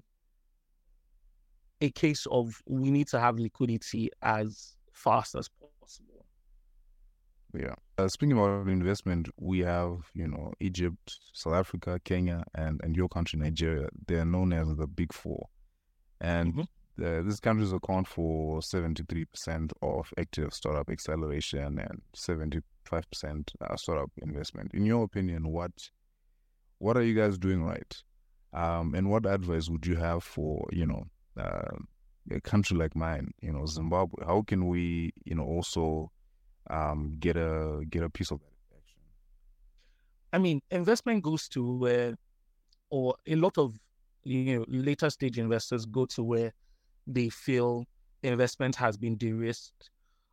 a 1.82 1.90
case 1.92 2.28
of 2.30 2.62
we 2.68 2.92
need 2.92 3.08
to 3.08 3.20
have 3.20 3.40
liquidity 3.40 4.12
as 4.22 4.76
fast 4.94 5.36
as. 5.36 5.50
Yeah. 7.54 7.76
Uh, 7.98 8.08
speaking 8.08 8.38
about 8.38 8.68
investment, 8.68 9.30
we 9.40 9.60
have 9.60 10.10
you 10.14 10.28
know 10.28 10.54
Egypt, 10.60 11.20
South 11.34 11.54
Africa, 11.54 12.00
Kenya, 12.04 12.44
and 12.54 12.80
and 12.84 12.96
your 12.96 13.10
country, 13.10 13.40
Nigeria. 13.40 13.90
They 14.08 14.16
are 14.16 14.26
known 14.26 14.54
as 14.54 14.68
the 14.76 14.88
Big 14.88 15.12
Four, 15.14 15.48
and 16.22 16.54
mm-hmm. 16.54 17.04
uh, 17.04 17.22
these 17.24 17.40
countries 17.40 17.74
account 17.74 18.08
for 18.08 18.62
seventy 18.62 19.04
three 19.10 19.26
percent 19.26 19.74
of 19.82 20.14
active 20.18 20.54
startup 20.54 20.90
acceleration 20.90 21.80
and 21.80 22.02
seventy 22.14 22.62
five 22.86 23.10
percent 23.10 23.52
uh, 23.62 23.76
startup 23.76 24.12
investment. 24.22 24.72
In 24.74 24.86
your 24.86 25.04
opinion, 25.04 25.52
what 25.52 25.72
what 26.78 26.98
are 26.98 27.04
you 27.04 27.16
guys 27.16 27.38
doing 27.38 27.64
right? 27.64 28.04
Um, 28.54 28.96
and 28.96 29.10
what 29.10 29.26
advice 29.26 29.70
would 29.70 29.86
you 29.86 29.96
have 29.96 30.24
for 30.24 30.68
you 30.72 30.86
know 30.86 31.06
uh, 31.36 31.78
a 32.32 32.42
country 32.42 32.78
like 32.78 32.96
mine, 32.96 33.32
you 33.42 33.52
know 33.52 33.66
Zimbabwe? 33.66 34.24
How 34.24 34.44
can 34.44 34.68
we 34.68 35.14
you 35.26 35.34
know 35.34 35.46
also 35.46 36.12
um, 36.70 37.16
get 37.20 37.36
a 37.36 37.84
get 37.90 38.04
a 38.04 38.10
piece 38.10 38.32
of 38.32 38.40
that 38.40 38.78
action? 38.78 39.00
I 40.34 40.38
mean, 40.38 40.62
investment 40.72 41.24
goes 41.24 41.48
to 41.50 41.78
where, 41.78 42.16
or 42.90 43.16
a 43.28 43.36
lot 43.36 43.58
of 43.58 43.76
you 44.24 44.60
know 44.60 44.66
later 44.68 45.10
stage 45.10 45.38
investors 45.40 45.86
go 45.86 46.06
to 46.08 46.24
where 46.24 46.54
they 47.08 47.30
feel 47.30 47.86
investment 48.24 48.76
has 48.76 48.98
been 48.98 49.16
de-risked. 49.16 49.90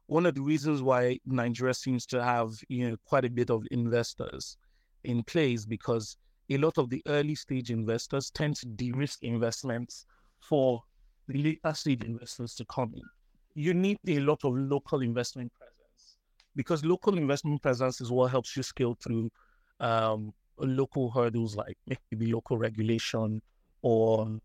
One 0.08 0.26
of 0.26 0.34
the 0.34 0.42
reasons 0.42 0.82
why 0.82 1.18
Nigeria 1.26 1.74
seems 1.74 2.06
to 2.06 2.22
have 2.22 2.52
you 2.68 2.90
know 2.90 2.96
quite 3.06 3.24
a 3.24 3.30
bit 3.30 3.50
of 3.50 3.64
investors 3.70 4.56
in 5.04 5.22
place 5.22 5.64
because 5.64 6.16
a 6.50 6.58
lot 6.58 6.78
of 6.78 6.90
the 6.90 7.02
early 7.06 7.34
stage 7.34 7.70
investors 7.70 8.30
tend 8.30 8.56
to 8.56 8.66
de-risk 8.66 9.22
investments 9.22 10.06
for 10.40 10.82
the 11.28 11.42
later 11.42 11.74
stage 11.74 12.04
investors 12.04 12.54
to 12.54 12.64
come 12.66 12.92
in. 12.94 13.02
You 13.54 13.74
need 13.74 13.98
a 14.06 14.20
lot 14.20 14.44
of 14.44 14.54
local 14.54 15.00
investment 15.00 15.50
because 16.56 16.84
local 16.84 17.16
investment 17.16 17.62
presence 17.62 18.00
is 18.00 18.10
what 18.10 18.30
helps 18.30 18.56
you 18.56 18.62
scale 18.62 18.96
through 19.00 19.30
um, 19.78 20.32
local 20.58 21.10
hurdles 21.10 21.54
like 21.54 21.76
maybe 21.86 22.32
local 22.32 22.56
regulation 22.56 23.40
or 23.82 24.40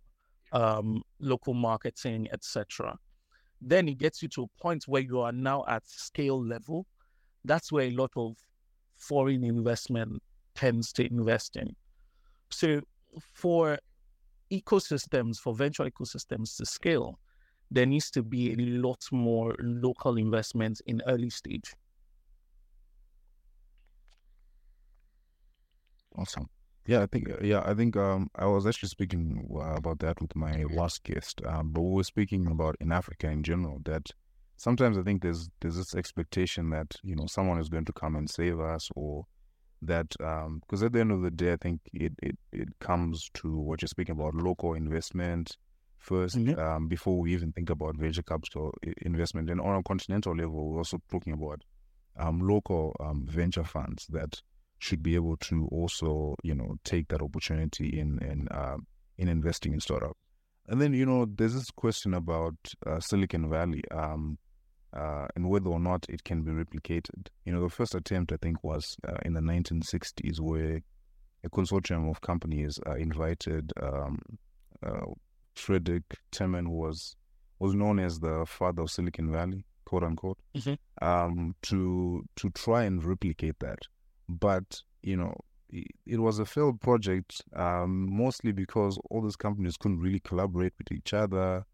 um, 0.52 1.02
local 1.20 1.54
marketing, 1.54 2.28
etc. 2.34 2.98
Then 3.62 3.88
it 3.88 3.98
gets 3.98 4.22
you 4.22 4.28
to 4.30 4.44
a 4.44 4.62
point 4.62 4.84
where 4.88 5.02
you 5.02 5.22
are 5.22 5.32
now 5.32 5.64
at 5.68 5.88
scale 5.88 6.44
level. 6.44 6.86
That's 7.46 7.72
where 7.72 7.86
a 7.86 7.92
lot 7.92 8.12
of 8.16 8.36
foreign 8.98 9.44
investment 9.44 10.22
tends 10.54 10.92
to 10.94 11.06
invest 11.06 11.56
in. 11.56 11.76
So 12.50 12.82
for 13.34 13.80
ecosystems, 14.52 15.38
for 15.38 15.56
venture 15.56 15.86
ecosystems 15.90 16.58
to 16.58 16.66
scale, 16.66 17.20
there 17.72 17.86
needs 17.86 18.12
to 18.12 18.22
be 18.22 18.52
a 18.52 18.56
lot 18.58 19.00
more 19.12 19.56
local 19.60 20.18
investment 20.18 20.82
in 20.86 21.02
early 21.08 21.30
stage. 21.30 21.74
Awesome. 26.18 26.50
Yeah, 26.88 27.04
I 27.04 27.06
think 27.06 27.30
yeah, 27.42 27.62
I 27.64 27.74
think 27.74 27.96
um 27.96 28.30
I 28.36 28.46
was 28.46 28.66
actually 28.66 28.90
speaking 28.90 29.48
uh, 29.54 29.76
about 29.76 30.00
that 30.00 30.20
with 30.22 30.36
my 30.36 30.64
last 30.64 31.04
guest. 31.04 31.42
Um, 31.46 31.72
but 31.72 31.82
we 31.82 31.96
were 31.96 32.04
speaking 32.04 32.48
about 32.48 32.76
in 32.80 32.92
Africa 32.92 33.30
in 33.30 33.44
general 33.44 33.80
that 33.86 34.10
sometimes 34.58 34.98
I 34.98 35.04
think 35.04 35.22
there's 35.22 35.50
there's 35.60 35.78
this 35.78 35.96
expectation 35.96 36.70
that 36.72 36.96
you 37.04 37.16
know 37.16 37.28
someone 37.28 37.60
is 37.60 37.70
going 37.70 37.86
to 37.86 37.94
come 37.94 38.16
and 38.16 38.30
save 38.30 38.60
us 38.60 38.90
or 38.96 39.26
that 39.84 40.16
um 40.22 40.60
because 40.62 40.84
at 40.84 40.94
the 40.94 41.00
end 41.00 41.12
of 41.12 41.22
the 41.22 41.32
day 41.32 41.54
I 41.54 41.58
think 41.58 41.82
it 41.94 42.14
it, 42.22 42.38
it 42.52 42.70
comes 42.80 43.30
to 43.36 43.58
what 43.58 43.82
you're 43.82 43.88
speaking 43.88 44.14
about 44.14 44.36
local 44.36 44.74
investment 44.74 45.58
1st 46.08 46.36
mm-hmm. 46.36 46.60
um, 46.60 46.88
before 46.88 47.20
we 47.20 47.34
even 47.34 47.52
think 47.52 47.70
about 47.70 47.96
venture 47.96 48.24
capital 48.24 48.74
investment 49.04 49.50
and 49.50 49.62
on 49.62 49.76
a 49.76 49.84
continental 49.84 50.36
level 50.36 50.70
we're 50.70 50.80
also 50.80 51.00
talking 51.12 51.34
about 51.34 51.62
um 52.18 52.40
local 52.40 52.96
um 53.00 53.26
venture 53.28 53.64
funds 53.64 54.08
that 54.10 54.42
should 54.82 55.04
be 55.04 55.16
able 55.16 55.38
to 55.38 55.68
also, 55.72 56.36
you 56.44 56.56
know, 56.56 56.76
take 56.84 57.08
that 57.10 57.22
opportunity 57.22 58.00
in 58.00 58.20
in 58.20 58.48
um, 58.52 58.88
in 59.18 59.28
investing 59.28 59.74
in 59.74 59.80
startup. 59.80 60.18
And 60.68 60.82
then 60.82 60.94
you 60.94 61.06
know, 61.06 61.26
there's 61.26 61.54
this 61.54 61.72
question 61.72 62.14
about 62.14 62.56
uh, 62.86 63.00
Silicon 63.00 63.50
Valley 63.50 63.84
um, 63.92 64.38
uh, 64.94 65.28
and 65.36 65.50
whether 65.50 65.70
or 65.70 65.80
not 65.80 66.06
it 66.10 66.24
can 66.24 66.42
be 66.42 66.52
replicated. 66.52 67.28
You 67.46 67.54
know, 67.54 67.62
the 67.62 67.70
first 67.70 67.96
attempt 67.96 68.32
I 68.32 68.38
think 68.38 68.64
was 68.64 68.98
uh, 69.08 69.18
in 69.24 69.34
the 69.34 69.42
1960s, 69.42 70.40
where 70.40 70.82
a 71.44 71.50
consortium 71.50 72.10
of 72.10 72.22
companies 72.22 72.80
uh, 72.88 72.96
invited 72.96 73.72
um, 73.82 74.20
uh, 74.84 75.06
Frederick 75.56 76.04
Terman, 76.32 76.66
who 76.66 76.78
was 76.78 77.16
was 77.60 77.76
known 77.76 78.00
as 78.00 78.20
the 78.20 78.46
father 78.48 78.82
of 78.82 78.90
Silicon 78.90 79.32
Valley, 79.32 79.64
quote 79.86 80.04
unquote, 80.04 80.40
mm-hmm. 80.56 81.06
um, 81.08 81.56
to 81.62 82.24
to 82.38 82.50
try 82.52 82.84
and 82.84 83.04
replicate 83.04 83.60
that 83.60 83.80
but 84.40 84.82
you 85.02 85.18
know 85.18 85.36
it, 86.06 86.20
was 86.20 86.40
a 86.40 86.46
failed 86.46 86.82
project 86.82 87.42
um, 87.56 88.08
mostly 88.12 88.52
because 88.52 89.00
all 89.10 89.22
these 89.22 89.36
companies 89.36 89.78
couldn't 89.78 90.00
really 90.00 90.20
collaborate 90.20 90.74
with 90.78 90.92
each 90.92 91.14
other 91.14 91.66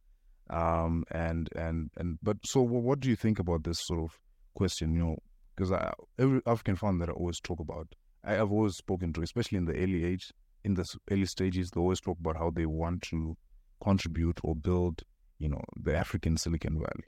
um, 0.49 1.03
and 1.11 1.49
and 1.55 1.89
and 1.97 2.19
but 2.21 2.37
so 2.45 2.61
what 2.61 2.99
do 2.99 3.09
you 3.09 3.15
think 3.15 3.39
about 3.39 3.63
this 3.63 3.79
sort 3.79 4.01
of 4.01 4.17
question 4.53 4.93
you 4.93 4.99
know 4.99 5.17
because 5.55 5.71
every 6.19 6.41
african 6.45 6.75
fund 6.75 7.01
that 7.01 7.09
i 7.09 7.11
always 7.11 7.39
talk 7.39 7.59
about 7.59 7.87
I, 8.23 8.33
have 8.33 8.51
always 8.51 8.75
spoken 8.75 9.13
to 9.13 9.21
especially 9.21 9.57
in 9.57 9.65
the 9.65 9.75
early 9.75 10.03
age 10.05 10.31
in 10.63 10.73
the 10.75 10.87
early 11.11 11.25
stages 11.25 11.71
they 11.71 11.79
always 11.79 12.01
talk 12.01 12.17
about 12.19 12.37
how 12.37 12.49
they 12.49 12.65
want 12.65 13.01
to 13.03 13.35
contribute 13.81 14.39
or 14.43 14.55
build 14.55 15.03
you 15.39 15.49
know 15.49 15.61
the 15.81 15.95
african 15.95 16.37
silicon 16.37 16.73
valley. 16.75 17.07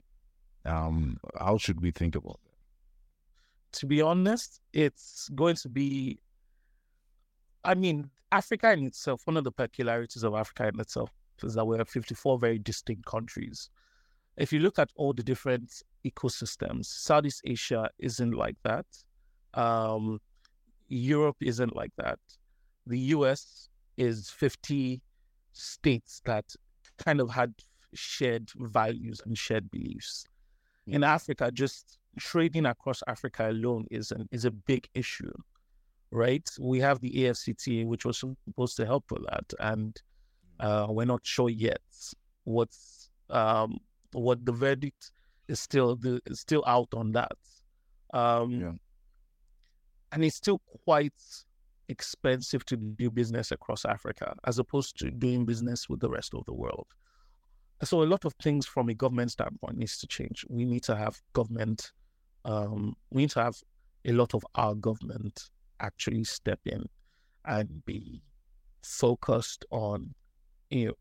Um, 0.66 1.16
how 1.38 1.56
should 1.56 1.80
we 1.80 1.90
think 1.90 2.14
about 2.14 2.38
that 2.44 2.49
to 3.72 3.86
be 3.86 4.02
honest, 4.02 4.60
it's 4.72 5.28
going 5.34 5.56
to 5.56 5.68
be. 5.68 6.18
I 7.64 7.74
mean, 7.74 8.10
Africa 8.32 8.72
in 8.72 8.86
itself, 8.86 9.22
one 9.26 9.36
of 9.36 9.44
the 9.44 9.52
peculiarities 9.52 10.22
of 10.22 10.34
Africa 10.34 10.68
in 10.68 10.80
itself 10.80 11.10
is 11.42 11.54
that 11.54 11.64
we 11.64 11.76
have 11.78 11.88
54 11.88 12.38
very 12.38 12.58
distinct 12.58 13.04
countries. 13.06 13.70
if 14.36 14.52
you 14.52 14.60
look 14.60 14.78
at 14.78 14.90
all 14.94 15.12
the 15.12 15.22
different 15.22 15.82
ecosystems, 16.04 16.86
Southeast 16.86 17.42
Asia 17.44 17.90
isn't 17.98 18.32
like 18.32 18.56
that. 18.62 18.86
Um, 19.54 20.20
Europe 20.88 21.36
isn't 21.40 21.76
like 21.76 21.92
that. 21.96 22.18
The 22.86 22.98
US 23.14 23.68
is 23.96 24.30
50 24.30 25.02
states 25.52 26.22
that 26.24 26.44
kind 26.98 27.20
of 27.20 27.30
had 27.30 27.54
shared 27.94 28.50
values 28.56 29.20
and 29.24 29.36
shared 29.36 29.70
beliefs. 29.70 30.24
In 30.86 31.04
Africa, 31.04 31.50
just 31.52 31.99
trading 32.18 32.66
across 32.66 33.02
Africa 33.06 33.50
alone 33.50 33.86
is 33.90 34.10
an, 34.12 34.28
is 34.32 34.44
a 34.44 34.50
big 34.50 34.88
issue, 34.94 35.32
right? 36.10 36.48
We 36.58 36.80
have 36.80 37.00
the 37.00 37.10
AfCFTA, 37.10 37.86
which 37.86 38.04
was 38.04 38.18
supposed 38.18 38.76
to 38.76 38.86
help 38.86 39.04
with 39.10 39.24
that, 39.30 39.52
and 39.60 40.00
uh, 40.58 40.86
we're 40.90 41.06
not 41.06 41.20
sure 41.24 41.48
yet 41.48 41.80
what's 42.44 43.10
um, 43.30 43.78
what 44.12 44.44
the 44.44 44.52
verdict 44.52 45.12
is 45.48 45.60
still 45.60 45.96
the, 45.96 46.20
is 46.26 46.40
still 46.40 46.64
out 46.66 46.88
on 46.94 47.12
that. 47.12 47.32
Um, 48.12 48.50
Yeah. 48.50 48.72
and 50.12 50.24
it's 50.24 50.36
still 50.36 50.60
quite 50.84 51.12
expensive 51.88 52.64
to 52.66 52.76
do 52.76 53.10
business 53.10 53.52
across 53.52 53.84
Africa 53.84 54.34
as 54.44 54.58
opposed 54.58 54.98
to 54.98 55.10
doing 55.10 55.44
business 55.44 55.88
with 55.88 56.00
the 56.00 56.08
rest 56.10 56.34
of 56.34 56.44
the 56.46 56.54
world. 56.54 56.86
So 57.82 58.02
a 58.02 58.04
lot 58.04 58.24
of 58.24 58.34
things 58.42 58.66
from 58.66 58.88
a 58.90 58.94
government 58.94 59.30
standpoint 59.30 59.78
needs 59.78 59.98
to 59.98 60.06
change. 60.06 60.44
We 60.48 60.64
need 60.64 60.82
to 60.84 60.96
have 60.96 61.20
government, 61.32 61.92
um, 62.44 62.96
we 63.10 63.22
need 63.22 63.30
to 63.30 63.42
have 63.42 63.56
a 64.04 64.12
lot 64.12 64.34
of 64.34 64.44
our 64.54 64.74
government 64.74 65.50
actually 65.80 66.24
step 66.24 66.60
in 66.66 66.84
and 67.46 67.84
be 67.84 68.22
focused 68.82 69.64
on 69.70 70.14
you 70.70 70.86
know 70.86 70.94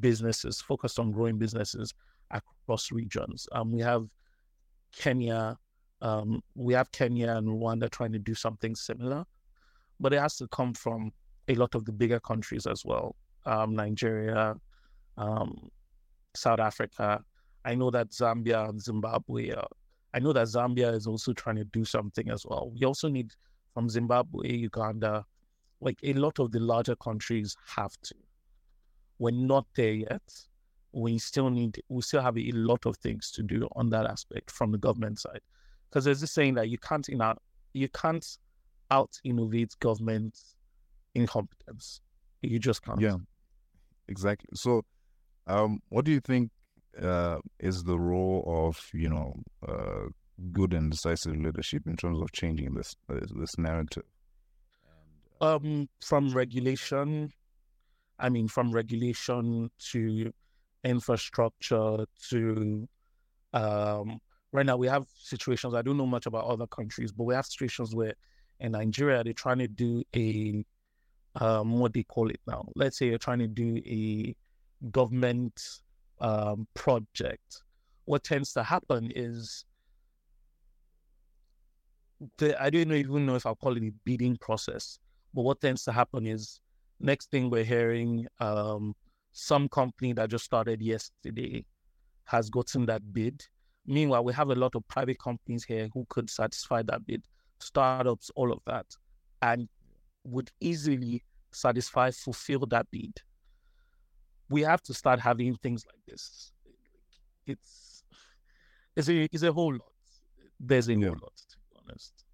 businesses, 0.00 0.60
focused 0.60 0.98
on 0.98 1.10
growing 1.10 1.38
businesses 1.38 1.92
across 2.30 2.92
regions. 2.92 3.48
Um, 3.52 3.72
we 3.72 3.80
have 3.80 4.06
Kenya, 4.92 5.56
um, 6.00 6.42
we 6.54 6.74
have 6.74 6.90
Kenya 6.92 7.30
and 7.32 7.48
Rwanda 7.48 7.90
trying 7.90 8.12
to 8.12 8.18
do 8.18 8.34
something 8.34 8.74
similar, 8.74 9.24
but 10.00 10.12
it 10.12 10.20
has 10.20 10.36
to 10.36 10.48
come 10.48 10.74
from 10.74 11.12
a 11.48 11.54
lot 11.54 11.74
of 11.74 11.84
the 11.84 11.92
bigger 11.92 12.20
countries 12.20 12.66
as 12.66 12.84
well. 12.84 13.16
Um, 13.46 13.74
Nigeria, 13.74 14.54
um, 15.16 15.68
South 16.34 16.60
Africa. 16.60 17.22
I 17.64 17.74
know 17.74 17.90
that 17.90 18.10
Zambia 18.10 18.68
and 18.68 18.80
Zimbabwe. 18.80 19.50
Are, 19.50 19.66
I 20.14 20.20
know 20.20 20.32
that 20.32 20.46
Zambia 20.46 20.94
is 20.94 21.08
also 21.08 21.32
trying 21.32 21.56
to 21.56 21.64
do 21.64 21.84
something 21.84 22.30
as 22.30 22.46
well. 22.46 22.70
We 22.72 22.86
also 22.86 23.08
need 23.08 23.32
from 23.74 23.88
Zimbabwe, 23.88 24.52
Uganda, 24.52 25.24
like 25.80 25.98
a 26.04 26.12
lot 26.12 26.38
of 26.38 26.52
the 26.52 26.60
larger 26.60 26.94
countries 26.94 27.56
have 27.66 27.92
to. 28.04 28.14
We're 29.18 29.32
not 29.32 29.66
there 29.74 29.92
yet. 29.92 30.22
We 30.92 31.18
still 31.18 31.50
need. 31.50 31.82
We 31.88 32.00
still 32.02 32.22
have 32.22 32.38
a 32.38 32.52
lot 32.52 32.86
of 32.86 32.96
things 32.98 33.32
to 33.32 33.42
do 33.42 33.68
on 33.74 33.90
that 33.90 34.06
aspect 34.06 34.52
from 34.52 34.70
the 34.70 34.78
government 34.78 35.18
side, 35.18 35.40
because 35.90 36.04
there's 36.04 36.20
this 36.20 36.30
saying 36.30 36.54
that 36.54 36.68
you 36.68 36.78
can't 36.78 37.08
out, 37.20 37.42
you 37.72 37.88
can't 37.88 38.38
out 38.92 39.10
innovate 39.24 39.74
government 39.80 40.38
incompetence. 41.16 42.00
You 42.42 42.60
just 42.60 42.82
can't. 42.84 43.00
Yeah, 43.00 43.16
exactly. 44.06 44.50
So, 44.54 44.84
um, 45.48 45.80
what 45.88 46.04
do 46.04 46.12
you 46.12 46.20
think 46.20 46.50
uh, 47.00 47.38
is 47.58 47.84
the 47.84 47.98
role 47.98 48.44
of 48.46 48.80
you 48.92 49.08
know 49.08 49.34
uh, 49.66 50.08
good 50.52 50.72
and 50.72 50.90
decisive 50.90 51.36
leadership 51.36 51.82
in 51.86 51.96
terms 51.96 52.20
of 52.20 52.32
changing 52.32 52.74
this 52.74 52.94
this 53.08 53.58
narrative? 53.58 54.04
Um, 55.40 55.88
from 56.02 56.30
regulation, 56.30 57.32
I 58.18 58.28
mean, 58.28 58.48
from 58.48 58.72
regulation 58.72 59.70
to 59.90 60.32
infrastructure 60.84 62.04
to 62.30 62.88
um, 63.52 64.20
right 64.52 64.66
now 64.66 64.76
we 64.76 64.86
have 64.88 65.06
situations. 65.18 65.74
I 65.74 65.82
don't 65.82 65.96
know 65.96 66.06
much 66.06 66.26
about 66.26 66.44
other 66.44 66.66
countries, 66.66 67.12
but 67.12 67.24
we 67.24 67.34
have 67.34 67.46
situations 67.46 67.94
where 67.94 68.14
in 68.60 68.72
Nigeria 68.72 69.22
they're 69.24 69.32
trying 69.32 69.58
to 69.58 69.68
do 69.68 70.02
a 70.14 70.64
um, 71.36 71.78
what 71.80 71.92
they 71.92 72.04
call 72.04 72.30
it 72.30 72.40
now. 72.46 72.66
Let's 72.76 72.98
say 72.98 73.06
you're 73.06 73.18
trying 73.18 73.40
to 73.40 73.48
do 73.48 73.76
a 73.84 74.34
government 74.90 75.60
um, 76.20 76.66
project. 76.74 77.62
What 78.04 78.24
tends 78.24 78.52
to 78.54 78.62
happen 78.62 79.10
is 79.14 79.64
the 82.38 82.60
I 82.62 82.70
don't 82.70 82.92
even 82.92 83.26
know 83.26 83.34
if 83.34 83.46
I'll 83.46 83.56
call 83.56 83.76
it 83.76 83.82
a 83.82 83.92
bidding 84.04 84.36
process, 84.36 84.98
but 85.32 85.42
what 85.42 85.60
tends 85.60 85.84
to 85.84 85.92
happen 85.92 86.26
is 86.26 86.60
next 87.00 87.30
thing 87.30 87.50
we're 87.50 87.64
hearing 87.64 88.26
um, 88.40 88.94
some 89.32 89.68
company 89.68 90.12
that 90.14 90.30
just 90.30 90.44
started 90.44 90.80
yesterday 90.80 91.64
has 92.24 92.48
gotten 92.50 92.86
that 92.86 93.12
bid. 93.12 93.44
Meanwhile, 93.86 94.24
we 94.24 94.32
have 94.32 94.50
a 94.50 94.54
lot 94.54 94.74
of 94.74 94.86
private 94.88 95.18
companies 95.18 95.64
here 95.64 95.88
who 95.92 96.06
could 96.08 96.30
satisfy 96.30 96.82
that 96.82 97.06
bid, 97.06 97.24
startups, 97.60 98.30
all 98.34 98.52
of 98.52 98.60
that, 98.66 98.86
and 99.42 99.68
would 100.24 100.50
easily 100.60 101.22
satisfy, 101.52 102.10
fulfill 102.10 102.66
that 102.66 102.86
bid. 102.90 103.20
We 104.48 104.62
have 104.62 104.82
to 104.82 104.94
start 104.94 105.20
having 105.20 105.56
things 105.56 105.84
like 105.86 106.00
this. 106.06 106.52
It's 107.46 108.02
it's 108.96 109.08
a 109.08 109.28
it's 109.32 109.42
a 109.42 109.52
whole 109.52 109.72
lot. 109.72 109.92
There's 110.60 110.88
a 110.88 110.94
Yeah. 110.94 111.08
whole 111.08 111.18
lot, 111.22 111.36
to 111.50 111.56
be 111.58 111.76
honest. 111.88 112.24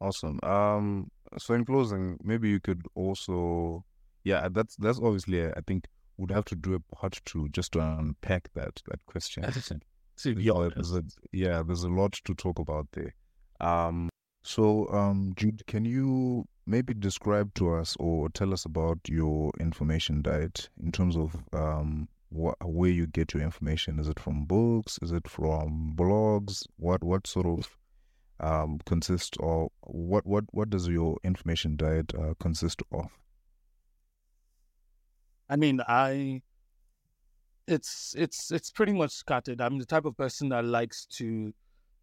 Awesome. 0.00 0.38
Um, 0.42 1.10
so 1.38 1.54
in 1.54 1.64
closing, 1.64 2.18
maybe 2.22 2.48
you 2.48 2.60
could 2.60 2.82
also, 2.94 3.84
yeah, 4.24 4.48
that's 4.50 4.76
that's 4.76 4.98
obviously 4.98 5.46
I 5.46 5.60
think 5.66 5.86
would 6.18 6.30
have 6.30 6.44
to 6.46 6.56
do 6.56 6.74
a 6.74 6.80
part 6.94 7.20
two 7.24 7.48
just 7.50 7.72
to 7.72 7.80
unpack 7.80 8.48
that 8.54 8.82
that 8.88 9.04
question. 9.06 9.44
To 10.16 10.34
be 10.34 10.48
honest. 10.50 10.74
there's 10.76 10.92
a, 10.92 11.02
yeah, 11.32 11.62
there's 11.66 11.82
a 11.82 11.88
lot 11.88 12.12
to 12.24 12.34
talk 12.34 12.58
about 12.58 12.86
there. 12.92 13.14
Um, 13.60 14.08
so 14.44 14.88
um, 14.90 15.32
Jude, 15.36 15.66
can 15.66 15.84
you 15.84 16.46
maybe 16.66 16.94
describe 16.94 17.52
to 17.54 17.74
us 17.74 17.96
or 17.98 18.28
tell 18.30 18.52
us 18.52 18.64
about 18.64 18.98
your 19.08 19.50
information 19.58 20.22
diet 20.22 20.68
in 20.82 20.92
terms 20.92 21.16
of 21.16 21.34
um, 21.52 22.08
what 22.28 22.56
where 22.64 22.90
you 22.90 23.06
get 23.06 23.32
your 23.32 23.42
information? 23.42 23.98
Is 23.98 24.08
it 24.08 24.20
from 24.20 24.44
books? 24.44 24.98
Is 25.02 25.12
it 25.12 25.28
from 25.28 25.94
blogs? 25.96 26.66
What 26.76 27.02
what 27.02 27.26
sort 27.26 27.46
of 27.46 27.68
um 28.40 28.80
consist 28.84 29.36
of 29.40 29.68
what 29.82 30.26
what 30.26 30.44
what 30.52 30.68
does 30.68 30.88
your 30.88 31.16
information 31.24 31.76
diet 31.76 32.12
uh, 32.14 32.34
consist 32.40 32.82
of? 32.92 33.10
I 35.48 35.56
mean, 35.56 35.80
I 35.86 36.42
it's 37.66 38.14
it's 38.18 38.50
it's 38.50 38.70
pretty 38.70 38.92
much 38.92 39.12
scattered. 39.12 39.60
I'm 39.60 39.78
the 39.78 39.86
type 39.86 40.04
of 40.04 40.16
person 40.16 40.48
that 40.50 40.64
likes 40.64 41.06
to 41.18 41.54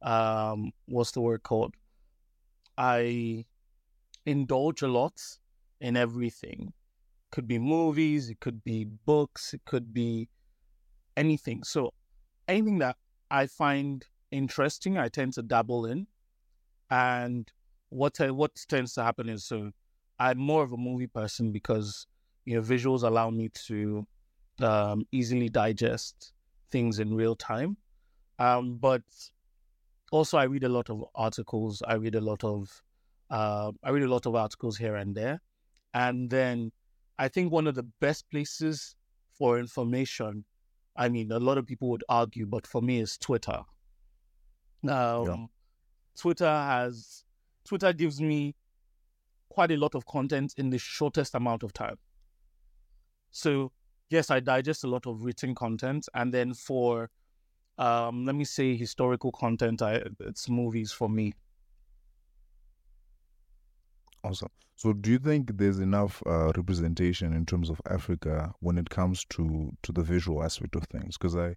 um 0.01 0.71
what's 0.87 1.11
the 1.11 1.21
word 1.21 1.43
called? 1.43 1.75
I 2.81 3.45
indulge 4.25 4.81
a 4.81 4.87
lot 4.87 5.21
in 5.79 5.95
everything. 5.95 6.73
Could 7.31 7.47
be 7.47 7.59
movies, 7.59 8.27
it 8.31 8.39
could 8.39 8.63
be 8.63 8.85
books, 8.85 9.53
it 9.53 9.61
could 9.65 9.93
be 9.93 10.29
anything. 11.15 11.63
So 11.63 11.93
anything 12.47 12.79
that 12.79 12.97
I 13.29 13.45
find 13.45 14.03
interesting, 14.31 14.97
I 14.97 15.09
tend 15.09 15.33
to 15.33 15.43
dabble 15.43 15.85
in. 15.85 16.07
And 16.89 17.51
what 17.89 18.19
I, 18.19 18.31
what 18.31 18.55
tends 18.67 18.95
to 18.95 19.03
happen 19.03 19.29
is 19.29 19.45
so 19.45 19.69
I'm 20.17 20.39
more 20.39 20.63
of 20.63 20.73
a 20.73 20.77
movie 20.77 21.05
person 21.05 21.51
because 21.51 22.07
you 22.45 22.55
know 22.55 22.61
visuals 22.61 23.03
allow 23.03 23.29
me 23.29 23.49
to 23.67 24.07
um, 24.59 25.05
easily 25.11 25.49
digest 25.49 26.33
things 26.71 26.97
in 26.97 27.13
real 27.13 27.35
time. 27.35 27.77
Um, 28.39 28.77
but 28.77 29.03
also, 30.11 30.37
I 30.37 30.43
read 30.43 30.63
a 30.63 30.69
lot 30.69 30.89
of 30.89 31.03
articles. 31.15 31.81
I 31.87 31.95
read 31.95 32.15
a 32.15 32.21
lot 32.21 32.43
of 32.43 32.83
uh, 33.29 33.71
I 33.81 33.89
read 33.91 34.03
a 34.03 34.11
lot 34.11 34.25
of 34.25 34.35
articles 34.35 34.77
here 34.77 34.95
and 34.95 35.15
there, 35.15 35.41
and 35.93 36.29
then 36.29 36.71
I 37.17 37.29
think 37.29 37.51
one 37.51 37.65
of 37.65 37.75
the 37.75 37.87
best 38.01 38.29
places 38.29 38.95
for 39.31 39.57
information. 39.57 40.45
I 40.97 41.07
mean, 41.07 41.31
a 41.31 41.39
lot 41.39 41.57
of 41.57 41.65
people 41.65 41.89
would 41.89 42.03
argue, 42.09 42.45
but 42.45 42.67
for 42.67 42.81
me, 42.81 42.99
is 42.99 43.17
Twitter. 43.17 43.61
Um, 44.87 45.49
Twitter 46.17 46.45
has 46.45 47.23
Twitter 47.63 47.93
gives 47.93 48.19
me 48.19 48.55
quite 49.49 49.71
a 49.71 49.77
lot 49.77 49.95
of 49.95 50.05
content 50.05 50.53
in 50.57 50.69
the 50.69 50.77
shortest 50.77 51.35
amount 51.35 51.63
of 51.63 51.71
time. 51.71 51.95
So 53.31 53.71
yes, 54.09 54.29
I 54.29 54.41
digest 54.41 54.83
a 54.83 54.87
lot 54.87 55.07
of 55.07 55.23
written 55.23 55.55
content, 55.55 56.09
and 56.13 56.33
then 56.33 56.53
for 56.53 57.09
um, 57.77 58.25
let 58.25 58.35
me 58.35 58.43
say 58.45 58.75
historical 58.75 59.31
content, 59.31 59.81
I 59.81 60.03
it's 60.19 60.49
movies 60.49 60.91
for 60.91 61.09
me. 61.09 61.33
Awesome. 64.23 64.49
So, 64.75 64.93
do 64.93 65.11
you 65.11 65.19
think 65.19 65.57
there's 65.57 65.79
enough 65.79 66.23
uh, 66.25 66.51
representation 66.55 67.33
in 67.33 67.45
terms 67.45 67.69
of 67.69 67.79
Africa 67.89 68.53
when 68.59 68.77
it 68.77 68.89
comes 68.89 69.25
to 69.25 69.71
to 69.83 69.91
the 69.91 70.01
visual 70.03 70.43
aspect 70.43 70.75
of 70.75 70.83
things? 70.85 71.17
Because 71.17 71.35
I, 71.35 71.55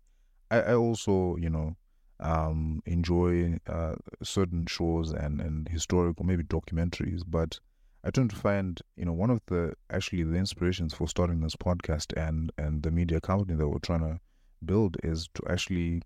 I, 0.50 0.60
I 0.60 0.74
also, 0.74 1.36
you 1.36 1.50
know, 1.50 1.76
um, 2.20 2.82
enjoy 2.86 3.58
uh, 3.66 3.96
certain 4.22 4.66
shows 4.66 5.12
and 5.12 5.40
and 5.40 5.68
historical, 5.68 6.24
maybe 6.26 6.42
documentaries, 6.44 7.22
but 7.26 7.60
I 8.04 8.10
tend 8.10 8.30
to 8.30 8.36
find, 8.36 8.80
you 8.96 9.06
know, 9.06 9.12
one 9.14 9.30
of 9.30 9.40
the 9.46 9.74
actually 9.90 10.22
the 10.24 10.36
inspirations 10.36 10.92
for 10.94 11.08
starting 11.08 11.40
this 11.40 11.56
podcast 11.56 12.12
and 12.16 12.52
and 12.58 12.82
the 12.82 12.90
media 12.90 13.20
company 13.20 13.56
that 13.56 13.68
we're 13.68 13.78
trying 13.78 14.00
to 14.00 14.20
build 14.66 14.96
is 15.02 15.28
to 15.34 15.42
actually 15.48 16.02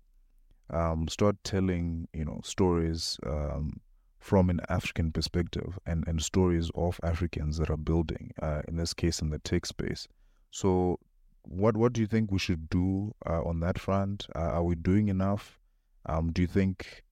um, 0.69 1.07
start 1.07 1.35
telling, 1.43 2.07
you 2.13 2.25
know, 2.25 2.41
stories 2.43 3.17
um, 3.25 3.79
from 4.19 4.49
an 4.49 4.59
African 4.69 5.11
perspective 5.11 5.79
and, 5.85 6.07
and 6.07 6.21
stories 6.21 6.69
of 6.75 6.99
Africans 7.03 7.57
that 7.57 7.69
are 7.69 7.77
building, 7.77 8.31
uh, 8.41 8.61
in 8.67 8.75
this 8.75 8.93
case, 8.93 9.21
in 9.21 9.29
the 9.29 9.39
tech 9.39 9.65
space. 9.65 10.07
So, 10.51 10.99
what 11.43 11.77
what 11.77 11.93
do 11.93 12.01
you 12.01 12.07
think 12.07 12.31
we 12.31 12.39
should 12.39 12.69
do 12.69 13.13
uh, 13.25 13.41
on 13.43 13.61
that 13.61 13.79
front? 13.79 14.27
Uh, 14.35 14.39
are 14.39 14.63
we 14.63 14.75
doing 14.75 15.07
enough? 15.07 15.59
Um, 16.05 16.31
do 16.31 16.41
you 16.41 16.47
think 16.47 17.03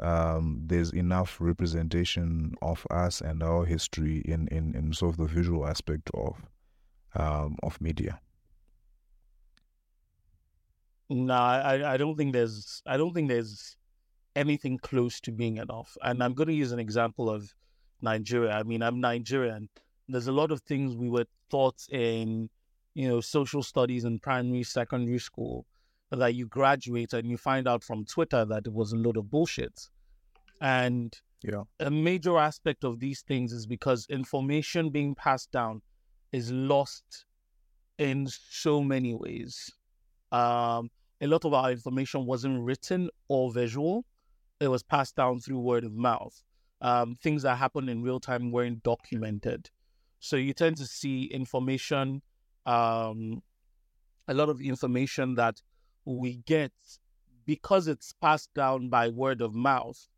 um, 0.00 0.62
there's 0.66 0.92
enough 0.92 1.36
representation 1.40 2.54
of 2.62 2.86
us 2.90 3.20
and 3.20 3.42
our 3.42 3.64
history 3.64 4.18
in, 4.24 4.48
in, 4.48 4.74
in 4.74 4.92
sort 4.92 5.12
of 5.12 5.16
the 5.18 5.32
visual 5.32 5.66
aspect 5.66 6.10
of 6.14 6.36
um, 7.14 7.56
of 7.62 7.80
media? 7.80 8.20
No, 11.10 11.34
I, 11.34 11.94
I 11.94 11.96
don't 11.96 12.16
think 12.16 12.32
there's 12.32 12.82
I 12.86 12.96
don't 12.96 13.12
think 13.12 13.28
there's 13.28 13.76
anything 14.36 14.78
close 14.78 15.20
to 15.20 15.32
being 15.32 15.58
enough. 15.58 15.96
And 16.02 16.22
I'm 16.22 16.34
going 16.34 16.48
to 16.48 16.54
use 16.54 16.72
an 16.72 16.78
example 16.78 17.30
of 17.30 17.54
Nigeria. 18.00 18.52
I 18.52 18.62
mean, 18.62 18.82
I'm 18.82 19.00
Nigerian. 19.00 19.68
There's 20.08 20.28
a 20.28 20.32
lot 20.32 20.50
of 20.50 20.60
things 20.62 20.96
we 20.96 21.08
were 21.08 21.26
taught 21.50 21.86
in, 21.90 22.50
you 22.94 23.08
know, 23.08 23.20
social 23.20 23.62
studies 23.62 24.04
in 24.04 24.18
primary, 24.18 24.62
secondary 24.62 25.18
school 25.18 25.66
that 26.10 26.34
you 26.34 26.46
graduate 26.46 27.12
and 27.12 27.28
you 27.28 27.36
find 27.36 27.66
out 27.66 27.82
from 27.82 28.04
Twitter 28.04 28.44
that 28.44 28.66
it 28.66 28.72
was 28.72 28.92
a 28.92 28.96
load 28.96 29.16
of 29.16 29.30
bullshit. 29.30 29.88
And 30.60 31.16
yeah. 31.42 31.62
a 31.80 31.90
major 31.90 32.38
aspect 32.38 32.84
of 32.84 33.00
these 33.00 33.22
things 33.22 33.52
is 33.52 33.66
because 33.66 34.06
information 34.08 34.90
being 34.90 35.14
passed 35.14 35.50
down 35.50 35.82
is 36.32 36.50
lost 36.52 37.26
in 37.98 38.26
so 38.28 38.82
many 38.82 39.14
ways. 39.14 39.70
Um, 40.34 40.90
a 41.20 41.28
lot 41.28 41.44
of 41.44 41.54
our 41.54 41.70
information 41.70 42.26
wasn't 42.26 42.60
written 42.60 43.08
or 43.28 43.52
visual, 43.52 44.04
it 44.58 44.68
was 44.68 44.82
passed 44.82 45.14
down 45.14 45.38
through 45.38 45.60
word 45.60 45.84
of 45.84 45.94
mouth. 45.94 46.42
Um, 46.80 47.16
things 47.22 47.42
that 47.42 47.56
happened 47.56 47.88
in 47.88 48.02
real 48.02 48.18
time 48.18 48.50
weren't 48.50 48.82
documented. 48.82 49.70
So 50.18 50.36
you 50.36 50.52
tend 50.52 50.76
to 50.78 50.86
see 50.86 51.24
information, 51.24 52.20
um, 52.66 53.42
a 54.26 54.34
lot 54.34 54.48
of 54.48 54.60
information 54.60 55.36
that 55.36 55.62
we 56.04 56.38
get 56.46 56.72
because 57.46 57.86
it's 57.86 58.12
passed 58.20 58.52
down 58.54 58.88
by 58.88 59.08
word 59.08 59.40
of 59.40 59.54
mouth. 59.54 60.08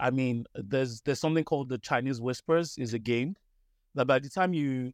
I 0.00 0.10
mean, 0.10 0.44
there's 0.56 1.02
there's 1.02 1.20
something 1.20 1.44
called 1.44 1.68
the 1.68 1.78
Chinese 1.78 2.20
whispers 2.20 2.76
is 2.78 2.94
a 2.94 2.98
game 2.98 3.36
that 3.94 4.06
by 4.06 4.18
the 4.18 4.28
time 4.28 4.54
you 4.54 4.92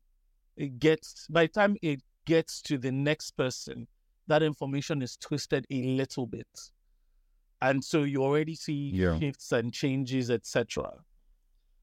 it 0.56 0.78
gets 0.78 1.26
by 1.28 1.44
the 1.44 1.52
time 1.52 1.76
it 1.80 2.02
gets 2.26 2.60
to 2.62 2.76
the 2.76 2.92
next 2.92 3.30
person, 3.30 3.88
that 4.28 4.42
information 4.42 5.02
is 5.02 5.16
twisted 5.16 5.66
a 5.70 5.82
little 5.82 6.26
bit. 6.26 6.46
And 7.60 7.84
so 7.84 8.04
you 8.04 8.22
already 8.22 8.54
see 8.54 8.92
yeah. 8.94 9.18
shifts 9.18 9.52
and 9.52 9.72
changes, 9.72 10.30
etc. 10.30 10.92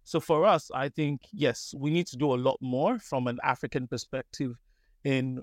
So 0.05 0.19
for 0.19 0.45
us, 0.45 0.71
I 0.73 0.89
think 0.89 1.21
yes, 1.33 1.73
we 1.77 1.89
need 1.89 2.07
to 2.07 2.17
do 2.17 2.33
a 2.33 2.37
lot 2.37 2.57
more 2.61 2.99
from 2.99 3.27
an 3.27 3.39
African 3.43 3.87
perspective 3.87 4.55
in 5.03 5.41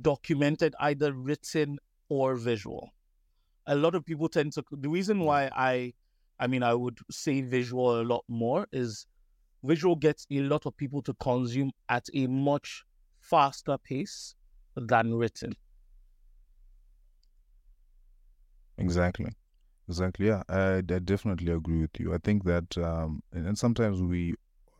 documented, 0.00 0.74
either 0.78 1.12
written 1.12 1.78
or 2.08 2.36
visual. 2.36 2.90
A 3.66 3.74
lot 3.74 3.94
of 3.94 4.04
people 4.04 4.28
tend 4.28 4.52
to 4.52 4.64
the 4.70 4.88
reason 4.88 5.20
why 5.20 5.50
I 5.56 5.94
I 6.38 6.46
mean 6.46 6.62
I 6.62 6.74
would 6.74 6.98
say 7.10 7.40
visual 7.40 8.00
a 8.00 8.04
lot 8.04 8.24
more 8.28 8.68
is 8.70 9.06
visual 9.64 9.96
gets 9.96 10.26
a 10.30 10.40
lot 10.40 10.66
of 10.66 10.76
people 10.76 11.02
to 11.02 11.14
consume 11.14 11.72
at 11.88 12.06
a 12.14 12.26
much 12.28 12.84
faster 13.20 13.76
pace 13.78 14.34
than 14.76 15.14
written. 15.14 15.56
Exactly. 18.78 19.32
Exactly. 19.88 20.26
Yeah, 20.28 20.42
I, 20.48 20.76
I 20.78 20.82
definitely 20.82 21.52
agree 21.52 21.82
with 21.82 21.98
you. 22.00 22.14
I 22.14 22.18
think 22.18 22.44
that, 22.44 22.76
um, 22.78 23.22
and 23.32 23.58
sometimes 23.58 24.02
we 24.02 24.34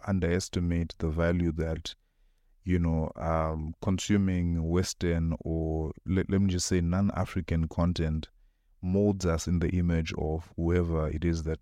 underestimate 0.06 0.94
the 0.98 1.08
value 1.08 1.52
that 1.52 1.94
you 2.64 2.78
know, 2.78 3.10
um, 3.16 3.74
consuming 3.82 4.62
Western 4.68 5.34
or 5.40 5.92
let, 6.06 6.30
let 6.30 6.42
me 6.42 6.48
just 6.52 6.66
say 6.66 6.80
non 6.80 7.10
African 7.16 7.68
content 7.68 8.28
molds 8.82 9.26
us 9.26 9.48
in 9.48 9.60
the 9.60 9.70
image 9.70 10.12
of 10.18 10.52
whoever 10.56 11.08
it 11.08 11.24
is 11.24 11.44
that 11.44 11.60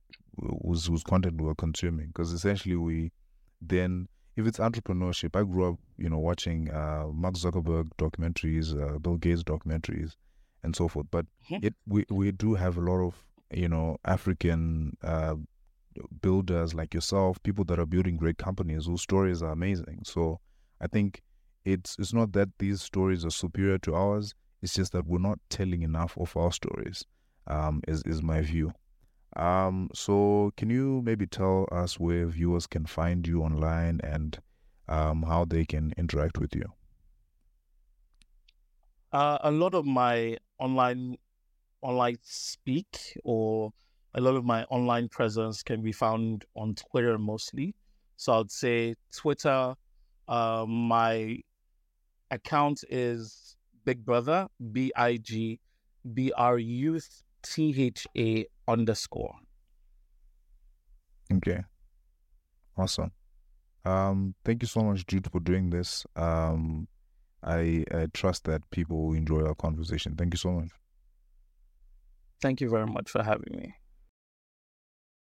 whose, 0.64 0.86
whose 0.86 1.04
content 1.04 1.40
we're 1.40 1.54
consuming. 1.54 2.08
Because 2.08 2.32
essentially, 2.32 2.76
we 2.76 3.12
then, 3.60 4.08
if 4.36 4.46
it's 4.46 4.58
entrepreneurship, 4.58 5.36
I 5.38 5.44
grew 5.44 5.70
up, 5.72 5.76
you 5.98 6.10
know, 6.10 6.18
watching 6.18 6.70
uh, 6.70 7.06
Mark 7.12 7.34
Zuckerberg 7.34 7.88
documentaries, 7.98 8.74
uh, 8.74 8.98
Bill 8.98 9.16
Gates 9.16 9.42
documentaries, 9.42 10.16
and 10.64 10.74
so 10.74 10.88
forth. 10.88 11.06
But 11.10 11.26
mm-hmm. 11.50 11.66
it 11.66 11.74
we, 11.86 12.04
we 12.10 12.32
do 12.32 12.54
have 12.54 12.76
a 12.76 12.80
lot 12.80 13.00
of, 13.06 13.14
you 13.52 13.68
know, 13.68 13.98
African 14.04 14.96
uh, 15.02 15.36
builders 16.20 16.74
like 16.74 16.92
yourself, 16.94 17.40
people 17.42 17.64
that 17.66 17.78
are 17.78 17.86
building 17.86 18.16
great 18.16 18.38
companies 18.38 18.86
whose 18.86 19.02
stories 19.02 19.42
are 19.42 19.52
amazing. 19.52 20.00
So, 20.04 20.40
I 20.80 20.88
think 20.88 21.22
it's 21.64 21.96
it's 21.98 22.12
not 22.12 22.32
that 22.32 22.48
these 22.58 22.82
stories 22.82 23.24
are 23.24 23.30
superior 23.30 23.78
to 23.78 23.94
ours. 23.94 24.34
It's 24.62 24.74
just 24.74 24.92
that 24.92 25.06
we're 25.06 25.18
not 25.18 25.38
telling 25.50 25.82
enough 25.82 26.16
of 26.18 26.36
our 26.36 26.52
stories. 26.52 27.04
Um, 27.46 27.82
is 27.86 28.02
is 28.02 28.22
my 28.22 28.40
view. 28.40 28.72
Um, 29.36 29.90
so 29.92 30.52
can 30.56 30.70
you 30.70 31.02
maybe 31.04 31.26
tell 31.26 31.68
us 31.72 31.98
where 31.98 32.26
viewers 32.26 32.66
can 32.66 32.86
find 32.86 33.26
you 33.26 33.42
online 33.42 34.00
and 34.04 34.38
um, 34.88 35.22
how 35.24 35.44
they 35.44 35.64
can 35.64 35.92
interact 35.96 36.38
with 36.38 36.54
you? 36.54 36.72
Uh, 39.14 39.38
a 39.42 39.50
lot 39.50 39.74
of 39.74 39.86
my 39.86 40.36
online 40.58 41.16
online 41.82 42.16
speak 42.22 43.16
or 43.22 43.72
a 44.14 44.20
lot 44.20 44.34
of 44.34 44.44
my 44.44 44.64
online 44.64 45.08
presence 45.08 45.62
can 45.62 45.82
be 45.82 45.92
found 45.92 46.44
on 46.56 46.74
Twitter 46.74 47.16
mostly. 47.16 47.76
So 48.16 48.40
I'd 48.40 48.50
say 48.50 48.96
Twitter, 49.14 49.74
uh, 50.26 50.64
my 50.66 51.38
account 52.32 52.82
is 52.90 53.56
Big 53.84 54.04
Brother, 54.04 54.48
B 54.72 54.90
I 54.96 55.18
G 55.18 55.60
B 56.12 56.32
R 56.36 56.58
U 56.58 57.00
T 57.42 57.74
H 57.86 58.08
A 58.16 58.46
underscore. 58.66 59.36
Okay. 61.32 61.62
Awesome. 62.76 63.12
Um, 63.84 64.34
thank 64.44 64.62
you 64.62 64.66
so 64.66 64.80
much, 64.80 65.06
Jude, 65.06 65.30
for 65.30 65.38
doing 65.38 65.70
this. 65.70 66.04
Um, 66.16 66.88
I, 67.44 67.84
I 67.92 68.06
trust 68.12 68.44
that 68.44 68.68
people 68.70 69.06
will 69.06 69.14
enjoy 69.14 69.44
our 69.46 69.54
conversation. 69.54 70.16
Thank 70.16 70.34
you 70.34 70.38
so 70.38 70.52
much. 70.52 70.70
Thank 72.40 72.60
you 72.60 72.68
very 72.68 72.86
much 72.86 73.10
for 73.10 73.22
having 73.22 73.56
me. 73.56 73.74